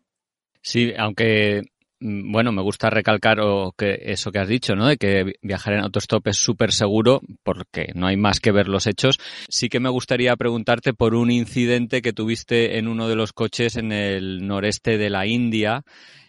Sí, 0.62 0.93
aunque 0.98 1.64
mm, 2.00 2.32
bueno, 2.32 2.52
me 2.52 2.62
gusta 2.62 2.89
recalcar 2.89 3.38
que 3.78 4.00
eso 4.06 4.32
que 4.32 4.39
has 4.39 4.48
dicho, 4.48 4.76
¿no? 4.76 4.88
De 4.88 4.98
que 4.98 5.34
viajar 5.41 5.74
en 5.74 5.82
autostop 5.82 6.28
es 6.28 6.38
súper 6.38 6.72
seguro 6.72 7.22
porque 7.43 7.91
no 7.93 8.08
hay 8.08 8.18
más 8.18 8.39
que 8.39 8.52
ver 8.52 8.68
los 8.68 8.88
hechos. 8.88 9.20
Sí 9.48 9.70
que 9.70 9.80
me 9.80 9.89
gustaría 9.89 10.36
preguntarte 10.36 10.93
por 10.93 11.14
un 11.14 11.30
incidente 11.30 12.02
que 12.02 12.14
tuviste 12.14 12.78
en 12.78 12.88
uno 12.88 13.08
de 13.08 13.16
los 13.16 13.32
coches 13.32 13.78
en 13.78 13.91
el 13.91 14.48
noreste 14.48 14.98
de 14.98 15.10
la 15.10 15.28
India, 15.28 15.84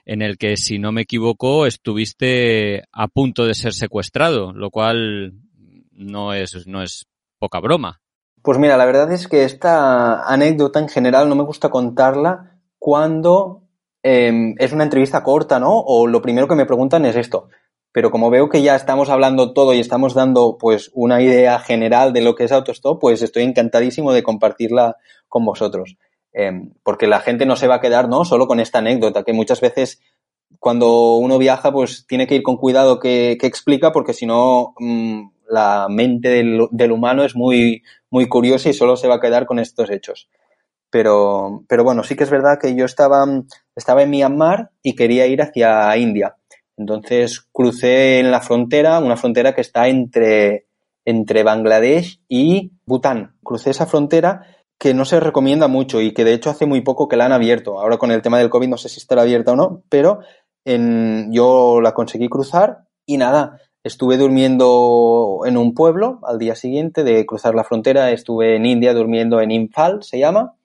en 0.04 0.22
el 0.22 0.38
que, 0.38 0.56
si 0.56 0.78
no 0.78 0.92
me 0.92 1.02
equivoco, 1.02 1.66
estuviste 1.66 2.84
a 2.92 3.08
punto 3.08 3.44
de 3.44 3.54
ser 3.54 3.72
secuestrado, 3.72 4.52
lo 4.52 4.70
cual 4.70 5.32
no 5.92 6.32
es, 6.32 6.66
no 6.66 6.82
es 6.82 7.06
poca 7.38 7.58
broma. 7.58 8.00
Pues 8.46 8.58
mira, 8.58 8.76
la 8.76 8.84
verdad 8.84 9.10
es 9.10 9.26
que 9.26 9.42
esta 9.42 10.22
anécdota 10.22 10.78
en 10.78 10.88
general 10.88 11.28
no 11.28 11.34
me 11.34 11.42
gusta 11.42 11.68
contarla 11.68 12.60
cuando 12.78 13.64
em, 14.04 14.54
es 14.58 14.72
una 14.72 14.84
entrevista 14.84 15.24
corta, 15.24 15.58
¿no? 15.58 15.80
O 15.80 16.06
lo 16.06 16.22
primero 16.22 16.46
que 16.46 16.54
me 16.54 16.64
preguntan 16.64 17.04
es 17.06 17.16
esto. 17.16 17.48
Pero 17.90 18.12
como 18.12 18.30
veo 18.30 18.48
que 18.48 18.62
ya 18.62 18.76
estamos 18.76 19.10
hablando 19.10 19.52
todo 19.52 19.74
y 19.74 19.80
estamos 19.80 20.14
dando 20.14 20.58
pues 20.58 20.92
una 20.94 21.20
idea 21.20 21.58
general 21.58 22.12
de 22.12 22.20
lo 22.20 22.36
que 22.36 22.44
es 22.44 22.52
autostop, 22.52 23.00
pues 23.00 23.20
estoy 23.20 23.42
encantadísimo 23.42 24.12
de 24.12 24.22
compartirla 24.22 24.96
con 25.26 25.44
vosotros. 25.44 25.96
Em, 26.32 26.72
porque 26.84 27.08
la 27.08 27.18
gente 27.18 27.46
no 27.46 27.56
se 27.56 27.66
va 27.66 27.74
a 27.74 27.80
quedar, 27.80 28.08
¿no? 28.08 28.24
Solo 28.24 28.46
con 28.46 28.60
esta 28.60 28.78
anécdota, 28.78 29.24
que 29.24 29.32
muchas 29.32 29.60
veces 29.60 30.00
cuando 30.60 31.16
uno 31.16 31.38
viaja, 31.38 31.72
pues 31.72 32.06
tiene 32.06 32.28
que 32.28 32.36
ir 32.36 32.44
con 32.44 32.58
cuidado 32.58 33.00
que, 33.00 33.32
explica, 33.42 33.90
porque 33.90 34.12
si 34.12 34.24
no, 34.24 34.74
mm, 34.78 35.30
la 35.48 35.86
mente 35.88 36.28
del, 36.28 36.92
humano 36.92 37.24
es 37.24 37.34
muy, 37.34 37.82
muy 38.10 38.28
curiosa 38.28 38.68
y 38.68 38.74
solo 38.74 38.96
se 38.96 39.08
va 39.08 39.16
a 39.16 39.20
quedar 39.20 39.46
con 39.46 39.58
estos 39.58 39.90
hechos. 39.90 40.28
Pero, 40.90 41.64
pero 41.68 41.84
bueno, 41.84 42.02
sí 42.04 42.16
que 42.16 42.24
es 42.24 42.30
verdad 42.30 42.58
que 42.60 42.74
yo 42.74 42.84
estaba, 42.84 43.26
estaba 43.74 44.02
en 44.02 44.10
Myanmar 44.10 44.70
y 44.82 44.94
quería 44.94 45.26
ir 45.26 45.42
hacia 45.42 45.96
India. 45.96 46.36
Entonces 46.76 47.46
crucé 47.52 48.20
en 48.20 48.30
la 48.30 48.40
frontera, 48.40 48.98
una 48.98 49.16
frontera 49.16 49.54
que 49.54 49.62
está 49.62 49.88
entre, 49.88 50.66
entre 51.04 51.42
Bangladesh 51.42 52.20
y 52.28 52.72
Bután. 52.84 53.36
Crucé 53.42 53.70
esa 53.70 53.86
frontera 53.86 54.46
que 54.78 54.92
no 54.92 55.04
se 55.04 55.20
recomienda 55.20 55.68
mucho 55.68 56.00
y 56.00 56.12
que 56.12 56.24
de 56.24 56.34
hecho 56.34 56.50
hace 56.50 56.66
muy 56.66 56.82
poco 56.82 57.08
que 57.08 57.16
la 57.16 57.26
han 57.26 57.32
abierto. 57.32 57.80
Ahora 57.80 57.96
con 57.96 58.10
el 58.10 58.22
tema 58.22 58.38
del 58.38 58.50
COVID 58.50 58.68
no 58.68 58.76
sé 58.76 58.88
si 58.88 58.98
estará 58.98 59.22
abierta 59.22 59.52
o 59.52 59.56
no, 59.56 59.82
pero 59.88 60.20
yo 60.64 61.80
la 61.80 61.94
conseguí 61.94 62.28
cruzar 62.28 62.86
y 63.06 63.18
nada, 63.18 63.60
Estuve 63.86 64.16
durmiendo 64.16 65.42
en 65.46 65.56
un 65.56 65.72
pueblo 65.72 66.18
al 66.24 66.40
día 66.40 66.56
siguiente 66.56 67.04
de 67.04 67.24
cruzar 67.24 67.54
la 67.54 67.62
frontera. 67.62 68.10
Estuve 68.10 68.56
en 68.56 68.66
India 68.66 68.92
durmiendo 68.92 69.40
en 69.40 69.52
Imphal, 69.52 70.02
se 70.02 70.18
llama. 70.18 70.56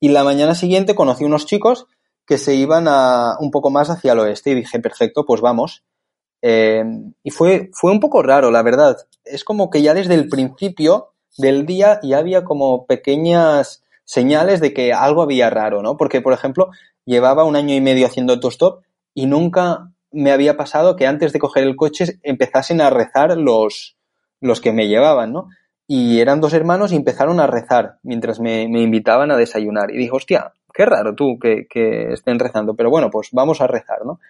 Y 0.00 0.10
la 0.10 0.22
mañana 0.22 0.54
siguiente 0.54 0.94
conocí 0.94 1.24
unos 1.24 1.46
chicos 1.46 1.86
que 2.26 2.36
se 2.36 2.56
iban 2.56 2.84
a, 2.86 3.38
un 3.40 3.50
poco 3.50 3.70
más 3.70 3.88
hacia 3.88 4.12
el 4.12 4.18
oeste 4.18 4.50
y 4.50 4.54
dije, 4.56 4.80
perfecto, 4.80 5.24
pues 5.24 5.40
vamos. 5.40 5.82
Eh, 6.42 6.84
y 7.22 7.30
fue, 7.30 7.70
fue 7.72 7.90
un 7.90 8.00
poco 8.00 8.22
raro, 8.22 8.50
la 8.50 8.62
verdad. 8.62 8.98
Es 9.24 9.44
como 9.44 9.70
que 9.70 9.80
ya 9.80 9.94
desde 9.94 10.12
el 10.12 10.28
principio 10.28 11.14
del 11.38 11.64
día 11.64 12.00
ya 12.02 12.18
había 12.18 12.44
como 12.44 12.84
pequeñas 12.84 13.82
señales 14.04 14.60
de 14.60 14.74
que 14.74 14.92
algo 14.92 15.22
había 15.22 15.48
raro, 15.48 15.80
¿no? 15.80 15.96
Porque, 15.96 16.20
por 16.20 16.34
ejemplo, 16.34 16.68
llevaba 17.06 17.44
un 17.44 17.56
año 17.56 17.74
y 17.74 17.80
medio 17.80 18.06
haciendo 18.06 18.34
autostop 18.34 18.82
y 19.14 19.24
nunca 19.24 19.90
me 20.10 20.32
había 20.32 20.56
pasado 20.56 20.96
que 20.96 21.06
antes 21.06 21.32
de 21.32 21.38
coger 21.38 21.64
el 21.64 21.76
coche 21.76 22.18
empezasen 22.22 22.80
a 22.80 22.90
rezar 22.90 23.36
los, 23.36 23.96
los 24.40 24.60
que 24.60 24.72
me 24.72 24.88
llevaban, 24.88 25.32
¿no? 25.32 25.48
Y 25.86 26.20
eran 26.20 26.40
dos 26.40 26.52
hermanos 26.52 26.92
y 26.92 26.96
empezaron 26.96 27.40
a 27.40 27.46
rezar 27.46 27.98
mientras 28.02 28.40
me, 28.40 28.62
invitaban 28.62 29.30
a 29.30 29.36
desayunar. 29.36 29.90
Y 29.90 29.98
dije, 29.98 30.10
hostia, 30.12 30.52
qué 30.72 30.84
raro 30.84 31.14
tú 31.14 31.38
que, 31.38 31.66
estén 32.12 32.38
rezando, 32.38 32.74
pero 32.74 32.90
bueno, 32.90 33.10
pues 33.10 33.30
vamos 33.32 33.60
a 33.60 33.66
rezar, 33.66 34.04
¿no? 34.04 34.20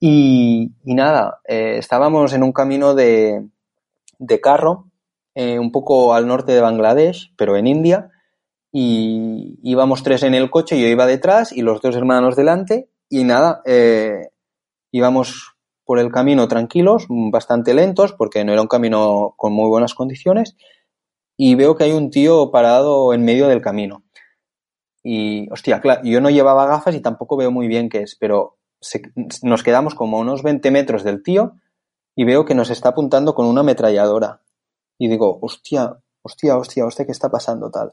Y, 0.00 0.72
nada, 0.84 1.40
eh, 1.46 1.76
estábamos 1.78 2.32
en 2.32 2.42
un 2.42 2.52
camino 2.52 2.94
de, 2.94 3.46
de 4.18 4.40
carro, 4.40 4.86
eh, 5.34 5.58
un 5.58 5.70
poco 5.70 6.14
al 6.14 6.26
norte 6.26 6.52
de 6.52 6.60
Bangladesh, 6.60 7.32
pero 7.36 7.56
en 7.56 7.66
India, 7.66 8.10
y 8.72 9.58
íbamos 9.62 10.02
tres 10.02 10.22
en 10.22 10.34
el 10.34 10.50
coche, 10.50 10.80
yo 10.80 10.86
iba 10.86 11.06
detrás 11.06 11.52
y 11.52 11.62
los 11.62 11.80
dos 11.80 11.96
hermanos 11.96 12.36
delante, 12.36 12.88
y 13.08 13.24
nada, 13.24 13.62
eh, 13.64 14.30
íbamos 14.96 15.56
por 15.84 15.98
el 15.98 16.10
camino 16.10 16.48
tranquilos, 16.48 17.06
bastante 17.08 17.74
lentos, 17.74 18.12
porque 18.12 18.44
no 18.44 18.52
era 18.52 18.62
un 18.62 18.68
camino 18.68 19.34
con 19.36 19.52
muy 19.52 19.68
buenas 19.68 19.94
condiciones, 19.94 20.56
y 21.36 21.54
veo 21.54 21.76
que 21.76 21.84
hay 21.84 21.92
un 21.92 22.10
tío 22.10 22.50
parado 22.50 23.12
en 23.12 23.24
medio 23.24 23.46
del 23.46 23.60
camino. 23.60 24.04
Y, 25.02 25.48
hostia, 25.52 25.80
claro, 25.80 26.00
yo 26.02 26.20
no 26.20 26.30
llevaba 26.30 26.66
gafas 26.66 26.94
y 26.94 27.00
tampoco 27.00 27.36
veo 27.36 27.50
muy 27.50 27.68
bien 27.68 27.88
qué 27.88 28.02
es, 28.02 28.16
pero 28.18 28.56
nos 29.42 29.62
quedamos 29.62 29.94
como 29.94 30.16
a 30.16 30.20
unos 30.20 30.42
20 30.42 30.70
metros 30.70 31.04
del 31.04 31.22
tío 31.22 31.52
y 32.16 32.24
veo 32.24 32.44
que 32.44 32.54
nos 32.54 32.70
está 32.70 32.88
apuntando 32.88 33.34
con 33.34 33.46
una 33.46 33.60
ametralladora. 33.60 34.40
Y 34.98 35.08
digo, 35.08 35.38
hostia, 35.42 35.98
hostia, 36.22 36.56
hostia, 36.56 36.86
hostia, 36.86 37.04
¿qué 37.04 37.12
está 37.12 37.30
pasando 37.30 37.70
tal? 37.70 37.92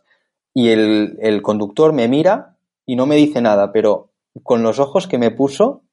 Y 0.53 0.69
el, 0.69 1.17
el 1.21 1.41
conductor 1.41 1.93
me 1.93 2.07
mira 2.07 2.55
y 2.85 2.95
no 2.95 3.05
me 3.05 3.17
dice 3.17 3.41
nada, 3.41 3.71
pero 3.71 4.09
con 4.41 4.63
los 4.63 4.79
ojos 4.79 5.07
que 5.07 5.17
me 5.17 5.29
puso, 5.29 5.83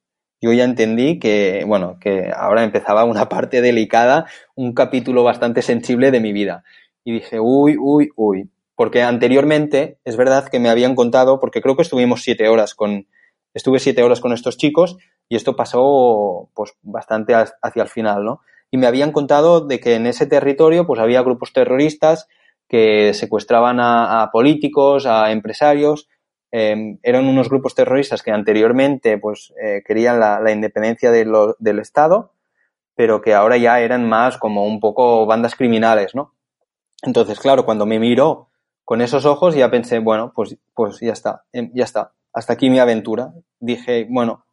yo 0.41 0.51
ya 0.51 0.63
entendí 0.63 1.19
que, 1.19 1.63
bueno, 1.67 1.97
que 2.01 2.31
ahora 2.35 2.63
empezaba 2.63 3.03
una 3.05 3.29
parte 3.29 3.61
delicada, 3.61 4.25
un 4.55 4.73
capítulo 4.73 5.23
bastante 5.23 5.61
sensible 5.61 6.09
de 6.09 6.19
mi 6.19 6.33
vida. 6.33 6.63
Y 7.03 7.13
dije, 7.13 7.39
uy, 7.39 7.77
uy, 7.79 8.09
uy. 8.15 8.49
Porque 8.75 9.03
anteriormente, 9.03 9.99
es 10.03 10.17
verdad 10.17 10.47
que 10.49 10.59
me 10.59 10.69
habían 10.69 10.95
contado, 10.95 11.39
porque 11.39 11.61
creo 11.61 11.75
que 11.75 11.83
estuvimos 11.83 12.23
siete 12.23 12.49
horas 12.49 12.73
con, 12.73 13.07
estuve 13.53 13.77
siete 13.79 14.01
horas 14.01 14.19
con 14.19 14.33
estos 14.33 14.57
chicos 14.57 14.97
y 15.29 15.35
esto 15.35 15.55
pasó, 15.55 16.49
pues, 16.55 16.73
bastante 16.81 17.35
hacia 17.35 17.83
el 17.83 17.89
final, 17.89 18.23
¿no? 18.23 18.41
Y 18.71 18.77
me 18.77 18.87
habían 18.87 19.11
contado 19.11 19.61
de 19.61 19.79
que 19.79 19.95
en 19.95 20.07
ese 20.07 20.25
territorio, 20.25 20.87
pues, 20.87 20.99
había 20.99 21.21
grupos 21.21 21.53
terroristas 21.53 22.27
que 22.67 23.13
secuestraban 23.13 23.79
a 23.79 24.29
políticos, 24.31 25.05
a 25.05 25.31
empresarios, 25.31 26.07
Em, 26.51 26.99
eran 27.01 27.27
unos 27.27 27.47
grupos 27.47 27.73
terroristas 27.75 28.21
que 28.21 28.31
anteriormente 28.31 29.17
pues, 29.17 29.53
eh, 29.61 29.83
querían 29.85 30.19
la, 30.19 30.51
independencia 30.51 31.09
del 31.09 31.79
Estado, 31.79 32.33
pero 32.93 33.21
que 33.21 33.33
ahora 33.33 33.55
ya 33.55 33.79
eran 33.79 34.07
más 34.07 34.37
como 34.37 34.65
un 34.65 34.81
poco 34.81 35.25
bandas 35.25 35.55
criminales, 35.55 36.13
¿no? 36.13 36.33
Entonces, 37.03 37.39
claro, 37.39 37.63
cuando 37.63 37.85
me 37.85 37.99
miró 37.99 38.49
con 38.83 39.01
esos 39.01 39.25
ojos 39.25 39.55
ya 39.55 39.71
pensé, 39.71 39.99
bueno, 39.99 40.33
pues, 40.35 40.57
pues 40.73 40.99
ya 40.99 41.13
está, 41.13 41.45
em, 41.53 41.71
ya 41.73 41.85
está, 41.85 42.11
hasta 42.33 42.53
aquí 42.53 42.69
mi 42.69 42.79
aventura. 42.79 43.33
Dije, 43.59 44.05
bueno, 44.09 44.45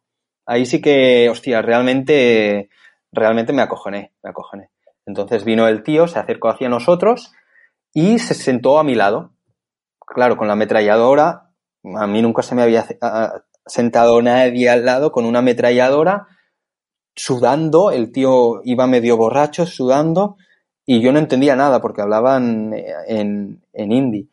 ahí 0.45 0.65
sí 0.65 0.81
que, 0.81 1.29
hostia, 1.29 1.61
realmente, 1.61 2.69
realmente 3.11 3.51
me 3.51 3.61
acojoné, 3.61 4.13
me 4.23 4.29
acojoné. 4.29 4.69
Entonces 5.05 5.43
vino 5.43 5.67
el 5.67 5.83
tío, 5.83 6.07
se 6.07 6.19
acercó 6.19 6.47
hacia 6.47 6.69
nosotros 6.69 7.33
y 7.93 8.19
se 8.19 8.35
sentó 8.35 8.79
a 8.79 8.83
mi 8.85 8.95
lado. 8.95 9.31
Claro, 9.99 10.37
con 10.37 10.47
la 10.47 10.53
ametralladora 10.53 11.48
a 11.83 12.07
mí 12.07 12.21
nunca 12.21 12.41
se 12.41 12.55
me 12.55 12.63
había 12.63 12.85
sentado 13.65 14.21
nadie 14.21 14.69
al 14.69 14.85
lado 14.85 15.11
con 15.11 15.25
una 15.25 15.39
ametralladora, 15.39 16.27
sudando, 17.15 17.91
el 17.91 18.11
tío 18.11 18.61
iba 18.63 18.87
medio 18.87 19.17
borracho, 19.17 19.65
sudando, 19.65 20.37
y 20.85 21.01
yo 21.01 21.11
no 21.11 21.19
entendía 21.19 21.55
nada 21.55 21.81
porque 21.81 22.01
hablaban 22.01 22.73
en, 23.07 23.61
en 23.73 23.91
hindi. 23.91 24.29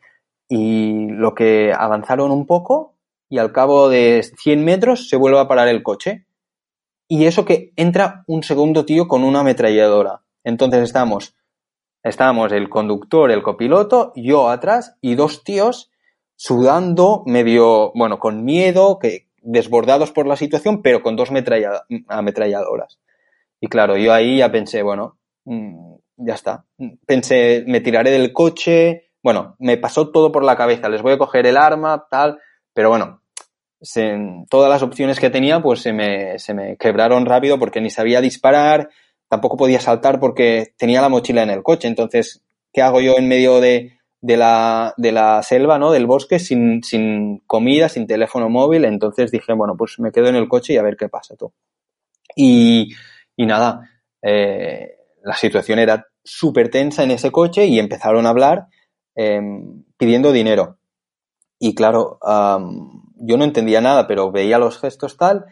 Y 0.49 1.09
lo 1.09 1.35
que 1.35 1.73
avanzaron 1.77 2.31
un 2.31 2.47
poco 2.47 2.95
y 3.29 3.39
al 3.39 3.53
cabo 3.53 3.89
de 3.89 4.23
100 4.23 4.65
metros 4.65 5.09
se 5.09 5.17
vuelve 5.17 5.41
a 5.41 5.49
parar 5.49 5.69
el 5.69 5.83
coche. 5.83 6.27
Y 7.09 7.27
eso 7.27 7.45
que 7.45 7.73
entra 7.77 8.25
un 8.27 8.43
segundo 8.43 8.85
tío 8.85 9.07
con 9.07 9.25
una 9.25 9.41
ametralladora. 9.41 10.23
Entonces 10.45 10.83
estamos, 10.83 11.35
estamos 12.03 12.53
el 12.53 12.69
conductor, 12.69 13.31
el 13.31 13.43
copiloto, 13.43 14.13
yo 14.17 14.49
atrás 14.49 14.97
y 15.01 15.15
dos 15.15 15.45
tíos 15.45 15.91
sudando, 16.37 17.23
medio, 17.27 17.93
bueno, 17.95 18.19
con 18.19 18.45
miedo, 18.45 18.99
que 18.99 19.27
desbordados 19.43 20.13
por 20.13 20.27
la 20.27 20.37
situación, 20.37 20.83
pero 20.83 21.03
con 21.03 21.17
dos 21.17 21.31
ametralladoras. 22.09 22.99
Y 23.61 23.69
claro, 23.69 23.97
yo 23.97 24.13
ahí 24.13 24.39
ya 24.39 24.53
pensé, 24.53 24.83
bueno, 24.83 25.19
mm, 25.45 25.95
ya 26.19 26.35
está. 26.35 26.67
Pensé, 27.07 27.65
me 27.67 27.81
tiraré 27.81 28.11
del 28.11 28.33
coche, 28.33 29.11
bueno, 29.23 29.57
me 29.59 29.77
pasó 29.77 30.11
todo 30.11 30.31
por 30.31 30.45
la 30.45 30.57
cabeza, 30.57 30.89
les 30.89 31.03
voy 31.03 31.15
a 31.15 31.19
coger 31.19 31.47
el 31.47 31.57
arma, 31.57 32.07
tal, 32.11 32.39
pero 32.73 32.91
bueno, 32.91 33.23
todas 34.51 34.71
las 34.71 34.83
opciones 34.83 35.21
que 35.21 35.31
tenía 35.31 35.61
pues 35.61 35.81
se 35.81 35.93
me, 35.93 36.39
se 36.39 36.55
me 36.55 36.77
quebraron 36.77 37.27
rápido 37.27 37.59
porque 37.59 37.81
ni 37.81 37.91
sabía 37.91 38.21
disparar, 38.21 38.91
tampoco 39.29 39.57
podía 39.57 39.81
saltar 39.81 40.21
porque 40.21 40.75
tenía 40.77 41.01
la 41.01 41.09
mochila 41.09 41.43
en 41.43 41.51
el 41.51 41.63
coche. 41.63 41.89
Entonces, 41.89 42.43
¿qué 42.73 42.83
hago 42.83 43.01
yo 43.01 43.17
en 43.17 43.29
medio 43.29 43.61
de, 43.61 43.96
de, 44.21 44.37
la, 44.37 44.95
de 44.97 45.13
la 45.13 45.43
selva, 45.43 45.79
¿no? 45.79 45.91
del 45.91 46.07
bosque, 46.07 46.39
sin, 46.39 46.83
sin 46.83 47.39
comida, 47.47 47.89
sin 47.89 48.07
teléfono 48.07 48.49
móvil? 48.49 48.85
Entonces 48.85 49.31
dije, 49.31 49.53
bueno, 49.53 49.75
pues 49.77 49.99
me 49.99 50.13
quedo 50.13 50.29
en 50.29 50.37
el 50.37 50.49
coche 50.49 50.75
y 50.75 50.77
a 50.77 50.83
ver 50.83 50.97
qué 50.97 51.09
pasa 51.09 51.37
tú. 51.37 51.53
Y, 52.35 52.95
y 53.37 53.47
nada, 53.47 53.89
eh, 54.23 54.97
la 55.23 55.35
situación 55.35 55.79
era 55.79 56.07
súper 56.25 56.71
tensa 56.71 57.03
en 57.03 57.13
ese 57.13 57.31
coche 57.31 57.67
y 57.67 57.79
empezaron 57.79 58.27
a 58.27 58.31
hablar 58.31 58.67
em, 59.15 59.85
pidiendo 59.97 60.33
dinero. 60.33 60.79
Y 61.59 61.75
claro, 61.75 62.19
yo 62.23 63.37
no 63.37 63.45
entendía 63.45 63.81
nada, 63.81 64.07
pero 64.07 64.31
veía 64.31 64.59
los 64.59 64.79
gestos 64.79 65.17
tal 65.17 65.47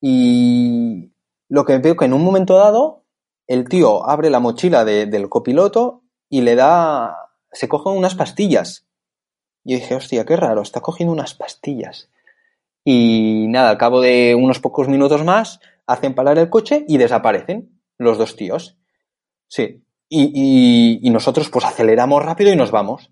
y 0.00 1.12
lo 1.48 1.64
que 1.64 1.78
veo 1.78 1.96
que 1.96 2.06
en 2.06 2.12
un 2.12 2.24
momento 2.24 2.56
dado 2.56 3.04
el 3.46 3.68
tío 3.68 4.04
abre 4.08 4.30
la 4.30 4.40
mochila 4.40 4.84
del 4.84 5.28
copiloto 5.28 6.02
y 6.28 6.40
le 6.40 6.56
da, 6.56 7.23
se 7.54 7.68
cogen 7.68 7.96
unas 7.96 8.14
pastillas. 8.14 8.86
Y 9.64 9.76
dije, 9.76 9.94
hostia, 9.94 10.26
qué 10.26 10.36
raro, 10.36 10.60
está 10.60 10.80
cogiendo 10.80 11.12
unas 11.12 11.34
pastillas. 11.34 12.10
Y 12.84 13.46
nada, 13.48 13.70
al 13.70 13.78
cabo 13.78 14.02
de 14.02 14.34
unos 14.34 14.60
pocos 14.60 14.88
minutos 14.88 15.24
más, 15.24 15.60
hacen 15.86 16.14
parar 16.14 16.38
el 16.38 16.50
coche 16.50 16.84
y 16.86 16.98
desaparecen 16.98 17.80
los 17.96 18.18
dos 18.18 18.36
tíos. 18.36 18.76
Sí. 19.48 19.82
Y, 20.08 21.00
nosotros 21.10 21.48
pues 21.48 21.64
aceleramos 21.64 22.24
rápido 22.24 22.52
y 22.52 22.56
nos 22.56 22.70
vamos. 22.70 23.10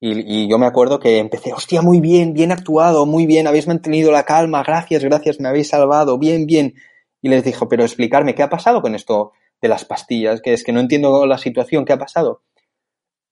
Y, 0.00 0.48
yo 0.48 0.58
me 0.58 0.66
acuerdo 0.66 0.98
que 0.98 1.18
empecé, 1.18 1.52
hostia, 1.52 1.82
muy 1.82 2.00
bien, 2.00 2.34
bien 2.34 2.52
actuado, 2.52 3.06
muy 3.06 3.26
bien, 3.26 3.46
habéis 3.46 3.66
mantenido 3.68 4.10
la 4.10 4.24
calma, 4.24 4.62
gracias, 4.62 5.04
gracias, 5.04 5.40
me 5.40 5.48
habéis 5.48 5.68
salvado, 5.68 6.18
bien, 6.18 6.46
bien. 6.46 6.74
Y 7.22 7.28
les 7.28 7.44
dijo, 7.44 7.68
pero 7.68 7.84
explicarme, 7.84 8.34
¿qué 8.34 8.42
ha 8.42 8.50
pasado 8.50 8.82
con 8.82 8.94
esto 8.94 9.32
de 9.62 9.68
las 9.68 9.84
pastillas? 9.84 10.42
Que 10.42 10.52
es 10.52 10.64
que 10.64 10.72
no 10.72 10.80
entiendo 10.80 11.26
la 11.26 11.38
situación, 11.38 11.84
¿qué 11.84 11.92
ha 11.92 11.98
pasado? 11.98 12.42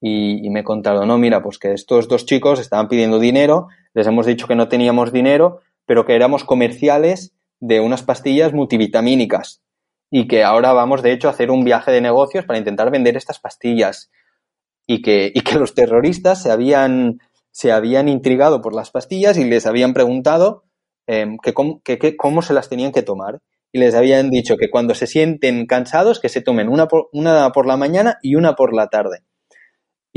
Y, 0.07 0.45
y 0.45 0.49
me 0.51 0.63
contaron, 0.63 1.07
no, 1.07 1.17
mira, 1.17 1.41
pues 1.41 1.57
que 1.57 1.73
estos 1.73 2.07
dos 2.07 2.27
chicos 2.27 2.59
estaban 2.59 2.87
pidiendo 2.87 3.17
dinero, 3.17 3.69
les 3.95 4.05
hemos 4.05 4.27
dicho 4.27 4.45
que 4.45 4.55
no 4.55 4.67
teníamos 4.67 5.11
dinero, 5.11 5.61
pero 5.85 6.05
que 6.05 6.15
éramos 6.15 6.43
comerciales 6.43 7.33
de 7.59 7.79
unas 7.79 8.03
pastillas 8.03 8.53
multivitamínicas 8.53 9.63
y 10.11 10.27
que 10.27 10.43
ahora 10.43 10.73
vamos, 10.73 11.01
de 11.01 11.11
hecho, 11.11 11.27
a 11.27 11.31
hacer 11.31 11.51
un 11.51 11.63
viaje 11.63 11.91
de 11.91 12.01
negocios 12.01 12.45
para 12.45 12.59
intentar 12.59 12.91
vender 12.91 13.17
estas 13.17 13.39
pastillas 13.39 14.11
y 14.87 15.01
que, 15.01 15.31
y 15.33 15.41
que 15.41 15.57
los 15.57 15.73
terroristas 15.73 16.41
se 16.41 16.51
habían, 16.51 17.19
se 17.51 17.71
habían 17.71 18.07
intrigado 18.07 18.61
por 18.61 18.75
las 18.75 18.91
pastillas 18.91 19.37
y 19.37 19.45
les 19.45 19.65
habían 19.65 19.93
preguntado 19.93 20.63
em, 21.07 21.37
cómo, 22.17 22.41
se 22.41 22.53
las 22.53 22.69
tenían 22.69 22.91
que 22.91 23.01
tomar. 23.01 23.41
Y 23.71 23.79
les 23.79 23.93
habían 23.93 24.29
dicho 24.29 24.55
que 24.55 24.69
cuando 24.69 24.95
se 24.95 25.05
sienten 25.05 25.65
cansados, 25.65 26.21
que 26.21 26.29
se 26.29 26.41
tomen 26.41 26.69
una 26.69 26.87
por, 26.87 27.09
una 27.11 27.51
por 27.51 27.65
la 27.65 27.75
mañana 27.75 28.19
y 28.21 28.35
una 28.35 28.55
por 28.55 28.73
la 28.73 28.87
tarde. 28.87 29.25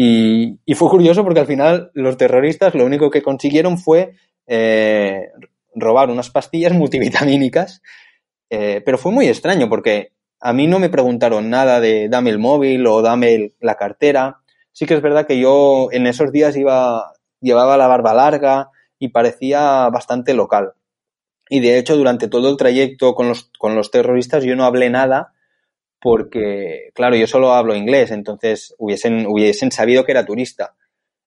Y, 0.01 0.61
fue 0.77 0.89
curioso 0.89 1.25
porque 1.25 1.41
al 1.41 1.47
final 1.47 1.91
los 1.93 2.17
terroristas 2.17 2.73
lo 2.77 2.85
único 2.85 3.11
que 3.11 3.21
consiguieron 3.21 3.79
fue 3.79 4.13
eh, 4.47 5.31
robar 5.75 6.09
unas 6.09 6.31
pastillas 6.31 6.73
multivitamínicas 6.75 7.83
eh, 8.51 8.83
pero 8.85 8.99
fue 8.99 9.13
muy 9.13 9.29
extraño 9.29 9.69
porque 9.69 10.13
a 10.41 10.53
mí 10.53 10.67
no 10.67 10.79
me 10.79 10.89
preguntaron 10.89 11.51
nada 11.51 11.81
de 11.81 12.09
dame 12.09 12.31
el 12.31 12.39
móvil 12.39 12.87
o 12.87 13.03
dame 13.03 13.55
la 13.61 13.75
cartera. 13.75 14.41
Sí 14.73 14.87
que 14.87 14.95
es 14.95 15.03
verdad 15.03 15.27
que 15.27 15.41
yo 15.41 15.89
en 15.91 16.07
esos 16.07 16.33
días 16.33 16.57
iba, 16.57 17.13
llevaba 17.41 17.77
la 17.77 17.89
barba 17.89 18.15
larga 18.15 18.71
y 18.99 19.09
parecía 19.09 19.89
bastante 19.91 20.35
local. 20.35 20.75
Y 21.51 21.61
de 21.61 21.79
hecho, 21.79 21.97
durante 21.97 22.29
todo 22.29 22.51
el 22.51 22.57
trayecto 22.57 23.15
con 23.15 23.29
los, 23.29 23.51
con 23.59 23.75
los 23.75 23.91
terroristas 23.91 24.45
yo 24.45 24.55
no 24.55 24.65
hablé 24.65 24.91
nada 24.91 25.33
porque, 26.01 26.91
claro, 26.95 27.17
yo 27.17 27.27
solo 27.27 27.53
hablo 27.53 27.75
inglés, 27.75 28.11
entonces 28.11 28.75
hubiesen, 28.79 29.27
hubiesen 29.27 29.73
sabido 29.73 30.05
que 30.05 30.13
era 30.13 30.25
turista. 30.25 30.75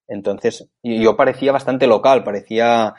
Entonces, 0.07 0.67
yo 0.83 1.15
parecía 1.15 1.51
bastante 1.51 1.87
local, 1.87 2.23
parecía 2.23 2.95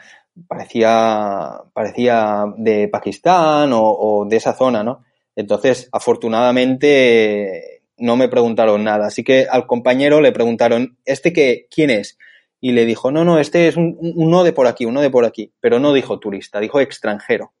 parecía, 0.47 1.61
parecía 1.73 2.45
de 2.57 2.87
Pakistán 2.87 3.71
o, 3.73 4.25
de 4.27 4.37
esa 4.37 4.53
zona, 4.53 4.83
¿no? 4.83 5.03
Entonces, 5.35 5.89
afortunadamente, 5.91 7.81
no 7.97 8.15
me 8.15 8.29
preguntaron 8.29 8.83
nada. 8.83 9.07
Así 9.07 9.23
que 9.23 9.47
al 9.49 9.65
compañero 9.65 10.21
le 10.21 10.31
preguntaron, 10.31 10.97
¿este 11.05 11.33
qué, 11.33 11.67
quién 11.69 11.89
es? 11.89 12.17
Y 12.59 12.71
le 12.71 12.85
dijo, 12.85 13.11
no, 13.11 13.25
no, 13.25 13.39
este 13.39 13.67
es 13.67 13.77
un, 13.77 13.97
uno 13.99 14.43
de 14.43 14.53
por 14.53 14.67
aquí, 14.67 14.85
uno 14.85 15.01
de 15.01 15.09
por 15.09 15.25
aquí. 15.25 15.51
Pero 15.59 15.79
no 15.79 15.93
dijo 15.93 16.19
turista, 16.19 16.59
dijo 16.59 16.79
extranjero. 16.79 17.53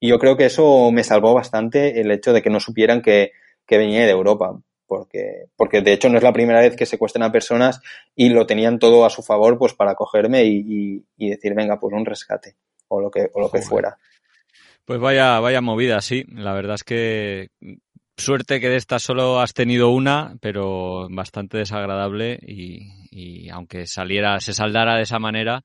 Y 0.00 0.08
yo 0.08 0.18
creo 0.18 0.36
que 0.36 0.46
eso 0.46 0.90
me 0.92 1.04
salvó 1.04 1.34
bastante 1.34 2.00
el 2.00 2.10
hecho 2.10 2.32
de 2.32 2.40
que 2.40 2.50
no 2.50 2.60
supieran 2.60 3.02
que, 3.02 3.32
que 3.68 3.78
venía 3.78 4.04
de 4.04 4.10
Europa 4.10 4.58
porque, 4.88 5.44
porque 5.54 5.82
de 5.82 5.92
hecho 5.92 6.08
no 6.08 6.16
es 6.16 6.24
la 6.24 6.32
primera 6.32 6.60
vez 6.60 6.74
que 6.74 6.86
secuestran 6.86 7.22
a 7.22 7.30
personas 7.30 7.80
y 8.16 8.30
lo 8.30 8.46
tenían 8.46 8.78
todo 8.78 9.04
a 9.04 9.10
su 9.10 9.22
favor 9.22 9.58
pues 9.58 9.74
para 9.74 9.94
cogerme 9.94 10.44
y, 10.46 11.04
decir, 11.18 11.54
venga, 11.54 11.78
pues 11.78 11.94
un 11.94 12.06
rescate 12.06 12.56
o 12.88 13.00
lo 13.00 13.10
que, 13.10 13.28
o 13.34 13.40
lo 13.40 13.50
que 13.50 13.60
fuera. 13.60 13.98
Pues 14.86 14.98
vaya, 14.98 15.38
vaya 15.40 15.60
movida, 15.60 16.00
sí. 16.00 16.24
La 16.28 16.54
verdad 16.54 16.76
es 16.76 16.84
que 16.84 17.50
suerte 18.16 18.60
que 18.60 18.70
de 18.70 18.76
esta 18.76 18.98
solo 18.98 19.40
has 19.40 19.52
tenido 19.52 19.90
una, 19.90 20.38
pero 20.40 21.06
bastante 21.10 21.58
desagradable 21.58 22.38
y, 22.40 22.88
y 23.10 23.50
aunque 23.50 23.86
saliera, 23.86 24.40
se 24.40 24.54
saldara 24.54 24.96
de 24.96 25.02
esa 25.02 25.18
manera, 25.18 25.64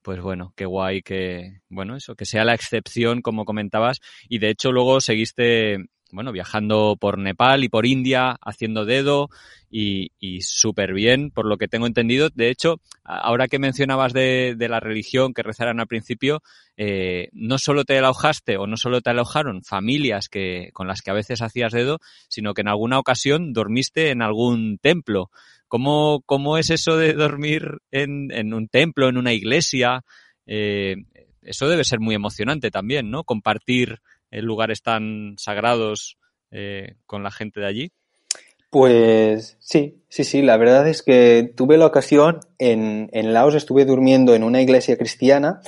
pues 0.00 0.20
bueno, 0.20 0.52
qué 0.54 0.64
guay 0.64 1.02
que, 1.02 1.60
bueno, 1.68 1.96
eso, 1.96 2.14
que 2.14 2.24
sea 2.24 2.44
la 2.44 2.54
excepción, 2.54 3.20
como 3.20 3.44
comentabas, 3.44 3.98
y 4.28 4.38
de 4.38 4.50
hecho 4.50 4.70
luego 4.70 5.00
seguiste 5.00 5.86
bueno, 6.14 6.32
viajando 6.32 6.96
por 6.98 7.18
Nepal 7.18 7.64
y 7.64 7.68
por 7.68 7.84
India, 7.84 8.36
haciendo 8.40 8.84
dedo 8.84 9.28
y, 9.70 10.12
y 10.18 10.42
súper 10.42 10.94
bien, 10.94 11.30
por 11.30 11.46
lo 11.46 11.58
que 11.58 11.68
tengo 11.68 11.86
entendido. 11.86 12.30
De 12.32 12.48
hecho, 12.48 12.80
ahora 13.02 13.48
que 13.48 13.58
mencionabas 13.58 14.12
de, 14.12 14.54
de 14.56 14.68
la 14.68 14.80
religión 14.80 15.34
que 15.34 15.42
rezaran 15.42 15.80
al 15.80 15.88
principio, 15.88 16.42
eh, 16.76 17.28
no 17.32 17.58
solo 17.58 17.84
te 17.84 17.98
alojaste 17.98 18.56
o 18.56 18.66
no 18.66 18.76
solo 18.76 19.00
te 19.00 19.10
alojaron 19.10 19.62
familias 19.64 20.28
que, 20.28 20.70
con 20.72 20.86
las 20.86 21.02
que 21.02 21.10
a 21.10 21.14
veces 21.14 21.42
hacías 21.42 21.72
dedo, 21.72 21.98
sino 22.28 22.54
que 22.54 22.62
en 22.62 22.68
alguna 22.68 22.98
ocasión 22.98 23.52
dormiste 23.52 24.10
en 24.10 24.22
algún 24.22 24.78
templo. 24.78 25.30
¿Cómo, 25.66 26.22
cómo 26.24 26.56
es 26.56 26.70
eso 26.70 26.96
de 26.96 27.14
dormir 27.14 27.78
en, 27.90 28.30
en 28.30 28.54
un 28.54 28.68
templo, 28.68 29.08
en 29.08 29.16
una 29.16 29.32
iglesia? 29.32 30.04
Eh, 30.46 30.96
eso 31.42 31.68
debe 31.68 31.84
ser 31.84 32.00
muy 32.00 32.14
emocionante 32.14 32.70
también, 32.70 33.10
¿no? 33.10 33.24
Compartir 33.24 33.98
lugares 34.42 34.82
tan 34.82 35.34
sagrados 35.38 36.18
eh, 36.50 36.96
con 37.06 37.22
la 37.22 37.30
gente 37.30 37.60
de 37.60 37.66
allí? 37.66 37.92
Pues 38.70 39.56
sí, 39.60 40.02
sí, 40.08 40.24
sí. 40.24 40.42
La 40.42 40.56
verdad 40.56 40.88
es 40.88 41.02
que 41.02 41.52
tuve 41.56 41.76
la 41.76 41.86
ocasión, 41.86 42.40
en, 42.58 43.08
en 43.12 43.32
Laos 43.32 43.54
estuve 43.54 43.84
durmiendo 43.84 44.34
en 44.34 44.42
una 44.42 44.60
iglesia 44.60 44.96
cristiana 44.96 45.60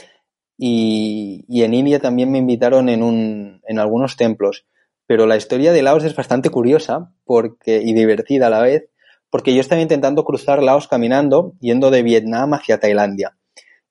y, 0.58 1.44
y, 1.46 1.62
en 1.62 1.74
India 1.74 2.00
también 2.00 2.32
me 2.32 2.38
invitaron 2.38 2.88
en, 2.88 3.02
un, 3.02 3.60
en 3.68 3.78
algunos 3.78 4.16
templos. 4.16 4.66
Pero 5.06 5.26
la 5.26 5.36
historia 5.36 5.72
de 5.72 5.82
Laos 5.82 6.02
es 6.04 6.16
bastante 6.16 6.50
curiosa 6.50 7.12
porque, 7.24 7.80
y 7.80 7.94
divertida 7.94 8.48
a 8.48 8.50
la 8.50 8.60
vez, 8.60 8.88
porque 9.30 9.54
yo 9.54 9.60
estaba 9.60 9.80
intentando 9.80 10.24
cruzar 10.24 10.62
Laos 10.62 10.88
caminando, 10.88 11.52
yendo 11.60 11.90
de 11.90 12.02
Vietnam 12.02 12.54
hacia 12.54 12.80
Tailandia. 12.80 13.36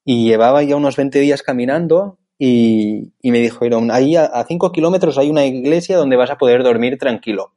Y 0.04 0.28
llevaba 0.28 0.62
ya 0.64 0.76
unos 0.76 0.98
20 0.98 1.20
días 1.20 1.42
caminando 1.42 2.20
y, 2.38 3.14
me 3.24 3.40
dijeron, 3.40 3.92
ahí 3.92 4.16
a 4.16 4.44
5 4.48 4.72
kilómetros 4.72 5.18
hay 5.18 5.30
una 5.30 5.46
iglesia 5.46 5.98
donde 5.98 6.18
vas 6.18 6.32
a 6.32 6.38
poder 6.38 6.64
dormir 6.64 6.98
tranquilo. 6.98 7.54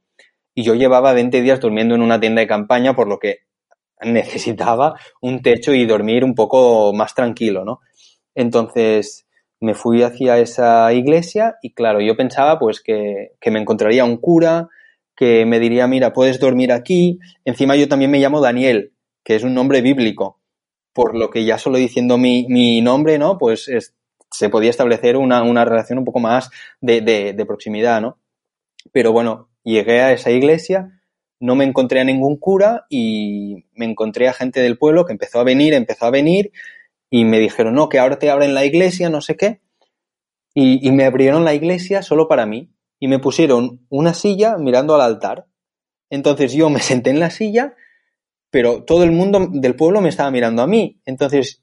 Y 0.55 0.62
yo 0.62 0.74
llevaba 0.74 1.12
20 1.12 1.43
días 1.43 1.61
durmiendo 1.61 1.95
en 1.95 2.03
una 2.03 2.20
tienda 2.20 2.41
de 2.41 2.47
campaña, 2.47 2.95
por 2.95 3.09
lo 3.09 3.18
que 3.18 3.41
necesitaba 4.03 4.99
un 5.20 5.43
techo 5.43 5.72
y 5.72 5.87
dormir 5.87 6.24
un 6.24 6.35
poco 6.35 6.93
más 6.93 7.14
tranquilo, 7.14 7.64
¿no? 7.64 7.81
Entonces 8.35 9.26
me 9.61 9.74
fui 9.74 10.03
hacia 10.03 10.39
esa 10.39 10.93
iglesia 10.93 11.57
y 11.62 11.74
claro, 11.74 12.01
yo 12.01 12.16
pensaba 12.16 12.61
pues 12.61 12.81
que, 12.81 13.33
que 13.41 13.51
me 13.51 13.61
encontraría 13.61 14.05
un 14.05 14.18
cura, 14.18 14.68
que 15.16 15.45
me 15.47 15.59
diría, 15.59 15.89
mira, 15.89 16.12
puedes 16.12 16.39
dormir 16.39 16.70
aquí. 16.70 17.18
Encima 17.45 17.74
yo 17.74 17.89
también 17.89 18.12
me 18.12 18.20
llamo 18.20 18.41
Daniel, 18.41 18.93
que 19.24 19.35
es 19.35 19.43
un 19.43 19.55
nombre 19.55 19.81
bíblico, 19.81 20.39
por 20.93 21.16
lo 21.16 21.31
que 21.31 21.45
ya 21.45 21.59
solo 21.59 21.79
diciendo 21.79 22.18
mi, 22.18 22.47
mi 22.49 22.81
nombre, 22.81 23.18
¿no? 23.18 23.37
Pues 23.39 23.66
es, 23.66 23.97
se 24.31 24.49
podía 24.49 24.70
establecer 24.70 25.16
una, 25.16 25.43
una 25.43 25.64
relación 25.64 25.99
un 25.99 26.05
poco 26.05 26.20
más 26.20 26.51
de, 26.81 27.01
de, 27.01 27.47
proximidad, 27.47 28.01
¿no? 28.01 28.18
Pero 28.93 29.12
bueno, 29.12 29.49
llegué 29.64 30.01
a 30.01 30.12
esa 30.12 30.31
iglesia, 30.31 31.01
no 31.41 31.55
me 31.55 31.64
encontré 31.64 32.01
a 32.01 32.05
ningún 32.05 32.37
cura 32.37 32.87
y 32.89 33.66
me 33.74 33.87
encontré 33.87 34.29
a 34.29 34.33
gente 34.33 34.61
del 34.61 34.79
pueblo 34.79 35.05
que 35.05 35.12
empezó 35.12 35.41
a 35.41 35.45
venir, 35.45 35.74
empezó 35.74 36.07
a 36.07 36.11
venir 36.11 36.53
y 37.11 37.24
me 37.24 37.39
dijeron, 37.39 37.74
no, 37.74 37.89
que 37.89 37.99
ahora 37.99 38.18
te 38.18 38.31
abren 38.31 38.55
la 38.55 38.64
iglesia, 38.64 39.09
no 39.09 39.20
sé 39.20 39.37
qué. 39.37 39.61
Y, 40.55 40.87
y 40.87 40.93
me 40.93 41.05
abrieron 41.05 41.45
la 41.45 41.55
iglesia 41.55 42.03
solo 42.03 42.29
para 42.29 42.47
mí 42.47 42.70
y 42.99 43.09
me 43.09 43.18
pusieron 43.18 43.87
una 43.89 44.14
silla 44.14 44.57
mirando 44.59 44.95
al 44.95 45.03
altar. 45.03 45.47
Entonces 46.11 46.53
yo 46.53 46.70
me 46.70 46.81
senté 46.81 47.11
en 47.11 47.20
la 47.20 47.31
silla, 47.31 47.74
pero 48.51 48.85
todo 48.85 49.05
el 49.05 49.12
mundo 49.12 49.49
del 49.51 49.76
pueblo 49.76 50.01
me 50.01 50.09
estaba 50.09 50.31
mirando 50.31 50.62
a 50.62 50.66
mí. 50.66 51.01
Entonces 51.05 51.62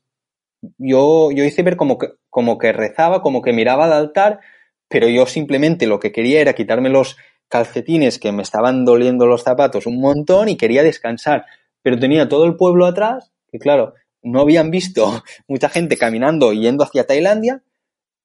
yo, 0.77 1.31
yo 1.31 1.43
hice 1.43 1.63
ver 1.63 1.77
como 1.77 1.97
que, 1.97 2.09
como 2.29 2.57
que 2.57 2.73
rezaba, 2.73 3.21
como 3.21 3.41
que 3.41 3.53
miraba 3.53 3.85
al 3.85 3.93
altar, 3.93 4.39
pero 4.87 5.07
yo 5.07 5.25
simplemente 5.25 5.87
lo 5.87 5.99
que 5.99 6.11
quería 6.11 6.41
era 6.41 6.53
quitarme 6.53 6.89
los 6.89 7.17
calcetines 7.47 8.19
que 8.19 8.31
me 8.31 8.43
estaban 8.43 8.85
doliendo 8.85 9.25
los 9.27 9.43
zapatos 9.43 9.85
un 9.85 9.99
montón 9.99 10.49
y 10.49 10.57
quería 10.57 10.83
descansar. 10.83 11.45
Pero 11.81 11.99
tenía 11.99 12.27
todo 12.27 12.45
el 12.45 12.55
pueblo 12.55 12.85
atrás, 12.85 13.31
que 13.51 13.59
claro, 13.59 13.93
no 14.21 14.41
habían 14.41 14.71
visto 14.71 15.23
mucha 15.47 15.69
gente 15.69 15.97
caminando 15.97 16.53
yendo 16.53 16.83
hacia 16.83 17.05
Tailandia. 17.05 17.63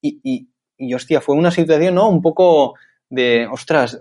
Y, 0.02 0.20
y, 0.22 0.48
y 0.78 0.94
hostia, 0.94 1.20
fue 1.20 1.36
una 1.36 1.50
situación, 1.50 1.94
¿no? 1.94 2.08
Un 2.08 2.22
poco 2.22 2.74
de, 3.10 3.46
ostras, 3.46 4.00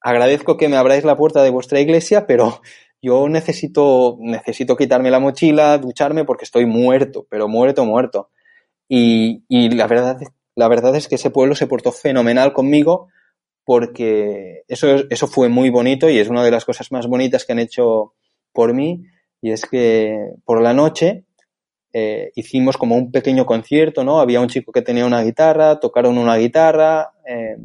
agradezco 0.00 0.56
que 0.56 0.68
me 0.68 0.76
abráis 0.76 1.04
la 1.04 1.16
puerta 1.16 1.42
de 1.42 1.50
vuestra 1.50 1.80
iglesia, 1.80 2.26
pero 2.26 2.60
yo 3.02 3.28
necesito, 3.28 4.18
necesito 4.20 4.76
quitarme 4.76 5.10
la 5.10 5.20
mochila, 5.20 5.78
ducharme 5.78 6.24
porque 6.24 6.44
estoy 6.44 6.66
muerto, 6.66 7.26
pero 7.28 7.48
muerto, 7.48 7.84
muerto. 7.84 8.30
Y, 8.88 9.44
y 9.48 9.70
la 9.70 9.86
verdad, 9.86 10.18
la 10.54 10.68
verdad 10.68 10.94
es 10.96 11.08
que 11.08 11.14
ese 11.14 11.30
pueblo 11.30 11.54
se 11.54 11.66
portó 11.66 11.92
fenomenal 11.92 12.52
conmigo 12.52 13.08
porque 13.64 14.64
eso, 14.68 14.88
eso 15.10 15.26
fue 15.26 15.48
muy 15.48 15.70
bonito 15.70 16.10
y 16.10 16.18
es 16.18 16.28
una 16.28 16.42
de 16.42 16.50
las 16.50 16.64
cosas 16.64 16.90
más 16.92 17.06
bonitas 17.06 17.44
que 17.44 17.52
han 17.52 17.58
hecho 17.60 18.14
por 18.52 18.74
mí 18.74 19.04
y 19.40 19.52
es 19.52 19.64
que 19.64 20.16
por 20.44 20.60
la 20.60 20.74
noche 20.74 21.24
eh, 21.92 22.30
hicimos 22.34 22.76
como 22.76 22.96
un 22.96 23.10
pequeño 23.10 23.46
concierto, 23.46 24.04
¿no? 24.04 24.20
Había 24.20 24.40
un 24.40 24.48
chico 24.48 24.70
que 24.72 24.82
tenía 24.82 25.06
una 25.06 25.22
guitarra, 25.22 25.80
tocaron 25.80 26.18
una 26.18 26.36
guitarra, 26.36 27.12
eh, 27.26 27.56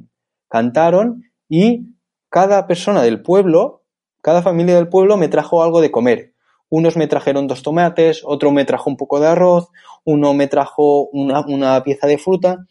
cantaron 0.47 1.23
y 1.47 1.87
cada 2.29 2.65
persona 2.65 3.03
del 3.03 3.21
pueblo, 3.21 3.83
cada 4.25 4.41
familia 4.41 4.73
del 4.73 4.89
pueblo 4.89 5.17
me 5.17 5.27
trajo 5.27 5.61
algo 5.61 5.81
de 5.81 5.91
comer. 5.91 6.33
Unos 6.69 6.97
me 6.97 7.05
trajeron 7.05 7.45
dos 7.45 7.61
tomates, 7.61 8.23
otro 8.25 8.49
me 8.49 8.65
trajo 8.65 8.89
un 8.89 8.97
poco 8.97 9.19
de 9.19 9.27
arroz, 9.27 9.69
uno 10.03 10.33
me 10.33 10.47
trajo 10.47 11.09
una, 11.09 11.83
pieza 11.83 12.07
de 12.07 12.17
fruta 12.17 12.65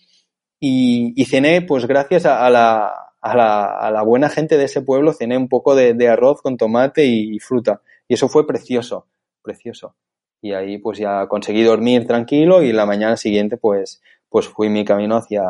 y, 0.59 1.25
cené, 1.27 1.63
pues 1.63 1.87
gracias 1.87 2.27
a, 2.27 2.51
la, 2.51 2.93
a, 3.21 3.91
la, 3.93 4.03
buena 4.03 4.31
gente 4.31 4.59
de 4.59 4.65
ese 4.65 4.83
pueblo, 4.83 5.13
cené 5.13 5.39
un 5.39 5.49
poco 5.49 5.77
de, 5.77 5.95
de 5.95 6.09
arroz 6.09 6.43
con 6.43 6.57
tomate 6.57 7.05
y, 7.05 7.37
y, 7.37 7.39
fruta. 7.39 7.83
Y 8.09 8.15
eso 8.15 8.29
fue 8.29 8.49
precioso, 8.49 9.07
precioso. 9.41 9.95
Y 10.43 10.55
ahí 10.55 10.79
pues 10.79 10.99
ya 10.99 11.29
conseguí 11.29 11.63
dormir 11.63 12.05
tranquilo 12.05 12.65
y 12.65 12.73
la 12.73 12.85
mañana 12.85 13.17
siguiente 13.17 13.59
pues, 13.59 14.03
pues 14.29 14.49
fui 14.49 14.71
mi 14.71 14.85
camino 14.85 15.15
hacia, 15.15 15.45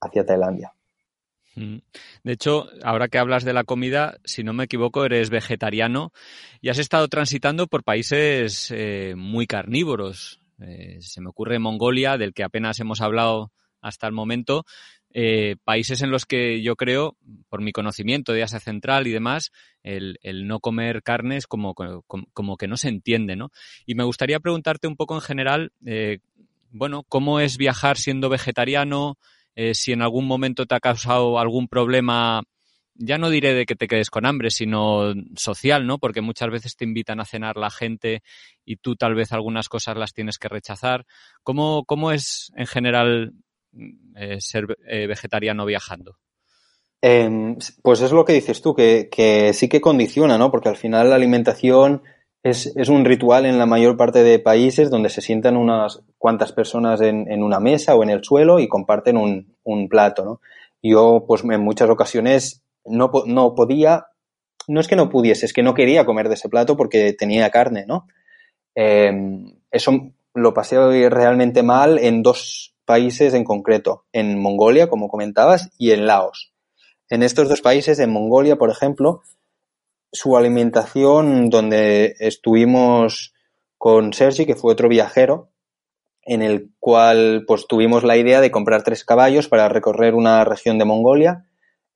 hacia 0.00 0.26
Tailandia. 0.26 0.72
Mm. 1.58 1.78
De 2.22 2.32
hecho, 2.32 2.68
ahora 2.84 3.08
que 3.08 3.18
hablas 3.18 3.44
de 3.44 3.52
la 3.52 3.64
comida, 3.64 4.18
si 4.24 4.44
no 4.44 4.52
me 4.52 4.64
equivoco, 4.64 5.04
eres 5.04 5.30
vegetariano 5.30 6.12
y 6.60 6.68
has 6.68 6.78
estado 6.78 7.08
transitando 7.08 7.66
por 7.66 7.82
países 7.82 8.70
eh, 8.70 9.14
muy 9.16 9.46
carnívoros. 9.46 10.40
Eh, 10.60 10.98
se 11.00 11.20
me 11.20 11.30
ocurre 11.30 11.58
Mongolia, 11.58 12.16
del 12.16 12.32
que 12.32 12.44
apenas 12.44 12.78
hemos 12.80 13.00
hablado 13.00 13.50
hasta 13.80 14.06
el 14.06 14.12
momento, 14.12 14.64
eh, 15.12 15.56
países 15.64 16.02
en 16.02 16.10
los 16.10 16.26
que 16.26 16.62
yo 16.62 16.76
creo, 16.76 17.16
por 17.48 17.62
mi 17.62 17.72
conocimiento 17.72 18.32
de 18.32 18.42
Asia 18.42 18.60
Central 18.60 19.06
y 19.06 19.12
demás, 19.12 19.50
el, 19.82 20.18
no 20.46 20.60
comer 20.60 21.02
carne 21.02 21.36
es 21.36 21.46
como, 21.46 21.74
como, 21.74 22.02
como, 22.32 22.56
que 22.56 22.68
no 22.68 22.76
se 22.76 22.88
entiende, 22.88 23.34
¿no? 23.34 23.50
Y 23.86 23.94
me 23.94 24.04
gustaría 24.04 24.38
preguntarte 24.40 24.86
un 24.86 24.96
poco 24.96 25.14
en 25.14 25.22
general, 25.22 25.72
bueno, 26.70 27.04
¿cómo 27.08 27.40
es 27.40 27.56
viajar 27.56 27.96
siendo 27.96 28.28
vegetariano? 28.28 29.16
Eh, 29.60 29.74
si 29.74 29.90
en 29.90 30.02
algún 30.02 30.24
momento 30.24 30.66
te 30.66 30.76
ha 30.76 30.78
causado 30.78 31.36
algún 31.36 31.66
problema, 31.66 32.44
ya 32.94 33.18
no 33.18 33.28
diré 33.28 33.54
de 33.54 33.66
que 33.66 33.74
te 33.74 33.88
quedes 33.88 34.08
con 34.08 34.24
hambre, 34.24 34.52
sino 34.52 35.12
social, 35.34 35.84
¿no? 35.84 35.98
Porque 35.98 36.20
muchas 36.20 36.48
veces 36.48 36.76
te 36.76 36.84
invitan 36.84 37.18
a 37.18 37.24
cenar 37.24 37.56
la 37.56 37.68
gente 37.68 38.22
y 38.64 38.76
tú 38.76 38.94
tal 38.94 39.16
vez 39.16 39.32
algunas 39.32 39.68
cosas 39.68 39.96
las 39.96 40.12
tienes 40.12 40.38
que 40.38 40.46
rechazar. 40.46 41.06
¿Cómo, 41.42 41.84
cómo 41.86 42.12
es 42.12 42.52
en 42.54 42.68
general 42.68 43.32
eh, 44.14 44.36
ser 44.38 44.78
eh, 44.86 45.08
vegetariano 45.08 45.66
viajando? 45.66 46.18
Eh, 47.02 47.56
pues 47.82 48.00
es 48.00 48.12
lo 48.12 48.24
que 48.24 48.34
dices 48.34 48.62
tú, 48.62 48.76
que, 48.76 49.08
que, 49.10 49.52
sí 49.54 49.68
que 49.68 49.80
condiciona, 49.80 50.38
¿no? 50.38 50.52
Porque 50.52 50.68
al 50.68 50.76
final 50.76 51.10
la 51.10 51.16
alimentación 51.16 52.04
es, 52.50 52.88
un 52.88 53.04
ritual 53.04 53.46
en 53.46 53.58
la 53.58 53.66
mayor 53.66 53.96
parte 53.96 54.22
de 54.22 54.38
países 54.38 54.90
donde 54.90 55.08
se 55.08 55.20
sientan 55.20 55.56
unas 55.56 56.00
cuantas 56.18 56.52
personas 56.52 57.00
en, 57.00 57.42
una 57.42 57.60
mesa 57.60 57.94
o 57.94 58.02
en 58.02 58.10
el 58.10 58.24
suelo 58.24 58.58
y 58.58 58.68
comparten 58.68 59.16
un, 59.16 59.88
plato, 59.88 60.24
¿no? 60.24 60.40
Yo, 60.82 61.24
pues 61.26 61.42
en 61.44 61.60
muchas 61.60 61.90
ocasiones 61.90 62.62
no, 62.84 63.10
no 63.26 63.54
podía, 63.54 64.06
no 64.66 64.80
es 64.80 64.88
que 64.88 64.96
no 64.96 65.08
pudiese, 65.08 65.46
es 65.46 65.52
que 65.52 65.62
no 65.62 65.74
quería 65.74 66.06
comer 66.06 66.28
de 66.28 66.34
ese 66.34 66.48
plato 66.48 66.76
porque 66.76 67.12
tenía 67.12 67.50
carne, 67.50 67.84
¿no? 67.86 68.06
Eh, 68.74 69.12
eso 69.70 70.12
lo 70.34 70.54
pasé 70.54 71.10
realmente 71.10 71.62
mal 71.62 71.98
en 71.98 72.22
dos 72.22 72.74
países 72.84 73.34
en 73.34 73.44
concreto, 73.44 74.04
en 74.12 74.40
Mongolia, 74.40 74.88
como 74.88 75.08
comentabas, 75.08 75.70
y 75.78 75.90
en 75.90 76.06
Laos. 76.06 76.52
En 77.10 77.22
estos 77.22 77.48
dos 77.48 77.60
países, 77.60 77.98
en 77.98 78.10
Mongolia, 78.10 78.56
por 78.56 78.70
ejemplo, 78.70 79.22
su 80.12 80.36
alimentación, 80.36 81.50
donde 81.50 82.14
estuvimos 82.18 83.34
con 83.76 84.12
Sergi, 84.12 84.46
que 84.46 84.56
fue 84.56 84.72
otro 84.72 84.88
viajero, 84.88 85.50
en 86.22 86.42
el 86.42 86.70
cual 86.78 87.44
pues 87.46 87.66
tuvimos 87.66 88.04
la 88.04 88.16
idea 88.16 88.40
de 88.40 88.50
comprar 88.50 88.82
tres 88.82 89.04
caballos 89.04 89.48
para 89.48 89.68
recorrer 89.68 90.14
una 90.14 90.44
región 90.44 90.78
de 90.78 90.84
Mongolia, 90.84 91.46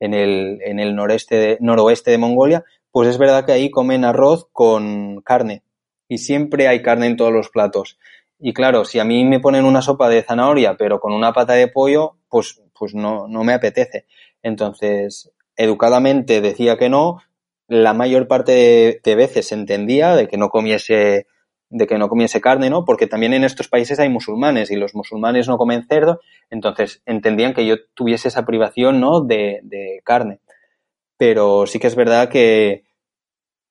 en 0.00 0.14
el, 0.14 0.96
noreste 0.96 1.36
de, 1.36 1.58
noroeste 1.60 2.10
de 2.10 2.18
Mongolia, 2.18 2.64
pues 2.90 3.08
es 3.08 3.18
verdad 3.18 3.46
que 3.46 3.52
ahí 3.52 3.70
comen 3.70 4.04
arroz 4.04 4.48
con 4.52 5.20
carne 5.20 5.62
y 6.08 6.18
siempre 6.18 6.66
hay 6.66 6.82
carne 6.82 7.06
en 7.06 7.16
todos 7.16 7.32
los 7.32 7.50
platos. 7.50 7.98
Y 8.38 8.52
claro, 8.52 8.84
si 8.84 8.98
a 8.98 9.04
mí 9.04 9.24
me 9.24 9.38
ponen 9.38 9.64
una 9.64 9.80
sopa 9.80 10.08
de 10.08 10.22
zanahoria 10.22 10.76
pero 10.76 10.98
con 10.98 11.12
una 11.12 11.32
pata 11.32 11.52
de 11.52 11.68
pollo, 11.68 12.16
pues, 12.28 12.60
pues 12.76 12.94
no, 12.94 13.28
no 13.28 13.44
me 13.44 13.52
apetece. 13.52 14.06
Entonces, 14.42 15.30
educadamente 15.56 16.40
decía 16.40 16.76
que 16.76 16.88
no, 16.88 17.18
la 17.68 17.94
mayor 17.94 18.28
parte 18.28 19.00
de, 19.02 19.14
veces 19.14 19.52
entendía 19.52 20.14
de 20.16 20.28
que 20.28 20.36
no 20.36 20.50
comiese 20.50 21.26
de 21.74 21.86
que 21.86 21.96
no 21.96 22.10
comiese 22.10 22.42
carne, 22.42 22.68
¿no? 22.68 22.84
Porque 22.84 23.06
también 23.06 23.32
en 23.32 23.44
estos 23.44 23.66
países 23.66 23.98
hay 23.98 24.10
musulmanes 24.10 24.70
y 24.70 24.76
los 24.76 24.94
musulmanes 24.94 25.48
no 25.48 25.56
comen 25.56 25.86
cerdo, 25.88 26.20
entonces 26.50 27.00
entendían 27.06 27.54
que 27.54 27.64
yo 27.64 27.76
tuviese 27.94 28.28
esa 28.28 28.44
privación, 28.44 29.00
¿no? 29.00 29.22
De, 29.22 29.62
carne. 30.04 30.40
Pero 31.16 31.66
sí 31.66 31.78
que 31.78 31.86
es 31.86 31.96
verdad 31.96 32.28
que, 32.28 32.84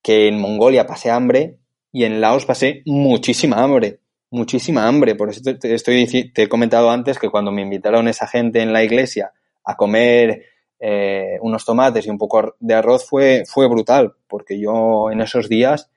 que 0.01 0.27
en 0.27 0.39
Mongolia 0.39 0.87
pasé 0.87 1.11
hambre 1.11 1.59
y 1.91 2.05
en 2.05 2.21
Laos 2.21 2.47
pasé 2.47 2.81
muchísima 2.87 3.61
hambre, 3.61 3.99
muchísima 4.31 4.87
hambre. 4.87 5.13
Por 5.13 5.29
eso 5.29 5.41
te, 5.43 5.53
te 5.53 6.41
he 6.41 6.49
comentado 6.49 6.89
antes 6.89 7.19
que 7.19 7.29
cuando 7.29 7.51
me 7.51 7.61
invitaron 7.61 8.07
esa 8.07 8.25
gente 8.25 8.61
en 8.61 8.73
la 8.73 8.83
iglesia 8.83 9.31
a 9.63 9.75
comer 9.75 10.45
eh, 10.83 11.37
unos 11.41 11.63
tomates 11.63 12.07
y 12.07 12.09
un 12.09 12.17
poco 12.17 12.55
de 12.59 12.73
arroz 12.73 13.07
fue, 13.07 13.43
fue 13.45 13.67
brutal, 13.67 14.15
porque 14.27 14.59
yo 14.59 15.11
en 15.11 15.21
esos 15.21 15.47
días, 15.47 15.91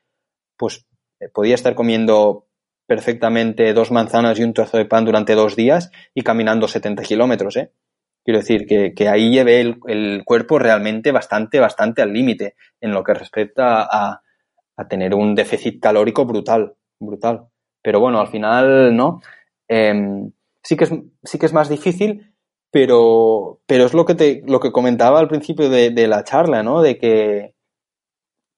pues 0.58 0.86
podía 1.32 1.54
estar 1.54 1.74
comiendo 1.74 2.46
perfectamente 2.86 3.72
dos 3.72 3.90
manzanas 3.90 4.38
y 4.38 4.44
un 4.44 4.52
trozo 4.52 4.76
de 4.76 4.84
pan 4.84 5.06
durante 5.06 5.34
dos 5.34 5.56
días 5.56 5.90
y 6.12 6.22
caminando 6.22 6.68
70 6.68 7.02
kilómetros, 7.02 7.56
¿eh? 7.56 7.72
Quiero 8.24 8.40
decir 8.40 8.66
que, 8.66 8.94
que 8.94 9.08
ahí 9.08 9.30
llevé 9.30 9.60
el, 9.60 9.78
el, 9.86 10.22
cuerpo 10.24 10.58
realmente 10.58 11.12
bastante, 11.12 11.60
bastante 11.60 12.02
al 12.02 12.12
límite 12.12 12.54
en 12.80 12.92
lo 12.92 13.02
que 13.02 13.14
respecta 13.14 13.82
a, 13.82 14.22
a, 14.76 14.88
tener 14.88 15.14
un 15.14 15.34
déficit 15.34 15.80
calórico 15.80 16.24
brutal, 16.24 16.74
brutal. 16.98 17.46
Pero 17.82 18.00
bueno, 18.00 18.20
al 18.20 18.28
final, 18.28 18.96
¿no? 18.96 19.20
Eh, 19.68 20.30
sí, 20.62 20.76
que 20.76 20.86
sí 21.22 21.38
que 21.38 21.46
es 21.46 21.52
más 21.52 21.68
difícil, 21.68 22.33
pero, 22.74 23.60
pero 23.66 23.84
es 23.84 23.94
lo 23.94 24.04
que, 24.04 24.16
te, 24.16 24.42
lo 24.48 24.58
que 24.58 24.72
comentaba 24.72 25.20
al 25.20 25.28
principio 25.28 25.70
de, 25.70 25.90
de 25.90 26.08
la 26.08 26.24
charla, 26.24 26.64
¿no? 26.64 26.82
De 26.82 26.98
que 26.98 27.54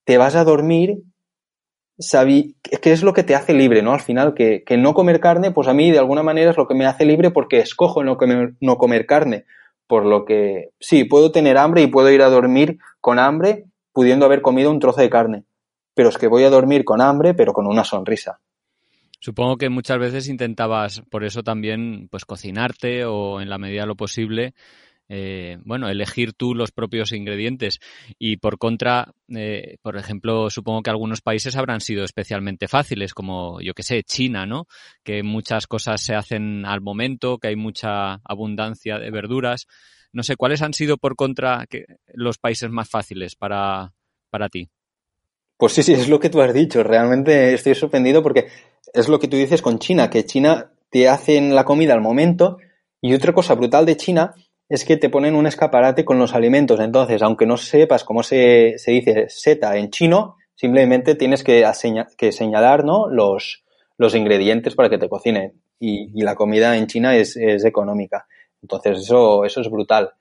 te 0.06 0.16
vas 0.16 0.36
a 0.36 0.44
dormir 0.44 1.02
sabí, 1.98 2.56
que 2.62 2.92
es 2.92 3.02
lo 3.02 3.12
que 3.12 3.24
te 3.24 3.34
hace 3.34 3.52
libre, 3.52 3.82
¿no? 3.82 3.92
Al 3.92 4.00
final, 4.00 4.32
que, 4.32 4.64
que, 4.64 4.78
no 4.78 4.94
comer 4.94 5.20
carne, 5.20 5.50
pues 5.50 5.68
a 5.68 5.74
mí 5.74 5.90
de 5.90 5.98
alguna 5.98 6.22
manera 6.22 6.50
es 6.50 6.56
lo 6.56 6.66
que 6.66 6.74
me 6.74 6.86
hace 6.86 7.04
libre 7.04 7.30
porque 7.30 7.58
escojo 7.58 8.02
no 8.04 8.16
comer 8.16 9.06
carne. 9.06 9.44
Por 9.86 10.06
lo 10.06 10.24
que 10.24 10.70
sí, 10.80 11.04
puedo 11.04 11.30
tener 11.30 11.58
hambre 11.58 11.82
y 11.82 11.88
puedo 11.88 12.10
ir 12.10 12.22
a 12.22 12.30
dormir 12.30 12.78
con 13.02 13.18
hambre 13.18 13.66
pudiendo 13.92 14.24
haber 14.24 14.40
comido 14.40 14.70
un 14.70 14.80
trozo 14.80 15.02
de 15.02 15.10
carne. 15.10 15.44
Pero 15.94 16.08
es 16.08 16.16
que 16.16 16.28
voy 16.28 16.44
a 16.44 16.50
dormir 16.50 16.86
con 16.86 17.02
hambre, 17.02 17.34
pero 17.34 17.52
con 17.52 17.66
una 17.66 17.84
sonrisa. 17.84 18.40
Supongo 19.26 19.56
que 19.56 19.70
muchas 19.70 19.98
veces 19.98 20.28
intentabas, 20.28 21.02
por 21.10 21.24
eso 21.24 21.42
también, 21.42 22.06
pues 22.12 22.24
cocinarte 22.24 23.04
o 23.06 23.40
en 23.40 23.50
la 23.50 23.58
medida 23.58 23.80
de 23.80 23.88
lo 23.88 23.96
posible, 23.96 24.54
eh, 25.08 25.58
bueno, 25.64 25.88
elegir 25.88 26.32
tú 26.32 26.54
los 26.54 26.70
propios 26.70 27.10
ingredientes. 27.10 27.80
Y 28.20 28.36
por 28.36 28.56
contra, 28.56 29.12
eh, 29.34 29.78
por 29.82 29.96
ejemplo, 29.96 30.48
supongo 30.48 30.80
que 30.82 30.90
algunos 30.90 31.22
países 31.22 31.56
habrán 31.56 31.80
sido 31.80 32.04
especialmente 32.04 32.68
fáciles, 32.68 33.14
como 33.14 33.60
yo 33.60 33.74
que 33.74 33.82
sé, 33.82 34.04
China, 34.04 34.46
¿no? 34.46 34.68
Que 35.02 35.24
muchas 35.24 35.66
cosas 35.66 36.00
se 36.00 36.14
hacen 36.14 36.64
al 36.64 36.80
momento, 36.80 37.38
que 37.38 37.48
hay 37.48 37.56
mucha 37.56 38.20
abundancia 38.22 39.00
de 39.00 39.10
verduras. 39.10 39.66
No 40.12 40.22
sé, 40.22 40.36
¿cuáles 40.36 40.62
han 40.62 40.72
sido 40.72 40.98
por 40.98 41.16
contra 41.16 41.66
los 42.14 42.38
países 42.38 42.70
más 42.70 42.88
fáciles 42.88 43.34
para, 43.34 43.92
para 44.30 44.48
ti? 44.48 44.70
Pues 45.58 45.72
sí, 45.72 45.82
sí, 45.82 45.94
es 45.94 46.08
lo 46.08 46.20
que 46.20 46.28
tú 46.28 46.42
has 46.42 46.52
dicho. 46.52 46.82
Realmente 46.82 47.54
estoy 47.54 47.74
sorprendido 47.74 48.22
porque 48.22 48.48
es 48.92 49.08
lo 49.08 49.18
que 49.18 49.28
tú 49.28 49.36
dices 49.36 49.62
con 49.62 49.78
China, 49.78 50.10
que 50.10 50.24
China 50.24 50.72
te 50.90 51.08
hacen 51.08 51.54
la 51.54 51.64
comida 51.64 51.94
al 51.94 52.00
momento 52.00 52.58
y 53.00 53.14
otra 53.14 53.32
cosa 53.32 53.54
brutal 53.54 53.86
de 53.86 53.96
China 53.96 54.34
es 54.68 54.84
que 54.84 54.96
te 54.96 55.10
ponen 55.10 55.34
un 55.34 55.46
escaparate 55.46 56.04
con 56.04 56.18
los 56.18 56.34
alimentos. 56.34 56.80
Entonces, 56.80 57.22
aunque 57.22 57.46
no 57.46 57.56
sepas 57.56 58.04
cómo 58.04 58.22
se, 58.22 58.74
se 58.78 58.90
dice 58.90 59.26
seta 59.28 59.76
en 59.76 59.90
chino, 59.90 60.36
simplemente 60.54 61.14
tienes 61.14 61.44
que, 61.44 61.64
que 62.16 62.32
señalar 62.32 62.84
¿no? 62.84 63.08
los, 63.08 63.64
los 63.96 64.14
ingredientes 64.14 64.74
para 64.74 64.88
que 64.88 64.98
te 64.98 65.08
cocinen. 65.08 65.60
Y, 65.78 66.22
la 66.22 66.34
comida 66.34 66.76
en 66.76 66.86
China 66.86 67.14
es, 67.16 67.36
es, 67.36 67.64
económica. 67.64 68.26
Entonces, 68.62 68.98
eso, 68.98 69.44
eso 69.44 69.60
es 69.60 69.70
brutal. 69.70 70.12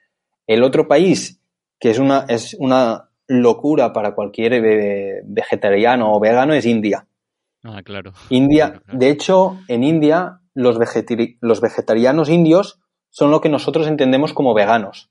El 0.46 0.64
otro 0.64 0.88
país 0.88 1.40
que 1.80 1.90
es 1.90 2.00
una, 2.00 2.26
es 2.28 2.56
una 2.60 3.10
locura 3.28 3.94
para 3.94 4.14
cualquier 4.14 5.24
vegetariano 5.26 6.14
o 6.14 6.20
vegano 6.20 6.54
es 6.54 6.66
India. 6.66 7.08
Ah, 7.66 7.82
claro. 7.84 8.14
India, 8.30 8.82
de 8.92 9.10
hecho, 9.10 9.58
en 9.68 9.84
India 9.84 10.42
los, 10.54 10.78
los 11.42 11.62
vegetarianos 11.62 12.30
indios 12.30 12.80
son 13.10 13.32
lo 13.32 13.42
que 13.42 13.50
nosotros 13.50 13.88
entendemos 13.88 14.34
como 14.34 14.54
veganos. 14.54 15.10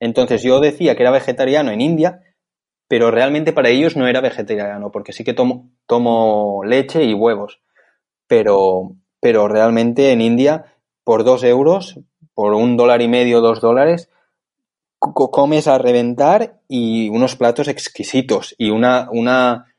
Entonces 0.00 0.42
yo 0.42 0.60
decía 0.60 0.96
que 0.96 1.02
era 1.02 1.10
vegetariano 1.10 1.70
en 1.70 1.80
India, 1.80 2.20
pero 2.88 3.10
realmente 3.10 3.52
para 3.52 3.68
ellos 3.68 3.96
no 3.96 4.06
era 4.08 4.20
vegetariano, 4.20 4.90
porque 4.90 5.12
sí 5.12 5.24
que 5.24 5.34
tomo, 5.34 5.70
tomo 5.86 6.62
leche 6.64 7.04
y 7.04 7.14
huevos. 7.14 7.62
Pero, 8.26 8.96
pero 9.20 9.48
realmente 9.48 10.12
en 10.12 10.20
India, 10.20 10.76
por 11.04 11.24
dos 11.24 11.44
euros, 11.44 12.00
por 12.34 12.54
un 12.54 12.76
dólar 12.76 13.02
y 13.02 13.08
medio, 13.08 13.40
dos 13.40 13.60
dólares, 13.60 14.10
comes 14.98 15.66
a 15.66 15.78
reventar 15.78 16.60
y 16.68 17.08
unos 17.08 17.36
platos 17.36 17.68
exquisitos 17.68 18.54
y 18.58 18.70
una, 18.70 19.08
una, 19.10 19.69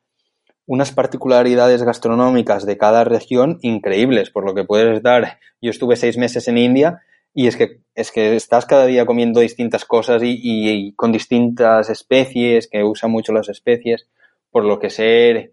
unas 0.72 0.94
particularidades 0.94 1.84
gastronómicas 1.84 2.66
de 2.66 2.78
cada 2.78 3.04
región 3.04 3.58
increíbles, 3.62 4.30
por 4.30 4.46
lo 4.46 4.56
que 4.56 4.64
puedes 4.64 5.04
dar. 5.04 5.38
Yo 5.62 5.70
estuve 5.70 5.98
seis 5.98 6.16
meses 6.18 6.48
en 6.48 6.58
India 6.58 7.02
y 7.34 7.48
es 7.48 7.58
que, 7.58 7.82
es 7.94 8.10
que 8.10 8.38
estás 8.38 8.66
cada 8.66 8.86
día 8.86 9.06
comiendo 9.06 9.42
distintas 9.42 9.84
cosas 9.84 10.22
y, 10.24 10.94
con 10.96 11.12
distintas 11.12 11.90
especies, 11.90 12.70
que 12.70 12.86
usan 12.86 13.12
mucho 13.12 13.34
las 13.34 13.50
especies, 13.50 14.08
por 14.50 14.64
lo 14.64 14.80
que 14.80 14.90
ser, 14.90 15.52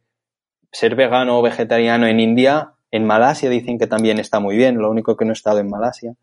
ser 0.71 0.95
vegano 0.95 1.41
o 1.41 1.43
vegetariano 1.43 2.07
en 2.07 2.21
India, 2.21 2.75
en 2.93 3.05
Malasia 3.05 3.51
dicen 3.51 3.77
que 3.77 3.89
también 3.89 4.21
está 4.21 4.39
muy 4.39 4.57
bien, 4.57 4.79
lo 4.79 4.89
único 4.89 5.17
que 5.17 5.25
no 5.25 5.33
he 5.33 5.35
estado 5.35 5.59
en 5.59 5.69
Malasia, 5.69 6.15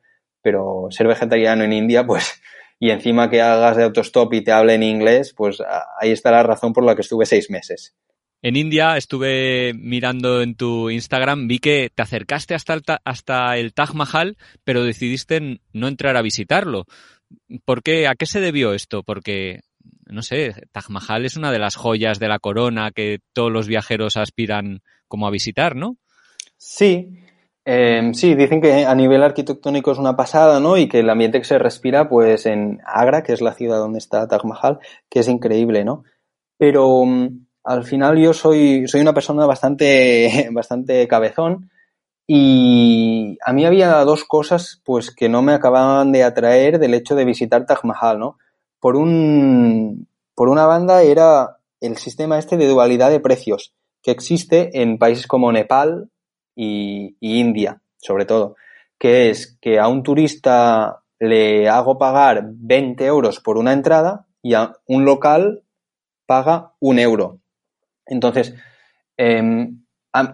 pero 0.41 0.87
ser 0.89 1.07
vegetariano 1.07 1.65
en 1.65 1.73
India, 1.73 2.07
pues, 2.07 2.41
y 2.79 2.91
encima 2.91 3.29
que 3.29 3.41
hagas 3.41 3.75
de 3.75 3.83
autostop 3.83 4.33
y 4.35 4.41
te 4.41 4.53
hable 4.53 4.75
en 4.75 4.83
inglés, 4.83 5.33
pues 5.35 5.61
ahí 5.99 6.11
está 6.11 6.31
la 6.31 6.43
razón 6.43 6.71
por 6.71 6.85
la 6.85 6.95
que 6.95 7.01
estuve 7.01 7.25
seis 7.25 7.51
meses. 7.51 7.93
En 8.45 8.55
India 8.55 8.95
estuve 8.95 9.73
mirando 9.73 10.43
en 10.43 10.53
tu 10.53 10.91
Instagram, 10.91 11.47
vi 11.47 11.57
que 11.57 11.89
te 11.89 12.03
acercaste 12.03 12.53
hasta 12.53 12.75
el, 12.75 12.83
hasta 13.03 13.57
el 13.57 13.73
Taj 13.73 13.95
Mahal, 13.95 14.37
pero 14.63 14.83
decidiste 14.83 15.61
no 15.73 15.87
entrar 15.87 16.15
a 16.15 16.21
visitarlo. 16.21 16.85
¿Por 17.65 17.81
qué? 17.81 18.07
¿A 18.07 18.13
qué 18.13 18.27
se 18.27 18.41
debió 18.41 18.75
esto? 18.75 19.01
Porque, 19.01 19.61
no 20.05 20.21
sé, 20.21 20.53
Taj 20.71 20.89
Mahal 20.89 21.25
es 21.25 21.37
una 21.37 21.51
de 21.51 21.57
las 21.57 21.75
joyas 21.75 22.19
de 22.19 22.27
la 22.27 22.37
corona 22.37 22.91
que 22.91 23.17
todos 23.33 23.51
los 23.51 23.67
viajeros 23.67 24.15
aspiran 24.15 24.83
como 25.07 25.25
a 25.25 25.31
visitar, 25.31 25.75
¿no? 25.75 25.97
Sí, 26.55 27.17
em, 27.65 28.13
sí, 28.13 28.35
dicen 28.35 28.61
que 28.61 28.85
a 28.85 28.93
nivel 28.93 29.23
arquitectónico 29.23 29.91
es 29.91 29.97
una 29.97 30.15
pasada, 30.15 30.59
¿no? 30.59 30.77
Y 30.77 30.87
que 30.87 30.99
el 30.99 31.09
ambiente 31.09 31.39
que 31.39 31.45
se 31.45 31.57
respira, 31.57 32.07
pues 32.09 32.45
en 32.45 32.79
Agra, 32.85 33.23
que 33.23 33.33
es 33.33 33.41
la 33.41 33.55
ciudad 33.55 33.79
donde 33.79 33.97
está 33.97 34.27
Taj 34.27 34.43
Mahal, 34.43 34.77
que 35.09 35.21
es 35.21 35.27
increíble, 35.27 35.83
¿no? 35.83 36.03
Pero 36.59 37.05
mm, 37.05 37.44
al 37.65 37.83
final 37.83 38.17
yo 38.17 38.33
soy, 38.33 38.87
soy 38.87 39.01
una 39.01 39.13
persona 39.13 39.45
bastante, 39.45 40.49
bastante 40.53 41.07
cabezón 41.07 41.71
y 42.27 43.37
a 43.45 43.53
mí 43.53 43.65
había 43.65 44.03
dos 44.03 44.23
cosas 44.23 44.81
pues 44.85 45.13
que 45.13 45.29
no 45.29 45.41
me 45.41 45.53
acababan 45.53 46.11
de 46.11 46.23
atraer 46.23 46.79
del 46.79 46.93
hecho 46.93 47.15
de 47.15 47.25
visitar 47.25 47.65
Taj 47.65 47.83
Mahal, 47.83 48.19
¿no? 48.19 48.37
Por 48.79 48.95
un, 48.95 50.07
por 50.35 50.49
una 50.49 50.65
banda 50.65 51.01
era 51.01 51.57
el 51.81 51.97
sistema 51.97 52.37
este 52.37 52.57
de 52.57 52.67
dualidad 52.67 53.09
de 53.09 53.19
precios 53.19 53.73
que 54.01 54.11
existe 54.11 54.81
en 54.81 54.97
países 54.97 55.27
como 55.27 55.51
Nepal 55.51 56.09
y, 56.55 57.17
y 57.19 57.39
India, 57.39 57.81
sobre 57.97 58.25
todo, 58.25 58.55
que 58.99 59.29
es 59.29 59.57
que 59.59 59.79
a 59.79 59.87
un 59.87 60.03
turista 60.03 61.01
le 61.19 61.67
hago 61.67 61.97
pagar 61.97 62.43
20 62.45 63.05
euros 63.05 63.39
por 63.39 63.57
una 63.57 63.73
entrada 63.73 64.27
y 64.43 64.53
a 64.53 64.73
un 64.85 65.05
local 65.05 65.63
paga 66.27 66.73
un 66.79 66.99
euro. 66.99 67.39
Entonces, 68.05 68.55
em, 69.17 69.83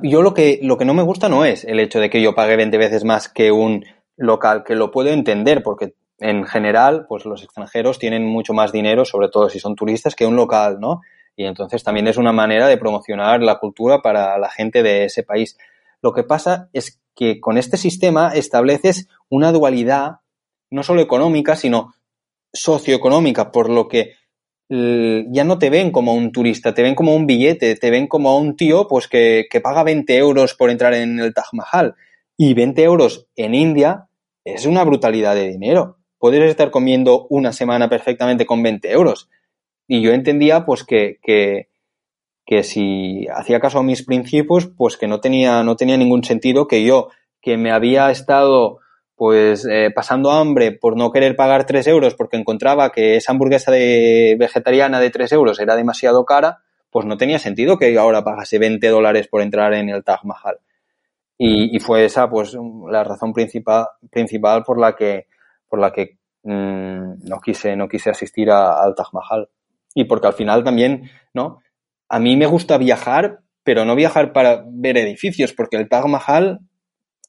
yo 0.04 0.22
lo 0.22 0.34
que, 0.34 0.60
lo 0.62 0.78
que 0.78 0.86
no 0.86 0.94
me 0.94 1.04
gusta 1.04 1.30
no 1.30 1.46
es 1.46 1.64
el 1.64 1.80
hecho 1.80 2.00
de 2.00 2.10
que 2.10 2.22
yo 2.22 2.36
pague 2.36 2.56
20 2.56 2.78
veces 2.78 3.04
más 3.04 3.30
que 3.30 3.52
un 3.52 3.86
local, 4.18 4.64
que 4.64 4.76
lo 4.76 4.92
puedo 4.92 5.10
entender, 5.10 5.64
porque 5.64 5.96
en 6.20 6.46
general, 6.46 7.06
pues 7.08 7.26
los 7.26 7.44
extranjeros 7.44 7.98
tienen 7.98 8.26
mucho 8.26 8.54
más 8.54 8.72
dinero, 8.72 9.06
sobre 9.06 9.30
todo 9.30 9.50
si 9.50 9.60
son 9.60 9.76
turistas, 9.76 10.16
que 10.16 10.28
un 10.28 10.36
local, 10.36 10.80
¿no? 10.80 11.02
Y 11.36 11.46
entonces 11.46 11.84
también 11.84 12.08
es 12.08 12.18
una 12.18 12.32
manera 12.32 12.68
de 12.68 12.78
promocionar 12.78 13.42
la 13.42 13.58
cultura 13.58 14.02
para 14.02 14.38
la 14.38 14.50
gente 14.50 14.84
de 14.84 15.06
ese 15.06 15.24
país. 15.24 15.58
Lo 16.02 16.14
que 16.14 16.24
pasa 16.24 16.70
es 16.74 17.02
que 17.16 17.40
con 17.40 17.58
este 17.58 17.78
sistema 17.78 18.34
estableces 18.36 19.08
una 19.30 19.52
dualidad, 19.52 20.18
no 20.70 20.84
solo 20.84 21.02
económica, 21.02 21.56
sino 21.56 21.94
socioeconómica, 22.54 23.52
por 23.52 23.70
lo 23.70 23.88
que 23.88 24.14
ya 24.72 25.44
no 25.44 25.60
te 25.60 25.70
ven 25.70 25.92
como 25.92 26.14
un 26.14 26.32
turista, 26.32 26.74
te 26.74 26.82
ven 26.82 26.96
como 26.96 27.14
un 27.14 27.28
billete, 27.28 27.76
te 27.76 27.92
ven 27.92 28.08
como 28.08 28.38
un 28.38 28.56
tío 28.56 28.88
pues 28.88 29.10
que, 29.10 29.48
que 29.50 29.60
paga 29.60 29.84
20 29.84 30.16
euros 30.16 30.54
por 30.54 30.70
entrar 30.70 30.94
en 30.94 31.20
el 31.20 31.34
Taj 31.34 31.54
Mahal. 31.54 31.96
Y 32.38 32.54
20 32.54 32.82
euros 32.84 33.28
en 33.36 33.54
India 33.54 34.08
es 34.46 34.66
una 34.66 34.86
brutalidad 34.86 35.36
de 35.36 35.50
dinero. 35.50 35.98
Puedes 36.18 36.50
estar 36.50 36.72
comiendo 36.72 37.28
una 37.30 37.52
semana 37.52 37.90
perfectamente 37.90 38.46
con 38.46 38.64
20 38.64 38.92
euros. 38.92 39.30
Y 39.88 40.02
yo 40.02 40.14
entendía 40.14 40.66
pues 40.66 40.86
que, 40.86 41.20
que, 41.22 41.68
que 42.46 42.64
si 42.64 43.28
hacía 43.28 43.60
caso 43.60 43.80
a 43.80 43.84
mis 43.84 44.06
principios, 44.06 44.68
pues 44.68 44.96
que 44.96 45.08
no 45.08 45.20
tenía, 45.20 45.64
no 45.64 45.76
tenía 45.76 45.98
ningún 45.98 46.24
sentido 46.24 46.68
que 46.68 46.86
yo, 46.86 47.10
que 47.42 47.58
me 47.58 47.72
había 47.72 48.10
estado 48.10 48.81
pues 49.22 49.68
eh, 49.70 49.92
pasando 49.94 50.32
hambre 50.32 50.72
por 50.72 50.98
no 50.98 51.12
querer 51.12 51.36
pagar 51.36 51.68
3 51.68 51.86
euros 51.86 52.16
porque 52.16 52.38
encontraba 52.38 52.92
que 52.92 53.18
esa 53.18 53.32
hamburguesa 53.32 53.72
de 53.72 54.36
vegetariana 54.40 55.00
de 55.00 55.12
3 55.12 55.34
euros 55.34 55.60
era 55.60 55.76
demasiado 55.76 56.26
cara, 56.26 56.64
pues 56.90 57.06
no 57.06 57.18
tenía 57.18 57.38
sentido 57.38 57.78
que 57.78 57.96
ahora 58.00 58.24
pagase 58.24 58.58
20 58.58 58.88
dólares 58.88 59.28
por 59.28 59.44
entrar 59.44 59.76
en 59.76 59.90
el 59.90 60.04
Taj 60.04 60.24
Mahal. 60.24 60.58
Y, 61.38 61.80
fue 61.82 62.06
esa 62.06 62.32
pues 62.32 62.58
la 62.90 63.04
razón 63.04 63.32
principal, 63.32 63.90
principal 64.10 64.64
por 64.64 64.80
la 64.80 64.96
que, 64.96 65.28
por 65.70 65.78
la 65.78 65.94
que 65.94 66.18
mm, 66.42 67.30
no, 67.30 67.40
quise, 67.46 67.76
no 67.76 67.88
quise 67.88 68.10
asistir 68.10 68.50
al 68.50 68.96
Taj 68.96 69.14
Mahal. 69.14 69.50
Y 69.94 70.06
porque 70.06 70.26
al 70.26 70.34
final 70.34 70.64
también, 70.64 71.12
¿no? 71.32 71.60
A 72.10 72.20
mí 72.20 72.36
me 72.36 72.48
gusta 72.48 72.80
viajar, 72.80 73.42
pero 73.62 73.86
no 73.86 73.96
viajar 73.96 74.34
para 74.34 74.64
ver 74.66 74.98
edificios, 74.98 75.54
porque 75.54 75.78
el 75.78 75.88
Taj 75.88 76.08
Mahal 76.08 76.62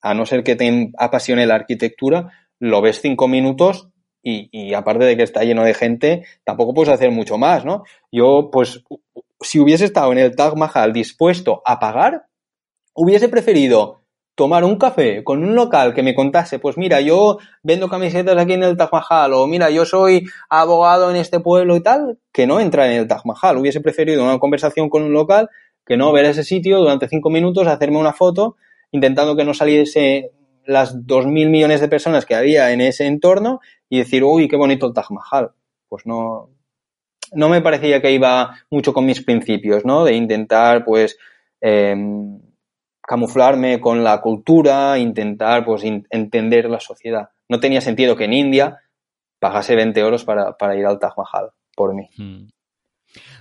a 0.02 0.14
no 0.14 0.26
ser 0.26 0.42
que 0.42 0.56
te 0.56 0.90
apasione 0.98 1.46
la 1.46 1.54
arquitectura, 1.54 2.32
lo 2.58 2.82
ves 2.82 3.00
cinco 3.00 3.28
minutos 3.28 3.88
y, 4.22 4.74
aparte 4.74 5.04
de 5.04 5.16
que 5.16 5.24
está 5.24 5.42
lleno 5.42 5.64
de 5.64 5.74
gente, 5.74 6.24
tampoco 6.44 6.74
puedes 6.74 6.92
hacer 6.92 7.10
mucho 7.10 7.38
más, 7.38 7.64
¿no? 7.64 7.82
Yo, 8.12 8.50
pues, 8.52 8.84
si 9.40 9.58
hubiese 9.58 9.84
estado 9.84 10.12
en 10.12 10.18
el 10.18 10.36
Taj 10.36 10.54
Mahal 10.54 10.92
dispuesto 10.92 11.62
a 11.64 11.80
pagar, 11.80 12.26
hubiese 12.94 13.28
preferido 13.28 14.02
tomar 14.34 14.64
un 14.64 14.76
café 14.76 15.24
con 15.24 15.42
un 15.42 15.54
local 15.54 15.92
que 15.92 16.02
me 16.02 16.14
contase, 16.14 16.58
pues 16.58 16.78
mira, 16.78 17.00
yo 17.00 17.38
vendo 17.62 17.88
camisetas 17.88 18.36
aquí 18.38 18.52
en 18.52 18.62
el 18.62 18.76
Taj 18.76 18.90
Mahal, 18.92 19.32
o 19.34 19.46
mira, 19.46 19.70
yo 19.70 19.84
soy 19.84 20.24
abogado 20.48 21.10
en 21.10 21.16
este 21.16 21.40
pueblo 21.40 21.76
y 21.76 21.82
tal, 21.82 22.18
que 22.32 22.46
no 22.46 22.60
entrar 22.60 22.90
en 22.90 23.00
el 23.00 23.08
Taj 23.08 23.24
Mahal. 23.24 23.58
Hubiese 23.58 23.80
preferido 23.80 24.22
una 24.22 24.38
conversación 24.38 24.88
con 24.88 25.02
un 25.02 25.12
local 25.12 25.48
que 25.84 25.96
no 25.96 26.12
ver 26.12 26.26
ese 26.26 26.44
sitio 26.44 26.78
durante 26.78 27.08
cinco 27.08 27.28
minutos, 27.28 27.66
hacerme 27.66 27.98
una 27.98 28.12
foto 28.12 28.56
intentando 28.92 29.34
que 29.34 29.44
no 29.44 29.54
saliese 29.54 30.30
las 30.64 31.06
dos 31.06 31.26
mil 31.26 31.50
millones 31.50 31.80
de 31.80 31.88
personas 31.88 32.24
que 32.24 32.34
había 32.34 32.72
en 32.72 32.80
ese 32.80 33.06
entorno 33.06 33.60
y 33.88 33.98
decir, 33.98 34.22
uy, 34.22 34.48
qué 34.48 34.56
bonito 34.56 34.86
el 34.86 34.94
Taj 34.94 35.10
Mahal. 35.10 35.50
Pues 35.88 36.06
no, 36.06 36.50
no 37.32 37.48
me 37.48 37.60
parecía 37.60 38.00
que 38.00 38.12
iba 38.12 38.54
mucho 38.70 38.92
con 38.92 39.04
mis 39.04 39.22
principios, 39.22 39.84
¿no? 39.84 40.04
De 40.04 40.14
intentar, 40.14 40.84
pues, 40.84 41.18
em, 41.60 42.40
camuflarme 43.02 43.80
con 43.80 44.04
la 44.04 44.20
cultura, 44.20 44.98
intentar, 44.98 45.64
pues, 45.64 45.82
entender 45.84 46.70
la 46.70 46.80
sociedad. 46.80 47.30
No 47.48 47.60
tenía 47.60 47.80
sentido 47.80 48.16
que 48.16 48.24
en 48.24 48.32
India 48.32 48.80
pagase 49.38 49.74
20 49.74 50.00
euros 50.00 50.24
para, 50.24 50.76
ir 50.76 50.86
al 50.86 50.98
Taj 50.98 51.14
Mahal, 51.16 51.50
por 51.74 51.94
mí. 51.94 52.08
Hmm. 52.16 52.48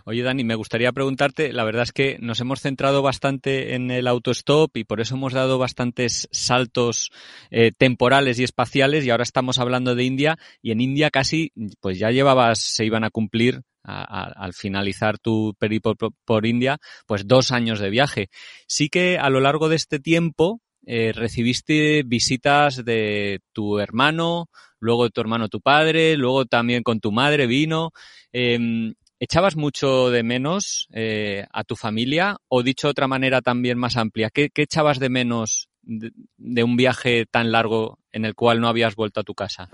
Oye, 0.05 0.23
Dani, 0.23 0.43
me 0.43 0.55
gustaría 0.55 0.91
preguntarte, 0.91 1.53
la 1.53 1.63
verdad 1.63 1.83
es 1.83 1.91
que 1.91 2.17
nos 2.19 2.39
hemos 2.41 2.61
centrado 2.61 3.01
bastante 3.01 3.75
en 3.75 3.91
el 3.91 4.07
autostop 4.07 4.75
y 4.75 4.83
por 4.83 5.01
eso 5.01 5.15
hemos 5.15 5.33
dado 5.33 5.57
bastantes 5.57 6.27
saltos 6.31 7.11
eh, 7.49 7.71
temporales 7.77 8.39
y 8.39 8.43
espaciales 8.43 9.05
y 9.05 9.09
ahora 9.09 9.23
estamos 9.23 9.59
hablando 9.59 9.95
de 9.95 10.03
India 10.03 10.37
y 10.61 10.71
en 10.71 10.81
India 10.81 11.09
casi, 11.09 11.51
pues 11.79 11.99
ya 11.99 12.11
llevabas, 12.11 12.59
se 12.59 12.85
iban 12.85 13.03
a 13.03 13.09
cumplir 13.09 13.61
al 13.83 14.53
finalizar 14.53 15.17
tu 15.17 15.55
periplo 15.57 15.95
por, 15.95 16.45
India, 16.45 16.77
pues 17.07 17.27
dos 17.27 17.51
años 17.51 17.79
de 17.79 17.89
viaje. 17.89 18.29
Sí 18.67 18.89
que 18.89 19.17
a 19.17 19.29
lo 19.29 19.39
largo 19.39 19.69
de 19.69 19.75
este 19.75 19.99
tiempo 19.99 20.61
eh, 20.85 21.13
recibiste 21.13 22.03
visitas 22.03 22.85
de 22.85 23.39
tu 23.53 23.79
hermano, 23.79 24.49
luego 24.79 25.09
tu 25.09 25.21
hermano 25.21 25.47
tu 25.47 25.61
padre, 25.61 26.15
luego 26.15 26.45
también 26.45 26.83
con 26.83 26.99
tu 26.99 27.11
madre 27.11 27.47
vino. 27.47 27.91
Em, 28.33 28.93
¿Echabas 29.23 29.55
mucho 29.55 30.09
de 30.09 30.23
menos 30.23 30.87
eh, 30.91 31.45
a 31.53 31.63
tu 31.63 31.75
familia? 31.75 32.37
O 32.47 32.63
dicho 32.63 32.87
de 32.87 32.91
otra 32.93 33.07
manera 33.07 33.43
también 33.43 33.77
más 33.77 33.95
amplia, 33.95 34.31
¿qué, 34.31 34.49
echabas 34.55 34.97
de 34.97 35.09
menos 35.09 35.69
de, 35.83 36.63
un 36.63 36.75
viaje 36.75 37.27
tan 37.29 37.51
largo 37.51 37.99
en 38.11 38.25
el 38.25 38.33
cual 38.33 38.59
no 38.59 38.67
habías 38.67 38.95
vuelto 38.95 39.19
a 39.19 39.23
tu 39.23 39.35
casa? 39.35 39.69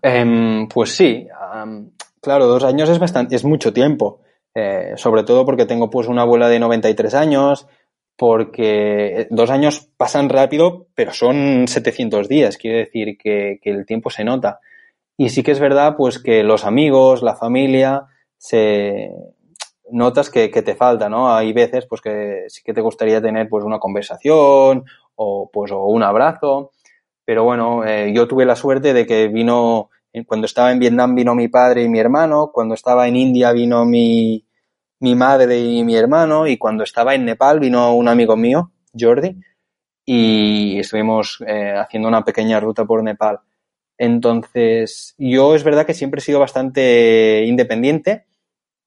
Em, 0.00 0.68
pues 0.68 0.94
sí, 0.94 1.26
claro, 2.20 2.46
dos 2.46 2.62
años 2.62 2.88
es 2.88 3.00
bastante, 3.00 3.34
es 3.34 3.44
mucho 3.44 3.72
tiempo. 3.72 4.20
Eh, 4.54 4.92
sobre 4.94 5.24
todo 5.24 5.44
porque 5.44 5.66
tengo 5.66 5.90
pues 5.90 6.06
una 6.06 6.22
abuela 6.22 6.48
de 6.48 6.60
93 6.60 7.14
años, 7.14 7.66
porque 8.14 9.26
dos 9.30 9.50
años 9.50 9.88
pasan 9.96 10.28
rápido, 10.28 10.86
pero 10.94 11.12
son 11.12 11.66
700 11.66 12.28
días, 12.28 12.56
quiere 12.56 12.84
decir 12.84 13.18
que, 13.18 13.58
que 13.60 13.70
el 13.70 13.84
tiempo 13.84 14.10
se 14.10 14.22
nota. 14.22 14.60
Y 15.16 15.30
sí 15.30 15.42
que 15.42 15.50
es 15.50 15.58
verdad 15.58 15.96
pues 15.96 16.20
que 16.20 16.44
los 16.44 16.64
amigos, 16.64 17.24
la 17.24 17.34
familia, 17.34 18.06
se 18.38 19.10
notas 19.90 20.30
que, 20.30 20.48
te 20.48 20.74
falta, 20.74 21.08
¿no? 21.08 21.34
Hay 21.34 21.52
veces 21.52 21.86
pues 21.86 22.00
que 22.00 22.44
sí 22.48 22.62
que 22.62 22.74
te 22.74 22.80
gustaría 22.80 23.20
tener 23.20 23.48
pues 23.48 23.64
una 23.64 23.78
conversación 23.78 24.84
o 25.16 25.50
pues 25.52 25.72
o 25.72 25.84
un 25.84 26.02
abrazo, 26.02 26.72
pero 27.24 27.44
bueno, 27.44 27.84
eh, 27.84 28.12
yo 28.14 28.28
tuve 28.28 28.44
la 28.44 28.56
suerte 28.56 28.92
de 28.92 29.06
que 29.06 29.28
vino, 29.28 29.90
cuando 30.26 30.46
estaba 30.46 30.72
en 30.72 30.78
Vietnam 30.78 31.14
vino 31.14 31.34
mi 31.34 31.48
padre 31.48 31.82
y 31.82 31.88
mi 31.88 31.98
hermano, 31.98 32.50
cuando 32.52 32.74
estaba 32.74 33.08
en 33.08 33.16
India 33.16 33.52
vino 33.52 33.84
mi, 33.84 34.46
mi 35.00 35.14
madre 35.14 35.58
y 35.58 35.84
mi 35.84 35.96
hermano 35.96 36.46
y 36.46 36.56
cuando 36.56 36.84
estaba 36.84 37.14
en 37.14 37.24
Nepal 37.24 37.60
vino 37.60 37.94
un 37.94 38.08
amigo 38.08 38.36
mío, 38.36 38.72
Jordi, 38.98 39.36
y 40.04 40.78
estuvimos 40.78 41.38
eh, 41.46 41.74
haciendo 41.76 42.08
una 42.08 42.24
pequeña 42.24 42.60
ruta 42.60 42.84
por 42.84 43.02
Nepal. 43.02 43.40
Entonces, 43.98 45.14
yo 45.18 45.56
es 45.56 45.64
verdad 45.64 45.84
que 45.84 45.92
siempre 45.92 46.20
he 46.20 46.22
sido 46.22 46.38
bastante 46.38 47.44
independiente, 47.46 48.27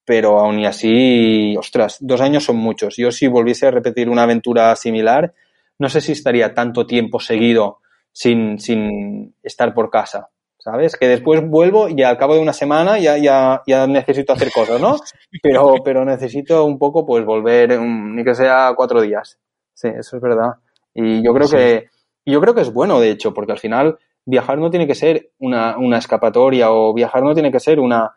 pero 0.04 0.38
aún 0.38 0.58
y 0.58 0.66
así, 0.66 1.56
ostras, 1.56 1.98
dos 2.00 2.20
años 2.20 2.44
son 2.44 2.56
muchos. 2.56 2.96
Yo 2.96 3.10
si 3.10 3.28
volviese 3.28 3.66
a 3.66 3.70
repetir 3.70 4.08
una 4.08 4.24
aventura 4.24 4.74
similar, 4.76 5.34
no 5.78 5.88
sé 5.88 6.00
si 6.00 6.12
estaría 6.12 6.54
tanto 6.54 6.86
tiempo 6.86 7.20
seguido 7.20 7.78
sin, 8.12 8.58
sin 8.58 9.34
estar 9.42 9.74
por 9.74 9.90
casa. 9.90 10.28
¿Sabes? 10.58 10.94
Que 10.94 11.08
después 11.08 11.44
vuelvo 11.44 11.88
y 11.88 12.04
al 12.04 12.16
cabo 12.16 12.34
de 12.34 12.40
una 12.40 12.52
semana 12.52 12.96
ya, 12.96 13.18
ya, 13.18 13.62
ya 13.66 13.88
necesito 13.88 14.32
hacer 14.32 14.52
cosas, 14.52 14.80
¿no? 14.80 14.96
Pero, 15.42 15.74
pero 15.84 16.04
necesito 16.04 16.64
un 16.64 16.78
poco, 16.78 17.04
pues, 17.04 17.24
volver, 17.24 17.80
ni 17.80 18.22
que 18.22 18.32
sea 18.36 18.72
cuatro 18.76 19.02
días. 19.02 19.40
Sí, 19.74 19.88
eso 19.88 20.16
es 20.16 20.22
verdad. 20.22 20.52
Y 20.94 21.20
yo 21.24 21.34
creo 21.34 21.48
que, 21.48 21.88
yo 22.24 22.40
creo 22.40 22.54
que 22.54 22.60
es 22.60 22.72
bueno, 22.72 23.00
de 23.00 23.10
hecho, 23.10 23.34
porque 23.34 23.50
al 23.50 23.58
final 23.58 23.98
viajar 24.24 24.58
no 24.58 24.70
tiene 24.70 24.86
que 24.86 24.94
ser 24.94 25.32
una, 25.40 25.76
una 25.78 25.98
escapatoria 25.98 26.70
o 26.70 26.94
viajar 26.94 27.24
no 27.24 27.34
tiene 27.34 27.50
que 27.50 27.58
ser 27.58 27.80
una, 27.80 28.14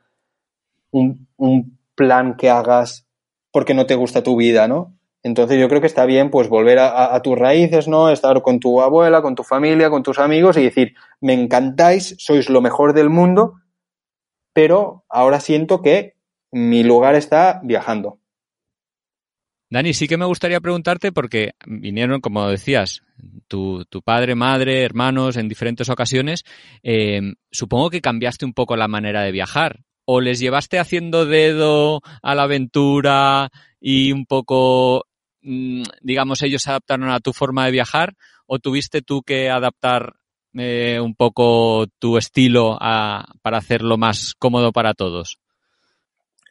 un, 0.92 1.28
un, 1.38 1.75
plan 1.96 2.36
que 2.38 2.50
hagas 2.50 3.08
porque 3.52 3.74
no 3.74 3.86
te 3.86 3.96
gusta 3.96 4.24
tu 4.24 4.36
vida, 4.36 4.68
¿no? 4.68 4.96
Entonces 5.24 5.60
yo 5.60 5.68
creo 5.70 5.82
que 5.82 5.88
está 5.88 6.06
bien 6.06 6.30
pues 6.30 6.50
volver 6.50 6.78
a, 6.78 7.20
tus 7.24 7.36
raíces, 7.36 7.88
¿no? 7.88 8.12
Estar 8.12 8.44
con 8.44 8.60
tu 8.60 8.80
abuela, 8.82 9.24
con 9.24 9.34
tu 9.34 9.44
familia, 9.44 9.90
con 9.90 10.04
tus 10.04 10.20
amigos 10.20 10.56
y 10.56 10.64
decir, 10.64 10.94
me 11.20 11.34
encantáis, 11.34 12.16
sois 12.20 12.48
lo 12.48 12.62
mejor 12.62 12.94
del 12.94 13.10
mundo, 13.10 13.56
pero 14.54 15.04
ahora 15.10 15.40
siento 15.40 15.82
que 15.82 16.14
mi 16.52 16.84
lugar 16.84 17.16
está 17.16 17.60
viajando. 17.64 18.20
Dani, 19.72 19.96
sí 19.96 20.08
que 20.08 20.18
me 20.18 20.26
gustaría 20.26 20.62
preguntarte 20.62 21.12
porque 21.12 21.54
vinieron, 21.66 22.22
como 22.22 22.48
decías, 22.48 23.02
tu, 23.48 23.84
padre, 24.04 24.36
madre, 24.36 24.84
hermanos 24.84 25.38
en 25.38 25.48
diferentes 25.48 25.90
ocasiones. 25.90 26.44
Eh, 26.84 27.34
supongo 27.50 27.90
que 27.90 28.02
cambiaste 28.02 28.46
un 28.46 28.54
poco 28.54 28.76
la 28.76 28.88
manera 28.88 29.24
de 29.24 29.32
viajar 29.32 29.85
o 30.06 30.22
les 30.22 30.40
llevaste 30.40 30.80
haciendo 30.80 31.26
dedo 31.26 32.02
a 32.22 32.36
la 32.36 32.44
aventura 32.44 33.50
y 33.80 34.12
un 34.12 34.26
poco, 34.26 35.06
mm, 35.42 35.84
digamos, 36.02 36.42
ellos 36.42 36.62
se 36.62 36.70
adaptaron 36.70 37.10
a 37.10 37.20
tu 37.20 37.34
forma 37.34 37.66
de 37.66 37.72
viajar 37.72 38.14
o 38.48 38.60
tuviste 38.60 39.02
tú 39.02 39.24
que 39.24 39.50
adaptar 39.50 40.14
eh, 40.58 41.00
un 41.02 41.16
poco 41.16 41.86
tu 42.00 42.18
estilo 42.18 42.78
para 42.80 43.58
hacerlo 43.58 43.98
más 43.98 44.34
cómodo 44.40 44.72
para 44.72 44.94
todos? 44.94 45.38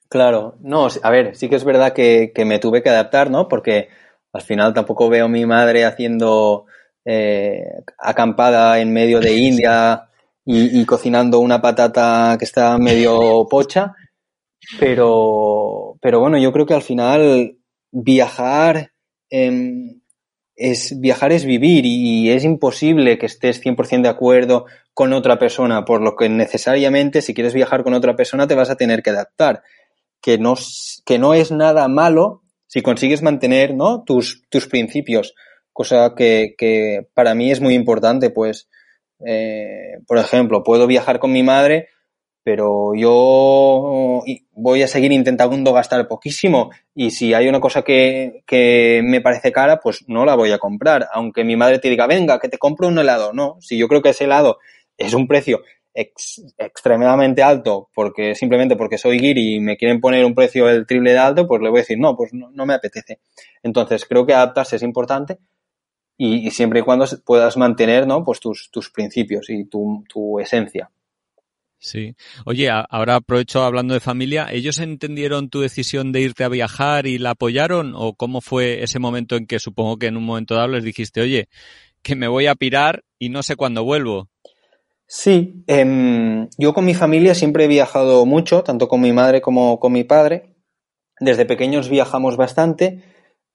Claro, 0.09 0.57
no, 0.61 0.89
a 1.03 1.11
ver, 1.11 1.35
sí 1.35 1.49
que 1.49 1.57
es 1.57 1.65
verdad 1.65 1.93
que, 1.93 2.33
me 2.45 2.59
tuve 2.59 2.83
que 2.83 2.91
adaptar, 2.91 3.31
¿no? 3.31 3.49
Porque 3.49 3.89
al 4.33 4.43
final 4.43 4.75
tampoco 4.75 5.09
veo 5.09 5.25
a 5.25 5.29
mi 5.29 5.47
madre 5.47 5.87
haciendo 5.87 6.67
eh, 7.05 7.65
acampada 7.99 8.79
en 8.81 8.93
medio 8.93 9.21
de 9.21 9.33
India 9.39 10.09
y, 10.45 10.85
cocinando 10.85 11.39
una 11.39 11.63
patata 11.63 12.37
que 12.39 12.45
está 12.45 12.77
medio 12.79 13.47
pocha. 13.51 13.95
Pero, 14.79 15.97
pero 16.01 16.21
bueno, 16.21 16.39
yo 16.39 16.53
creo 16.53 16.67
que 16.67 16.75
al 16.75 16.83
final 16.83 17.59
viajar 17.91 18.93
es 20.57 21.01
viajar 21.01 21.33
es 21.33 21.45
vivir 21.45 21.85
y 21.85 22.31
es 22.31 22.45
imposible 22.45 23.19
que 23.19 23.27
estés 23.27 23.63
100% 23.63 24.03
de 24.03 24.09
acuerdo 24.09 24.67
con 24.93 25.13
otra 25.13 25.39
persona, 25.39 25.85
por 25.85 26.01
lo 26.01 26.15
que 26.15 26.29
necesariamente 26.29 27.21
si 27.21 27.35
quieres 27.35 27.53
viajar 27.53 27.83
con 27.83 27.95
otra 27.95 28.15
persona 28.15 28.47
te 28.47 28.55
vas 28.55 28.71
a 28.71 28.77
tener 28.77 29.03
que 29.03 29.11
adaptar. 29.11 29.63
Que 30.21 30.39
no, 30.39 30.55
que 31.05 31.19
no 31.19 31.35
es 31.35 31.51
nada 31.51 31.87
malo 31.89 32.43
si 32.67 32.81
consigues 32.81 33.23
mantener 33.23 33.75
¿no? 33.75 34.05
tus, 34.05 34.43
tus 34.49 34.67
principios, 34.67 35.35
cosa 35.73 36.15
que, 36.17 36.55
que 36.57 37.07
para 37.13 37.35
mí 37.35 37.51
es 37.51 37.61
muy 37.61 37.75
importante, 37.75 38.31
pues 38.31 38.69
eh, 39.27 39.99
por 40.07 40.19
ejemplo, 40.19 40.63
puedo 40.63 40.87
viajar 40.87 41.19
con 41.19 41.33
mi 41.33 41.43
madre, 41.43 41.89
pero 42.43 42.95
yo 42.95 44.23
voy 44.53 44.83
a 44.83 44.87
seguir 44.87 45.13
intentando 45.13 45.73
gastar 45.73 46.07
poquísimo 46.07 46.71
y 46.95 47.11
si 47.11 47.33
hay 47.33 47.49
una 47.49 47.61
cosa 47.61 47.83
que, 47.83 48.43
que, 48.47 49.01
me 49.03 49.23
parece 49.23 49.51
cara, 49.51 49.81
pues 49.81 50.05
no 50.09 50.27
la 50.27 50.35
voy 50.35 50.53
a 50.53 50.59
comprar. 50.59 51.09
Aunque 51.15 51.43
mi 51.43 51.57
madre 51.57 51.79
te 51.79 51.89
diga, 51.89 52.07
venga, 52.07 52.39
que 52.39 52.51
te 52.51 52.59
compro 52.59 52.89
un 52.89 52.99
helado. 52.99 53.33
No, 53.33 53.57
si 53.61 53.79
yo 53.79 53.89
creo 53.89 54.03
que 54.03 54.11
ese 54.11 54.25
helado 54.25 54.59
es 54.99 55.15
un 55.15 55.27
precio 55.27 55.63
extremadamente 55.95 57.43
alto 57.43 57.89
porque 57.95 58.35
simplemente 58.35 58.75
porque 58.75 58.99
soy 58.99 59.19
guiri 59.19 59.55
y 59.55 59.61
me 59.61 59.77
quieren 59.77 60.01
poner 60.01 60.25
un 60.25 60.35
precio 60.35 60.69
el 60.69 60.87
triple 60.87 61.13
de 61.13 61.19
alto, 61.19 61.47
pues 61.47 61.63
le 61.63 61.71
voy 61.71 61.79
a 61.79 61.83
decir, 61.83 61.99
no, 61.99 62.15
pues 62.17 62.33
no 62.35 62.67
me 62.67 62.75
apetece. 62.75 63.21
Entonces 63.63 64.05
creo 64.05 64.27
que 64.27 64.35
adaptarse 64.35 64.77
es 64.77 64.83
importante 64.83 65.39
y, 66.17 66.51
siempre 66.51 66.81
y 66.81 66.83
cuando 66.83 67.07
puedas 67.25 67.57
mantener 67.57 68.07
¿no? 68.07 68.25
pues 68.25 68.41
tus, 68.41 68.71
tus 68.71 68.91
principios 68.91 69.51
y 69.51 69.65
tu, 69.65 70.05
tu 70.09 70.39
esencia. 70.39 70.91
Sí. 71.79 72.15
Oye, 72.47 72.71
ahora 72.71 73.17
aprovecho 73.17 73.63
hablando 73.63 73.93
de 73.93 74.01
familia. 74.01 74.47
¿Ellos 74.51 74.79
entendieron 74.79 75.51
tu 75.51 75.61
decisión 75.61 76.13
de 76.13 76.23
irte 76.23 76.43
a 76.43 76.49
viajar 76.49 77.07
y 77.07 77.19
la 77.19 77.31
apoyaron? 77.31 77.93
¿O 77.95 78.15
cómo 78.15 78.41
fue 78.41 78.83
ese 78.83 78.99
momento 78.99 79.37
en 79.37 79.47
que 79.47 79.59
supongo 79.59 79.99
que 79.99 80.07
en 80.07 80.17
un 80.17 80.25
momento 80.25 80.55
dado 80.55 80.69
les 80.69 80.83
dijiste, 80.83 81.21
oye, 81.21 81.49
que 82.01 82.17
me 82.17 82.27
voy 82.27 82.47
a 82.47 82.55
pirar 82.55 83.05
y 83.19 83.29
no 83.29 83.43
sé 83.43 83.57
cuándo 83.57 83.85
vuelvo? 83.85 84.31
Sí, 85.07 85.63
em, 85.67 86.49
yo 86.57 86.73
con 86.73 86.87
mi 86.87 86.95
familia 86.95 87.35
siempre 87.35 87.65
he 87.65 87.69
viajado 87.69 88.25
mucho, 88.25 88.63
tanto 88.63 88.89
con 88.89 89.03
mi 89.03 89.13
madre 89.13 89.43
como 89.43 89.79
con 89.79 89.93
mi 89.93 90.05
padre. 90.05 90.55
Desde 91.21 91.45
pequeños 91.45 91.91
viajamos 91.91 92.39
bastante 92.39 93.03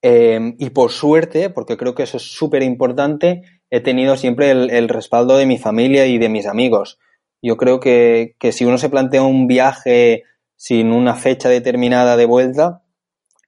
Em, 0.02 0.56
y 0.60 0.70
por 0.70 0.92
suerte, 0.92 1.50
porque 1.50 1.76
creo 1.76 1.94
que 1.94 2.04
eso 2.04 2.18
es 2.18 2.24
súper 2.24 2.64
importante, 2.64 3.42
he 3.70 3.82
tenido 3.82 4.16
siempre 4.16 4.52
el, 4.52 4.90
respaldo 4.90 5.38
de 5.38 5.46
mi 5.46 5.58
familia 5.58 6.06
y 6.08 6.18
de 6.18 6.30
mis 6.30 6.46
amigos. 6.46 7.00
Yo 7.42 7.58
creo 7.58 7.80
que, 7.80 8.36
que, 8.40 8.52
si 8.52 8.66
uno 8.66 8.78
se 8.78 8.90
plantea 8.90 9.24
un 9.24 9.48
viaje 9.48 10.24
sin 10.56 10.92
una 10.92 11.16
fecha 11.16 11.50
determinada 11.50 12.18
de 12.18 12.26
vuelta, 12.26 12.84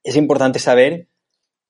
es 0.04 0.16
importante 0.16 0.58
saber 0.58 1.08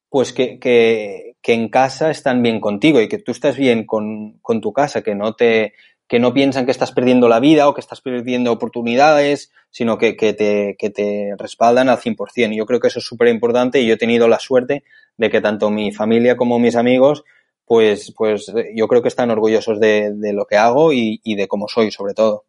pues 0.08 0.32
que, 0.32 0.58
que, 0.58 1.36
que 1.42 1.54
en 1.54 1.68
casa 1.68 2.10
están 2.10 2.42
bien 2.42 2.60
contigo 2.60 3.00
y 3.00 3.08
que 3.08 3.18
tú 3.18 3.32
estás 3.32 3.56
bien 3.56 3.86
con, 3.86 4.38
con 4.42 4.60
tu 4.60 4.72
casa, 4.72 5.02
que 5.02 5.14
no 5.14 5.34
te, 5.34 5.74
que 6.12 6.18
no 6.18 6.34
piensan 6.34 6.66
que 6.66 6.72
estás 6.72 6.92
perdiendo 6.92 7.26
la 7.26 7.40
vida 7.40 7.66
o 7.66 7.72
que 7.72 7.80
estás 7.80 8.02
perdiendo 8.02 8.52
oportunidades, 8.52 9.50
sino 9.70 9.96
que, 9.96 10.12
te, 10.12 10.76
que 10.78 10.90
te 10.90 11.34
respaldan 11.38 11.88
al 11.88 11.96
100%. 11.96 12.54
Yo 12.54 12.66
creo 12.66 12.80
que 12.80 12.88
eso 12.88 12.98
es 12.98 13.06
súper 13.06 13.28
importante 13.28 13.80
y 13.80 13.86
yo 13.86 13.94
he 13.94 13.96
tenido 13.96 14.28
la 14.28 14.38
suerte 14.38 14.84
de 15.16 15.30
que 15.30 15.40
tanto 15.40 15.70
mi 15.70 15.90
familia 15.90 16.36
como 16.36 16.58
mis 16.58 16.76
amigos, 16.76 17.24
pues, 17.64 18.12
pues 18.14 18.52
yo 18.74 18.88
creo 18.88 19.00
que 19.00 19.08
están 19.08 19.30
orgullosos 19.30 19.80
de, 19.80 20.12
lo 20.34 20.44
que 20.44 20.58
hago 20.58 20.92
y, 20.92 21.22
y 21.24 21.34
de 21.34 21.48
cómo 21.48 21.66
soy, 21.66 21.90
sobre 21.90 22.12
todo. 22.12 22.44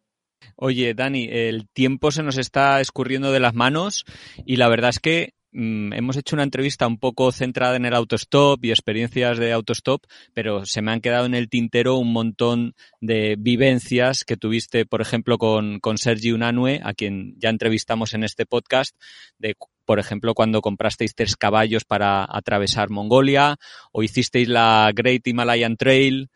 Oye, 0.56 0.92
Dani, 0.92 1.26
el 1.30 1.66
tiempo 1.70 2.10
se 2.10 2.22
nos 2.22 2.36
está 2.36 2.82
escurriendo 2.82 3.32
de 3.32 3.40
las 3.40 3.54
manos 3.54 4.04
y 4.44 4.56
la 4.56 4.68
verdad 4.68 4.90
es 4.90 5.00
que 5.00 5.32
hemos 5.54 6.16
hecho 6.16 6.34
una 6.34 6.42
entrevista 6.42 6.86
un 6.86 6.98
poco 6.98 7.30
centrada 7.30 7.76
en 7.76 7.84
el 7.84 7.94
autostop 7.94 8.64
y 8.64 8.70
experiencias 8.70 9.38
de 9.38 9.52
autostop, 9.52 10.02
pero 10.32 10.66
se 10.66 10.82
me 10.82 10.90
han 10.90 11.00
quedado 11.00 11.26
en 11.26 11.34
el 11.34 11.48
tintero 11.48 11.96
un 11.96 12.12
montón 12.12 12.74
de 13.00 13.36
vivencias 13.38 14.24
que 14.24 14.36
tuviste, 14.36 14.84
por 14.84 15.00
ejemplo, 15.00 15.38
con, 15.38 15.78
con 15.78 15.96
Sergi 15.96 16.32
Unanue, 16.32 16.80
a 16.82 16.92
quien 16.92 17.38
ya 17.38 17.50
entrevistamos 17.50 18.14
en 18.14 18.24
este 18.24 18.46
podcast, 18.46 18.96
de 19.38 19.54
por 19.84 19.98
ejemplo, 19.98 20.34
cuando 20.34 20.62
comprasteis 20.62 21.14
tres 21.14 21.36
caballos 21.36 21.84
para 21.84 22.26
atravesar 22.28 22.90
Mongolia 22.90 23.56
o 23.92 24.02
hicisteis 24.02 24.48
la 24.48 24.90
Great 24.94 25.26
Himalayan 25.26 25.76
Trail, 25.76 26.30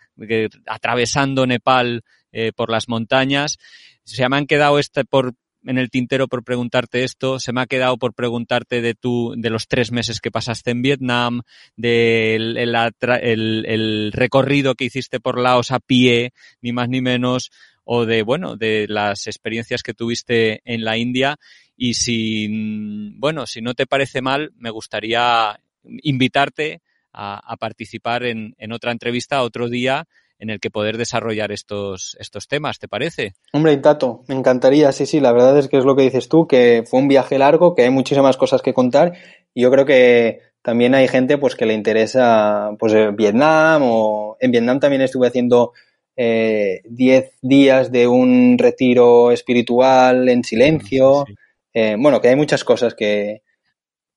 atravesando 0.67 1.47
Nepal 1.47 2.03
eh, 2.31 2.53
por 2.55 2.71
las 2.71 2.89
montañas. 2.89 3.57
Se 4.05 4.29
me 4.29 4.37
han 4.37 4.47
quedado 4.47 4.79
este 4.79 5.05
por 5.05 5.35
en 5.69 5.77
el 5.77 5.91
tintero 5.91 6.29
por 6.29 6.45
preguntarte 6.45 7.05
esto. 7.05 7.39
Se 7.39 7.53
me 7.53 7.61
ha 7.61 7.67
quedado 7.67 7.99
por 7.99 8.15
preguntarte 8.15 8.81
de 8.81 8.95
tu, 8.95 9.35
de 9.37 9.51
los 9.51 9.69
tres 9.69 9.93
meses 9.93 10.21
que 10.21 10.31
pasaste 10.31 10.71
en 10.71 10.81
Vietnam, 10.81 11.43
del 11.77 12.57
el, 12.57 14.11
recorrido 14.13 14.75
que 14.75 14.87
hiciste 14.87 15.21
por 15.21 15.39
Laos 15.39 15.71
a 15.71 15.79
pie, 15.79 16.33
ni 16.63 16.73
más 16.73 16.89
ni 16.89 17.03
menos, 17.03 17.51
o 17.85 18.07
de, 18.07 18.23
bueno, 18.23 18.57
de 18.57 18.87
las 18.89 19.27
experiencias 19.27 19.83
que 19.83 19.93
tuviste 19.93 20.63
en 20.65 20.85
la 20.85 20.97
India. 20.97 21.37
Y 21.77 21.95
si, 21.95 23.13
bueno, 23.17 23.47
si 23.47 23.61
no 23.61 23.75
te 23.75 23.87
parece 23.87 24.23
mal, 24.23 24.53
me 24.57 24.71
gustaría 24.71 25.61
invitarte 25.85 26.81
a, 27.13 27.57
participar 27.59 28.25
en, 28.25 28.55
en 28.57 28.73
otra 28.73 28.93
entrevista 28.93 29.43
otro 29.43 29.69
día 29.69 30.07
en 30.39 30.51
el 30.51 30.61
que 30.61 30.71
poder 30.71 30.97
desarrollar 30.97 31.53
estos, 31.53 32.17
estos 32.21 32.47
temas, 32.49 32.79
¿te 32.79 32.89
parece? 32.89 33.35
Hombre, 33.53 33.77
Tato, 33.79 34.23
me 34.29 34.35
encantaría, 34.35 34.93
sí, 34.93 35.07
sí, 35.07 35.21
la 35.21 35.33
verdad 35.33 35.59
es 35.59 35.69
que 35.69 35.79
es 35.79 35.85
lo 35.85 35.97
que 35.97 36.03
dices 36.03 36.29
tú, 36.29 36.47
que 36.47 36.85
fue 36.87 37.01
un 37.01 37.09
viaje 37.09 37.39
largo, 37.39 37.75
que 37.75 37.83
hay 37.83 37.91
muchísimas 37.91 38.37
cosas 38.37 38.63
que 38.63 38.75
contar 38.75 39.15
y 39.55 39.63
yo 39.63 39.71
creo 39.71 39.85
que 39.85 40.41
también 40.63 40.95
hay 40.95 41.09
gente 41.09 41.39
pues 41.39 41.57
que 41.57 41.67
le 41.67 41.75
interesa 41.75 42.71
pues 42.79 42.95
Vietnam 43.17 43.83
o 43.85 44.37
en 44.41 44.51
Vietnam 44.51 44.81
también 44.81 45.03
estuve 45.03 45.27
haciendo 45.27 45.73
10 46.19 46.85
eh, 46.85 47.33
días 47.43 47.93
de 47.93 48.07
un 48.09 48.57
retiro 48.59 49.31
espiritual 49.31 50.29
en 50.29 50.43
silencio. 50.43 51.25
Eh, 51.73 51.97
bueno, 51.99 52.21
que 52.21 52.29
hay 52.29 52.37
muchas 52.37 52.65
cosas 52.65 52.95
que 52.95 53.43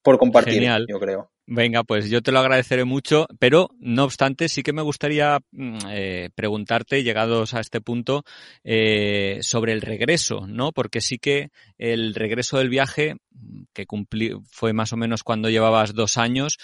por 0.02 0.18
compartir, 0.18 0.68
yo 0.88 1.00
creo. 1.00 1.31
Venga, 1.48 1.84
pues 1.84 2.10
yo 2.10 2.22
te 2.22 2.32
lo 2.32 2.40
agradeceré 2.40 2.86
mucho, 2.86 3.28
pero 3.40 3.72
no 3.80 4.04
obstante, 4.04 4.48
sí 4.48 4.64
que 4.64 4.74
me 4.74 4.82
gustaría 4.82 5.40
mm, 5.52 5.78
eh, 5.90 6.30
preguntarte, 6.34 7.04
llegados 7.04 7.54
a 7.54 7.60
este 7.60 7.82
punto, 7.82 8.24
eh, 8.64 9.40
sobre 9.42 9.74
el 9.74 9.82
regreso, 9.82 10.48
¿no? 10.48 10.72
Porque 10.72 11.02
sí 11.02 11.18
que 11.18 11.50
el 11.78 12.14
regreso 12.16 12.58
del 12.58 12.70
viaje, 12.70 13.16
que 13.74 13.86
cumplí, 13.86 14.34
fue 14.50 14.72
más 14.74 14.94
o 14.94 14.98
menos 14.98 15.24
cuando 15.24 15.50
llevabas 15.50 15.94
dos 15.94 16.18
años, 16.18 16.58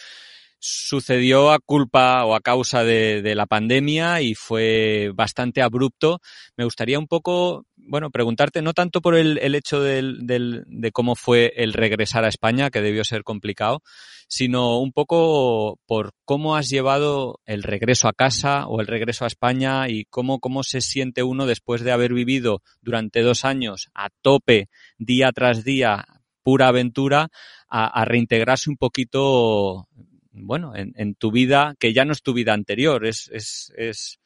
sucedió 0.60 1.52
a 1.52 1.60
culpa 1.60 2.26
o 2.26 2.36
a 2.36 2.42
causa 2.42 2.84
de, 2.84 3.22
de, 3.22 3.36
la 3.36 3.46
pandemia 3.46 4.22
y 4.22 4.36
fue 4.36 5.12
bastante 5.14 5.62
abrupto. 5.62 6.20
Me 6.56 6.64
gustaría 6.64 6.98
un 6.98 7.08
poco, 7.08 7.66
bueno, 7.88 8.12
preguntarte 8.12 8.62
no 8.62 8.74
tanto 8.74 9.02
por 9.02 9.16
el, 9.16 9.38
el 9.40 9.56
hecho 9.56 9.82
del, 9.82 10.28
del, 10.28 10.64
de 10.68 10.92
cómo 10.92 11.16
fue 11.16 11.54
el 11.56 11.74
regresar 11.74 12.26
a 12.26 12.30
España, 12.30 12.70
que 12.70 12.82
debió 12.82 13.04
ser 13.04 13.24
complicado, 13.24 13.82
sino 14.28 14.80
un 14.80 14.92
poco 14.92 15.80
por 15.86 16.12
cómo 16.26 16.56
has 16.56 16.70
llevado 16.70 17.40
el 17.46 17.64
regreso 17.64 18.08
a 18.08 18.14
casa 18.14 18.68
o 18.68 18.82
el 18.82 18.88
regreso 18.88 19.24
a 19.24 19.28
España 19.28 19.90
y 19.90 20.06
cómo, 20.06 20.40
cómo 20.40 20.64
se 20.64 20.82
siente 20.82 21.24
uno 21.24 21.46
después 21.46 21.82
de 21.82 21.92
haber 21.92 22.14
vivido 22.14 22.62
durante 22.82 23.22
dos 23.22 23.46
años 23.46 23.90
a 23.94 24.10
tope, 24.22 24.70
día 24.98 25.32
tras 25.32 25.64
día, 25.64 26.06
pura 26.44 26.68
aventura, 26.68 27.30
a, 27.70 28.06
reintegrarse 28.06 28.70
un 28.70 28.78
poquito 28.78 29.88
bueno, 30.32 30.76
en, 30.76 30.94
en, 30.96 31.16
tu 31.16 31.32
vida, 31.32 31.74
que 31.80 31.94
ya 31.94 32.06
no 32.06 32.14
es 32.14 32.22
tu 32.22 32.34
vida 32.34 32.54
anterior, 32.54 33.06
es, 33.06 33.30
es, 33.34 33.74
es, 33.76 34.20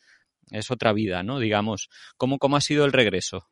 es 0.51 0.69
otra 0.69 0.93
vida, 0.93 1.23
¿no? 1.23 1.39
Digamos. 1.39 1.89
¿Cómo, 2.17 2.37
¿Cómo 2.37 2.57
ha 2.57 2.61
sido 2.61 2.85
el 2.85 2.91
regreso? 2.91 3.47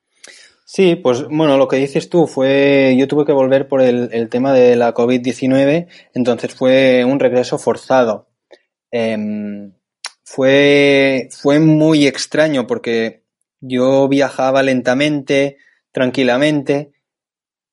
Sí, 0.66 0.96
pues 0.96 1.24
bueno, 1.28 1.58
lo 1.58 1.68
que 1.68 1.78
dices 1.78 2.10
tú 2.10 2.28
fue, 2.28 2.96
yo 2.98 3.08
tuve 3.08 3.26
que 3.26 3.32
volver 3.32 3.68
por 3.68 3.82
el, 3.82 4.30
tema 4.30 4.54
de 4.54 4.76
la 4.76 4.94
COVID-19, 4.94 5.88
entonces 6.14 6.54
fue 6.54 7.04
un 7.06 7.20
regreso 7.20 7.58
forzado. 7.58 8.28
Eh, 8.92 9.72
fue, 10.24 11.28
fue 11.32 11.60
muy 11.60 12.06
extraño 12.06 12.68
porque 12.68 13.24
yo 13.60 14.08
viajaba 14.08 14.62
lentamente, 14.62 15.58
tranquilamente, 15.92 16.92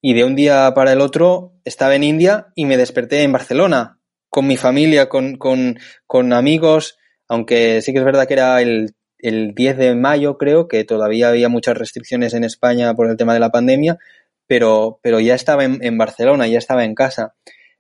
y 0.01 0.15
de 0.15 0.25
un 0.25 0.35
día 0.35 0.73
para 0.75 0.93
el 0.93 1.03
otro 1.03 1.53
estaba 1.67 1.97
en 1.97 2.05
India 2.05 2.47
y 2.55 2.65
me 2.65 2.79
desperté 2.79 3.23
en 3.25 3.33
Barcelona 3.33 4.01
con 4.31 4.47
mi 4.47 4.57
familia, 4.57 5.11
con, 5.11 5.37
con, 5.37 5.79
con 6.07 6.33
amigos, 6.33 6.97
aunque 7.29 7.83
sí 7.83 7.93
que 7.93 7.99
es 7.99 8.05
verdad 8.07 8.27
que 8.27 8.35
era 8.35 8.63
el, 8.63 8.95
el 9.19 9.55
10 9.55 9.77
de 9.77 9.95
mayo, 9.95 10.39
creo, 10.39 10.69
que 10.69 10.85
todavía 10.85 11.29
había 11.29 11.49
muchas 11.49 11.77
restricciones 11.77 12.35
en 12.35 12.45
España 12.45 12.95
por 12.95 13.09
el 13.09 13.17
tema 13.17 13.35
de 13.35 13.41
la 13.41 13.51
pandemia, 13.51 13.99
pero, 14.47 15.01
pero 15.03 15.21
ya 15.21 15.35
estaba 15.35 15.65
en, 15.65 15.99
Barcelona, 15.99 16.47
ya 16.47 16.59
estaba 16.59 16.85
en 16.85 16.95
casa. 16.95 17.35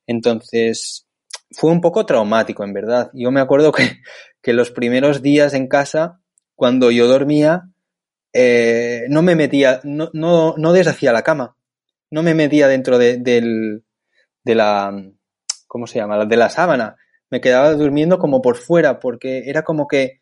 Entonces, 0.07 1.07
fue 1.51 1.71
un 1.71 1.81
poco 1.81 2.07
traumático, 2.07 2.65
en 2.65 2.73
verdad. 2.73 3.11
Yo 3.15 3.31
me 3.31 3.41
acuerdo 3.41 3.73
que, 3.73 3.99
que 4.43 4.53
los 4.53 4.71
primeros 4.71 5.23
días 5.23 5.55
en 5.55 5.69
casa, 5.69 6.21
cuando 6.55 6.91
yo 6.91 7.07
dormía, 7.07 7.71
eh, 8.33 9.07
no 9.09 9.23
me 9.23 9.37
metía, 9.37 9.81
no, 9.85 10.11
no, 10.13 10.55
no 10.57 10.73
deshacía 10.73 11.13
la 11.13 11.23
cama. 11.23 11.57
No 12.11 12.23
me 12.23 12.35
metía 12.35 12.69
dentro 12.69 12.99
de, 12.99 13.19
del, 13.19 13.85
de 14.45 14.55
la, 14.55 14.93
¿cómo 15.67 15.87
se 15.87 15.99
llama? 15.99 16.25
De 16.25 16.37
la 16.37 16.51
sábana. 16.51 16.97
Me 17.31 17.41
quedaba 17.41 17.73
durmiendo 17.73 18.19
como 18.19 18.43
por 18.43 18.57
fuera, 18.57 19.01
porque 19.01 19.45
era 19.47 19.63
como 19.63 19.89
que, 19.89 20.21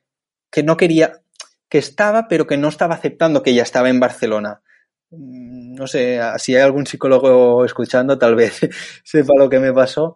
que 0.55 0.63
no 0.63 0.77
quería, 0.77 1.21
que 1.69 1.79
estaba, 1.79 2.29
pero 2.29 2.47
que 2.47 2.57
no 2.57 2.69
estaba 2.69 2.95
aceptando 2.95 3.43
que 3.43 3.55
ya 3.55 3.65
estaba 3.65 3.91
en 3.91 3.99
Barcelona. 3.99 4.63
Mm, 5.11 5.75
no 5.75 5.89
sé, 5.89 6.21
si 6.39 6.55
hay 6.55 6.63
algún 6.63 6.87
psicólogo 6.87 7.65
escuchando, 7.65 8.17
tal 8.19 8.37
vez 8.37 8.61
sepa 9.03 9.33
lo 9.37 9.51
que 9.51 9.59
me 9.59 9.73
pasó, 9.73 10.15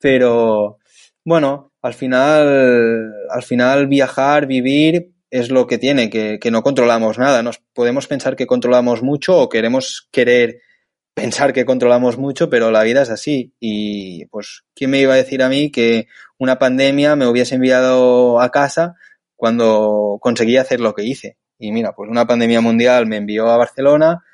pero 0.00 0.78
bueno, 1.22 1.74
al 1.82 1.92
final, 1.92 3.12
al 3.28 3.42
final 3.42 3.86
viajar, 3.86 4.46
vivir, 4.46 5.10
es 5.30 5.50
lo 5.50 5.66
que 5.66 5.76
tiene, 5.76 6.08
que, 6.08 6.38
que 6.40 6.50
no 6.50 6.62
controlamos 6.62 7.18
nada. 7.18 7.42
Nos 7.42 7.58
podemos 7.74 8.06
pensar 8.06 8.36
que 8.36 8.46
controlamos 8.46 9.02
mucho 9.02 9.36
o 9.36 9.50
queremos 9.50 10.08
querer 10.10 10.62
pensar 11.12 11.52
que 11.52 11.66
controlamos 11.66 12.16
mucho, 12.16 12.48
pero 12.48 12.70
la 12.70 12.84
vida 12.84 13.02
es 13.02 13.10
así. 13.10 13.52
Y 13.60 14.24
pues, 14.26 14.64
¿quién 14.74 14.90
me 14.92 15.00
iba 15.00 15.12
a 15.12 15.16
decir 15.16 15.42
a 15.42 15.50
mí 15.50 15.70
que 15.70 16.06
una 16.38 16.58
pandemia 16.58 17.16
me 17.16 17.26
hubiese 17.26 17.56
enviado 17.56 18.40
a 18.40 18.50
casa 18.50 18.94
cuando 19.44 20.16
conseguí 20.22 20.56
hacer 20.56 20.80
lo 20.80 20.94
que 20.94 21.04
hice? 21.04 21.36
Y 21.58 21.70
mira, 21.70 21.92
pues 21.94 22.08
una 22.08 22.26
pandemia 22.26 22.62
mundial 22.62 23.06
me 23.06 23.18
envió 23.18 23.48
a 23.48 23.58
Barcelona. 23.58 24.24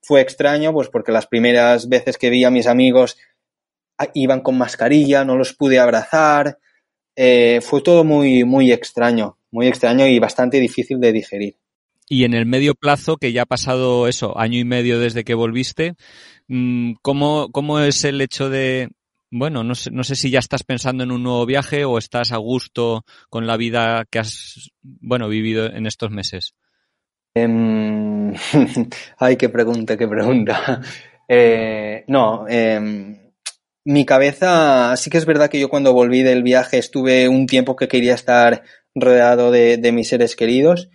Fue 0.00 0.20
extraño, 0.20 0.72
pues 0.72 0.88
porque 0.88 1.10
las 1.10 1.26
primeras 1.26 1.88
veces 1.88 2.16
que 2.16 2.30
vi 2.30 2.44
a 2.44 2.52
mis 2.52 2.68
amigos 2.68 3.16
ah, 3.98 4.06
iban 4.14 4.42
con 4.42 4.56
mascarilla, 4.56 5.24
no 5.24 5.36
los 5.36 5.54
pude 5.54 5.80
abrazar. 5.80 6.60
Eh, 7.16 7.58
fue 7.62 7.82
todo 7.82 8.04
muy, 8.04 8.44
muy 8.44 8.70
extraño, 8.70 9.38
muy 9.50 9.66
extraño 9.66 10.06
y 10.06 10.20
bastante 10.20 10.60
difícil 10.60 11.00
de 11.00 11.12
digerir. 11.12 11.56
Y 12.08 12.22
en 12.22 12.34
el 12.34 12.46
medio 12.46 12.76
plazo, 12.76 13.16
que 13.16 13.32
ya 13.32 13.42
ha 13.42 13.46
pasado 13.46 14.06
eso, 14.06 14.38
año 14.38 14.56
y 14.56 14.64
medio 14.64 15.00
desde 15.00 15.24
que 15.24 15.34
volviste, 15.34 15.94
mm, 16.46 16.92
¿cómo, 17.02 17.50
cómo 17.50 17.80
es 17.80 18.04
el 18.04 18.20
hecho 18.20 18.48
de, 18.48 18.90
bueno, 19.30 19.64
no 19.64 19.74
sé, 19.74 19.90
no 19.90 20.04
sé 20.04 20.16
si 20.16 20.30
ya 20.30 20.38
estás 20.38 20.62
pensando 20.62 21.04
en 21.04 21.12
un 21.12 21.22
nuevo 21.22 21.46
viaje 21.46 21.84
o 21.84 21.98
estás 21.98 22.32
a 22.32 22.36
gusto 22.38 23.04
con 23.28 23.46
la 23.46 23.56
vida 23.56 24.04
que 24.10 24.18
has, 24.18 24.70
bueno, 24.82 25.28
vivido 25.28 25.66
en 25.66 25.86
estos 25.86 26.10
meses? 26.10 26.54
Um, 27.34 28.34
ay, 29.18 29.36
qué 29.36 29.48
pregunta, 29.48 29.96
qué 29.96 30.08
pregunta. 30.08 30.80
Eh, 31.32 32.02
no, 32.08 32.44
eh, 32.48 33.30
mi 33.84 34.04
cabeza, 34.04 34.96
sí 34.96 35.10
que 35.10 35.18
es 35.18 35.26
verdad 35.26 35.48
que 35.48 35.60
yo 35.60 35.68
cuando 35.68 35.92
volví 35.92 36.22
del 36.22 36.42
viaje 36.42 36.78
estuve 36.78 37.28
un 37.28 37.46
tiempo 37.46 37.76
que 37.76 37.86
quería 37.86 38.14
estar 38.14 38.64
rodeado 38.96 39.52
de, 39.52 39.78
mis 39.92 40.08
seres 40.08 40.34
queridos 40.34 40.90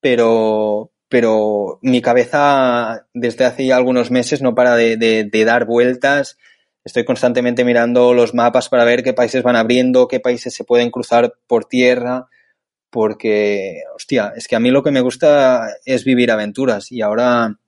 pero, 0.00 0.92
pero 1.08 1.78
mi 1.80 2.02
cabeza 2.02 3.06
desde 3.14 3.46
hace 3.46 3.64
ya 3.64 3.76
algunos 3.76 4.10
meses 4.10 4.42
no 4.42 4.54
para 4.54 4.76
de, 4.76 5.44
dar 5.46 5.64
vueltas. 5.64 6.36
Estoy 6.84 7.04
constantemente 7.04 7.64
mirando 7.64 8.12
los 8.12 8.34
mapas 8.34 8.68
para 8.68 8.84
ver 8.84 9.02
qué 9.02 9.14
países 9.14 9.42
van 9.42 9.56
abriendo, 9.56 10.06
qué 10.06 10.20
países 10.20 10.54
se 10.54 10.64
pueden 10.64 10.90
cruzar 10.90 11.34
por 11.46 11.64
tierra, 11.64 12.28
porque, 12.90 13.82
hostia, 13.96 14.32
es 14.36 14.46
que 14.46 14.56
a 14.56 14.60
mí 14.60 14.70
lo 14.70 14.82
que 14.82 14.90
me 14.90 15.00
gusta 15.00 15.66
es 15.84 16.04
vivir 16.04 16.30
aventuras 16.30 16.92
y 16.92 17.00
ahora, 17.00 17.58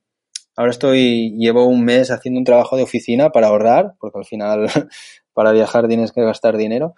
ahora 0.55 0.71
estoy, 0.71 1.35
llevo 1.39 1.67
un 1.67 1.85
mes 1.85 2.11
haciendo 2.11 2.39
un 2.39 2.45
trabajo 2.45 2.77
de 2.77 2.83
oficina 2.83 3.31
para 3.31 3.49
ahorrar, 3.49 3.95
porque 3.99 4.19
al 4.19 4.27
final 4.27 4.67
para 5.33 5.53
viajar 5.53 5.89
tienes 5.89 6.13
que 6.13 6.23
gastar 6.23 6.57
dinero, 6.57 6.95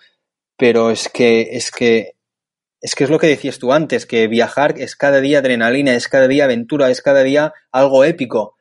pero 0.57 0.91
es 0.91 1.09
que, 1.09 1.49
es 1.53 1.71
que 1.71 2.19
es 2.81 2.95
que 2.95 3.05
es 3.05 3.11
lo 3.11 3.19
que 3.19 3.27
decías 3.27 3.59
tú 3.59 3.73
antes, 3.73 4.07
que 4.07 4.29
viajar 4.29 4.75
es 4.79 4.95
cada 4.95 5.21
día 5.21 5.39
adrenalina, 5.39 5.95
es 5.95 6.09
cada 6.09 6.29
día 6.29 6.45
aventura, 6.45 6.91
es 6.91 7.03
cada 7.03 7.23
día 7.23 7.53
algo 7.73 8.05
épico. 8.05 8.57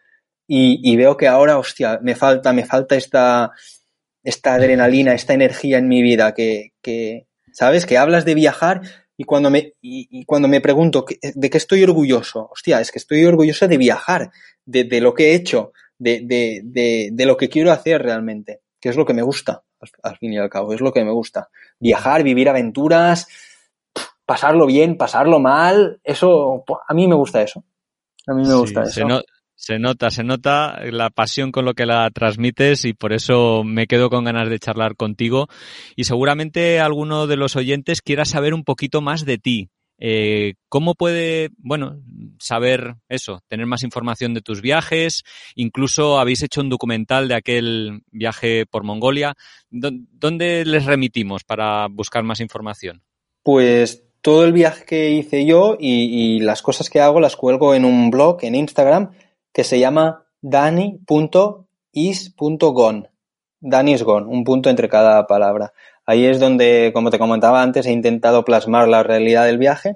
Y, 0.47 0.79
y 0.81 0.95
veo 0.95 1.17
que 1.17 1.27
ahora, 1.27 1.57
hostia, 1.57 1.99
me 2.01 2.15
falta, 2.15 2.53
me 2.53 2.65
falta 2.65 2.95
esta, 2.95 3.51
esta 4.23 4.53
adrenalina, 4.53 5.13
esta 5.13 5.33
energía 5.33 5.77
en 5.77 5.87
mi 5.87 6.01
vida 6.01 6.33
que, 6.33 6.73
que 6.81 7.27
¿sabes? 7.51 7.85
Que 7.85 7.97
hablas 7.97 8.23
de 8.23 8.35
viajar 8.35 8.81
y 9.17 9.23
cuando 9.23 9.49
me, 9.49 9.73
y, 9.81 10.25
cuando 10.25 10.47
me 10.47 10.61
pregunto 10.61 11.05
de 11.33 11.49
qué 11.49 11.57
estoy 11.57 11.83
orgulloso, 11.83 12.49
hostia, 12.51 12.79
es 12.79 12.91
que 12.91 12.99
estoy 12.99 13.25
orgulloso 13.25 13.67
de 13.67 13.77
viajar, 13.77 14.29
de, 14.63 14.83
de 14.83 15.01
lo 15.01 15.15
que 15.15 15.31
he 15.31 15.35
hecho, 15.35 15.73
de, 15.97 16.21
de, 16.21 16.61
de, 16.63 17.09
de, 17.11 17.25
lo 17.25 17.35
que 17.35 17.49
quiero 17.49 17.71
hacer 17.71 18.03
realmente, 18.03 18.61
que 18.79 18.89
es 18.89 18.95
lo 18.95 19.05
que 19.05 19.15
me 19.15 19.23
gusta, 19.23 19.63
al, 20.03 20.17
fin 20.17 20.33
y 20.33 20.37
al 20.37 20.51
cabo, 20.51 20.71
es 20.71 20.81
lo 20.81 20.93
que 20.93 21.03
me 21.03 21.11
gusta. 21.11 21.49
Viajar, 21.79 22.21
vivir 22.21 22.47
aventuras, 22.47 23.27
pasarlo 24.23 24.67
bien, 24.67 24.95
pasarlo 24.95 25.39
mal, 25.39 25.99
eso, 26.03 26.63
a 26.87 26.93
mí 26.93 27.07
me 27.07 27.15
gusta 27.15 27.41
eso. 27.41 27.63
A 28.27 28.33
mí 28.33 28.45
me 28.45 28.53
gusta 28.53 28.83
eso. 28.83 28.91
Se 28.91 29.05
nota, 29.79 30.09
se 30.09 30.23
nota 30.23 30.79
la 30.91 31.09
pasión 31.09 31.51
con 31.51 31.65
lo 31.65 31.73
que 31.73 31.85
la 31.85 32.09
transmites 32.11 32.85
y 32.85 32.93
por 32.93 33.11
eso 33.11 33.63
me 33.63 33.87
quedo 33.87 34.09
con 34.09 34.23
ganas 34.23 34.49
de 34.49 34.59
charlar 34.59 34.95
contigo. 34.95 35.47
Y 35.95 36.05
seguramente 36.05 36.79
alguno 36.79 37.27
de 37.27 37.37
los 37.37 37.55
oyentes 37.55 38.01
quiera 38.01 38.25
saber 38.25 38.53
un 38.53 38.63
poquito 38.63 39.01
más 39.01 39.25
de 39.25 39.37
ti. 39.37 39.69
Eh, 39.99 40.53
¿Cómo 40.69 40.93
puede, 40.93 41.49
bueno, 41.57 41.99
saber 42.39 42.95
eso, 43.09 43.41
tener 43.47 43.65
más 43.65 43.83
información 43.83 44.33
de 44.33 44.41
tus 44.41 44.61
viajes? 44.61 45.23
Incluso 45.55 46.19
habéis 46.19 46.43
hecho 46.43 46.61
un 46.61 46.69
documental 46.69 47.27
de 47.27 47.35
aquel 47.35 48.01
viaje 48.11 48.65
por 48.67 48.83
Mongolia. 48.83 49.35
¿Dónde 49.69 50.65
les 50.65 50.85
remitimos 50.85 51.43
para 51.43 51.87
buscar 51.87 52.23
más 52.23 52.39
información? 52.41 53.01
Pues 53.41 54.03
todo 54.21 54.45
el 54.45 54.53
viaje 54.53 54.85
que 54.85 55.09
hice 55.11 55.45
yo 55.45 55.77
y 55.79 56.39
las 56.41 56.61
cosas 56.61 56.89
que 56.89 56.99
hago 56.99 57.19
las 57.19 57.35
cuelgo 57.35 57.73
en 57.73 57.85
un 57.85 58.11
blog 58.11 58.39
en 58.43 58.55
Instagram 58.55 59.11
que 59.57 59.63
se 59.63 59.79
llama 59.79 60.27
dani.is.gon. 60.41 61.07
Dani 63.59 63.93
is 63.93 64.03
gone, 64.03 64.27
un 64.27 64.43
punto 64.43 64.69
entre 64.69 64.87
cada 64.87 65.25
palabra. 65.25 65.73
Ahí 66.05 66.27
es 66.27 66.39
donde, 66.39 66.91
como 66.93 67.09
te 67.09 67.17
comentaba 67.17 67.63
antes, 67.63 67.87
he 67.87 67.91
intentado 67.91 68.45
plasmar 68.45 68.87
la 68.87 69.01
realidad 69.01 69.47
del 69.47 69.57
viaje. 69.57 69.95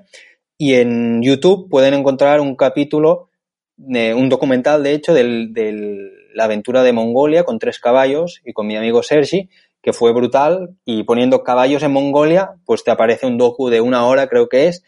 Y 0.57 0.73
en 0.73 1.21
YouTube 1.21 1.69
pueden 1.69 1.93
encontrar 1.93 2.41
un 2.41 2.55
capítulo, 2.55 3.29
de, 3.77 4.15
un 4.15 4.29
documental, 4.29 4.81
de 4.81 4.93
hecho, 4.93 5.13
de 5.13 6.09
la 6.33 6.45
aventura 6.45 6.81
de 6.81 6.93
Mongolia 6.93 7.43
con 7.43 7.59
tres 7.59 7.77
caballos 7.77 8.41
y 8.43 8.53
con 8.53 8.65
mi 8.65 8.75
amigo 8.75 9.03
Sergi, 9.03 9.47
que 9.83 9.93
fue 9.93 10.11
brutal. 10.11 10.75
Y 10.85 11.03
poniendo 11.03 11.43
caballos 11.43 11.83
en 11.83 11.93
Mongolia, 11.93 12.55
pues 12.65 12.83
te 12.83 12.89
aparece 12.89 13.27
un 13.27 13.37
docu 13.37 13.69
de 13.69 13.79
una 13.79 14.07
hora, 14.07 14.25
creo 14.25 14.49
que 14.49 14.69
es, 14.69 14.83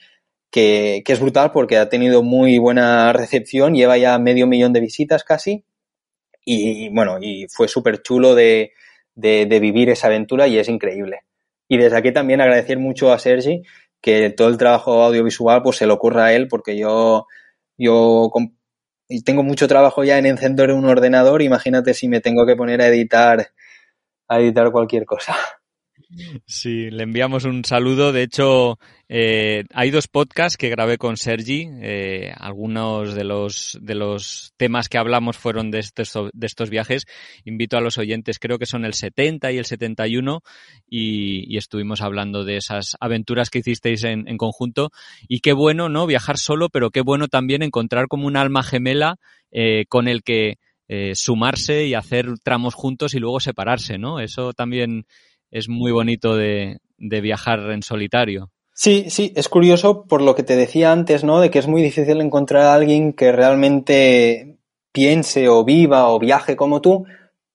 que, 0.54 1.04
es 1.06 1.20
brutal 1.20 1.52
porque 1.52 1.78
ha 1.80 1.90
tenido 1.90 2.22
muy 2.22 2.60
buena 2.60 3.12
recepción, 3.12 3.74
lleva 3.74 3.98
ya 3.98 4.20
medio 4.20 4.46
millón 4.46 4.72
de 4.72 4.82
visitas 4.82 5.24
casi. 5.24 5.66
Y, 6.46 6.90
bueno, 6.90 7.18
y 7.22 7.48
fue 7.50 7.68
súper 7.68 8.04
chulo 8.04 8.36
de, 8.36 8.72
vivir 9.16 9.90
esa 9.90 10.08
aventura 10.08 10.48
y 10.48 10.60
es 10.60 10.70
increíble. 10.70 11.22
Y 11.68 11.78
desde 11.78 11.98
aquí 11.98 12.14
también 12.14 12.40
agradecer 12.40 12.78
mucho 12.78 13.12
a 13.12 13.20
Sergi 13.20 13.64
que 14.00 14.30
todo 14.30 14.50
el 14.50 14.58
trabajo 14.58 15.02
audiovisual 15.04 15.64
pues 15.64 15.78
se 15.78 15.88
le 15.88 15.94
ocurra 15.94 16.26
a 16.26 16.34
él 16.34 16.48
porque 16.50 16.78
yo, 16.78 17.26
yo 17.78 18.30
tengo 19.26 19.44
mucho 19.44 19.68
trabajo 19.68 20.04
ya 20.04 20.20
en 20.20 20.26
encender 20.28 20.72
un 20.72 20.86
ordenador, 20.86 21.42
imagínate 21.42 21.94
si 21.94 22.08
me 22.08 22.22
tengo 22.22 22.46
que 22.46 22.56
poner 22.56 22.82
a 22.82 22.88
editar, 22.88 23.48
a 24.28 24.40
editar 24.40 24.72
cualquier 24.72 25.06
cosa. 25.06 25.36
Sí, 26.46 26.90
le 26.92 27.04
enviamos 27.04 27.46
un 27.46 27.64
saludo. 27.66 28.12
De 28.12 28.24
hecho, 28.24 28.78
eh, 29.10 29.64
hay 29.74 29.90
dos 29.92 30.08
podcasts 30.08 30.58
que 30.58 30.70
grabé 30.70 30.98
con 30.98 31.18
Sergi. 31.18 31.68
Eh, 31.82 32.34
algunos 32.38 33.16
de 33.16 33.24
los, 33.24 33.78
de 33.82 33.96
los 33.96 34.54
temas 34.58 34.90
que 34.90 34.98
hablamos 34.98 35.38
fueron 35.38 35.72
de 35.72 35.80
estos, 35.80 36.14
de 36.34 36.46
estos 36.46 36.70
viajes. 36.70 37.06
Invito 37.46 37.78
a 37.78 37.82
los 37.82 37.98
oyentes, 37.98 38.40
creo 38.40 38.60
que 38.60 38.66
son 38.66 38.86
el 38.86 38.94
70 38.94 39.52
y 39.52 39.58
el 39.58 39.66
71, 39.66 40.42
y, 40.88 41.54
y 41.54 41.58
estuvimos 41.58 42.02
hablando 42.02 42.44
de 42.44 42.58
esas 42.58 42.96
aventuras 43.00 43.50
que 43.50 43.60
hicisteis 43.60 44.04
en, 44.04 44.28
en, 44.28 44.38
conjunto. 44.38 44.92
Y 45.28 45.40
qué 45.40 45.54
bueno, 45.54 45.90
¿no? 45.90 46.06
Viajar 46.06 46.38
solo, 46.38 46.70
pero 46.70 46.92
qué 46.92 47.02
bueno 47.02 47.28
también 47.28 47.64
encontrar 47.64 48.08
como 48.08 48.28
un 48.28 48.38
alma 48.38 48.64
gemela 48.64 49.18
eh, 49.52 49.86
con 49.90 50.08
el 50.08 50.24
que 50.24 50.58
sumarse 51.16 51.88
y 51.88 51.96
hacer 51.96 52.28
tramos 52.44 52.76
juntos 52.76 53.16
y 53.16 53.20
luego 53.20 53.40
separarse, 53.40 53.98
¿no? 53.98 54.20
Eso 54.20 54.54
también 54.54 55.08
es 55.54 55.70
muy 55.70 55.92
bonito 55.92 56.36
de, 56.36 56.78
de 56.98 57.22
viajar 57.22 57.60
en 57.72 57.84
solitario. 57.84 58.52
Sí, 58.74 59.06
sí, 59.10 59.32
es 59.36 59.50
curioso 59.50 60.06
por 60.08 60.22
lo 60.22 60.34
que 60.36 60.42
te 60.42 60.56
decía 60.56 60.92
antes, 60.92 61.24
¿no? 61.24 61.40
De 61.40 61.52
que 61.52 61.60
es 61.60 61.68
muy 61.68 61.84
difícil 61.84 62.20
encontrar 62.22 62.64
a 62.64 62.74
alguien 62.74 63.14
que 63.14 63.32
realmente 63.32 64.58
piense 64.92 65.48
o 65.48 65.64
viva 65.64 66.10
o 66.10 66.20
viaje 66.20 66.56
como 66.56 66.82
tú, 66.82 67.06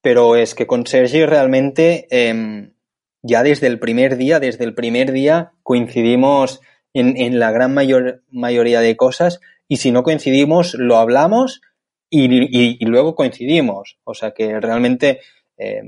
pero 0.01 0.37
es 0.37 0.55
que 0.55 0.65
con 0.65 0.87
Sergi 0.87 1.25
realmente 1.25 2.07
eh, 2.09 2.71
ya 3.21 3.43
desde 3.43 3.67
el 3.67 3.79
primer 3.79 4.15
día, 4.15 4.39
desde 4.39 4.63
el 4.63 4.73
primer 4.73 5.11
día 5.11 5.51
coincidimos 5.61 6.61
en, 6.93 7.17
en 7.17 7.37
la 7.37 7.51
gran 7.51 7.73
mayor, 7.73 8.23
mayoría 8.31 8.79
de 8.79 8.95
cosas 8.95 9.41
y 9.67 9.77
si 9.77 9.91
no 9.91 10.03
coincidimos 10.03 10.73
lo 10.73 10.97
hablamos 10.97 11.61
y, 12.09 12.27
y, 12.81 12.85
luego 12.85 13.13
coincidimos. 13.13 13.99
O 14.03 14.13
sea 14.15 14.31
que 14.31 14.59
realmente 14.59 15.19
eh, 15.57 15.83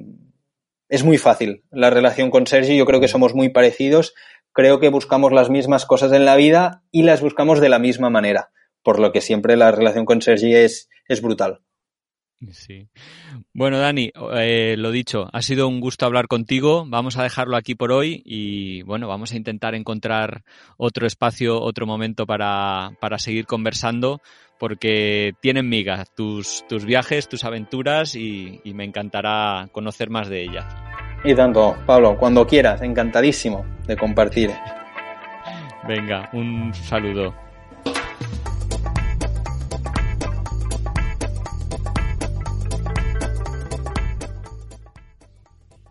es 0.91 1.05
muy 1.05 1.17
fácil 1.17 1.63
la 1.71 1.89
relación 1.89 2.29
con 2.29 2.45
Sergi. 2.45 2.75
Yo 2.75 2.85
creo 2.85 2.99
que 2.99 3.07
somos 3.07 3.33
muy 3.33 3.47
parecidos. 3.47 4.13
Creo 4.51 4.81
que 4.81 4.89
buscamos 4.89 5.31
las 5.31 5.49
mismas 5.49 5.85
cosas 5.85 6.11
en 6.11 6.25
la 6.25 6.35
vida 6.35 6.83
y 6.91 7.03
las 7.03 7.21
buscamos 7.21 7.61
de 7.61 7.69
la 7.69 7.79
misma 7.79 8.09
manera. 8.09 8.51
Por 8.83 8.99
lo 8.99 9.13
que 9.13 9.21
siempre 9.21 9.55
la 9.55 9.71
relación 9.71 10.03
con 10.03 10.21
Sergi 10.21 10.53
es, 10.53 10.89
es 11.07 11.21
brutal. 11.21 11.61
Sí. 12.49 12.89
Bueno, 13.53 13.79
Dani, 13.79 14.11
eh, 14.33 14.75
lo 14.77 14.91
dicho, 14.91 15.29
ha 15.31 15.41
sido 15.41 15.69
un 15.69 15.79
gusto 15.79 16.05
hablar 16.05 16.27
contigo. 16.27 16.83
Vamos 16.85 17.17
a 17.17 17.23
dejarlo 17.23 17.55
aquí 17.55 17.73
por 17.73 17.93
hoy 17.93 18.21
y 18.25 18.81
bueno, 18.81 19.07
vamos 19.07 19.31
a 19.31 19.37
intentar 19.37 19.75
encontrar 19.75 20.43
otro 20.75 21.07
espacio, 21.07 21.61
otro 21.61 21.85
momento 21.85 22.25
para, 22.25 22.97
para 22.99 23.17
seguir 23.17 23.45
conversando 23.45 24.19
porque 24.61 25.33
tienen 25.41 25.67
miga 25.67 26.05
tus, 26.15 26.63
tus 26.69 26.85
viajes, 26.85 27.27
tus 27.27 27.43
aventuras 27.45 28.13
y, 28.13 28.61
y 28.63 28.75
me 28.75 28.83
encantará 28.83 29.67
conocer 29.71 30.11
más 30.11 30.29
de 30.29 30.43
ellas. 30.43 30.65
Y 31.23 31.33
tanto, 31.33 31.75
Pablo, 31.87 32.15
cuando 32.15 32.45
quieras, 32.45 32.79
encantadísimo 32.83 33.65
de 33.87 33.97
compartir. 33.97 34.51
Venga, 35.87 36.29
un 36.33 36.71
saludo. 36.75 37.33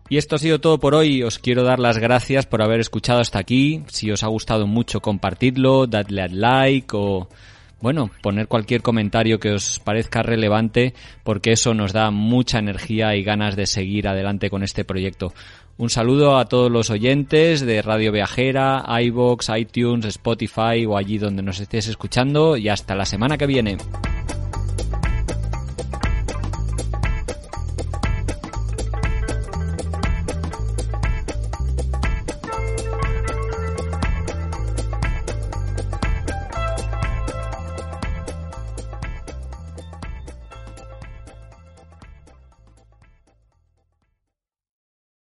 Y 0.07 0.15
esto 0.15 0.37
ha 0.37 0.39
sido 0.39 0.61
todo 0.61 0.79
por 0.79 0.95
hoy. 0.95 1.23
Os 1.23 1.39
quiero 1.39 1.63
dar 1.63 1.79
las 1.79 1.97
gracias 1.97 2.45
por 2.45 2.61
haber 2.61 2.79
escuchado 2.79 3.19
hasta 3.19 3.37
aquí. 3.37 3.83
Si 3.87 4.09
os 4.11 4.23
ha 4.23 4.27
gustado 4.27 4.65
mucho, 4.65 5.01
compartidlo, 5.01 5.87
dadle 5.87 6.21
al 6.21 6.39
like 6.39 6.87
o 6.93 7.27
bueno, 7.81 8.11
poner 8.21 8.47
cualquier 8.47 8.81
comentario 8.81 9.39
que 9.39 9.51
os 9.51 9.79
parezca 9.79 10.21
relevante 10.21 10.93
porque 11.23 11.51
eso 11.51 11.73
nos 11.73 11.93
da 11.93 12.11
mucha 12.11 12.59
energía 12.59 13.15
y 13.15 13.23
ganas 13.23 13.55
de 13.55 13.65
seguir 13.65 14.07
adelante 14.07 14.49
con 14.49 14.63
este 14.63 14.85
proyecto. 14.85 15.33
Un 15.77 15.89
saludo 15.89 16.37
a 16.37 16.45
todos 16.45 16.71
los 16.71 16.91
oyentes 16.91 17.61
de 17.61 17.81
Radio 17.81 18.11
Viajera, 18.11 18.85
iBox, 19.01 19.49
iTunes, 19.57 20.05
Spotify 20.05 20.85
o 20.87 20.95
allí 20.95 21.17
donde 21.17 21.41
nos 21.41 21.59
estés 21.59 21.87
escuchando 21.87 22.55
y 22.55 22.69
hasta 22.69 22.93
la 22.93 23.05
semana 23.05 23.37
que 23.37 23.47
viene. 23.47 23.77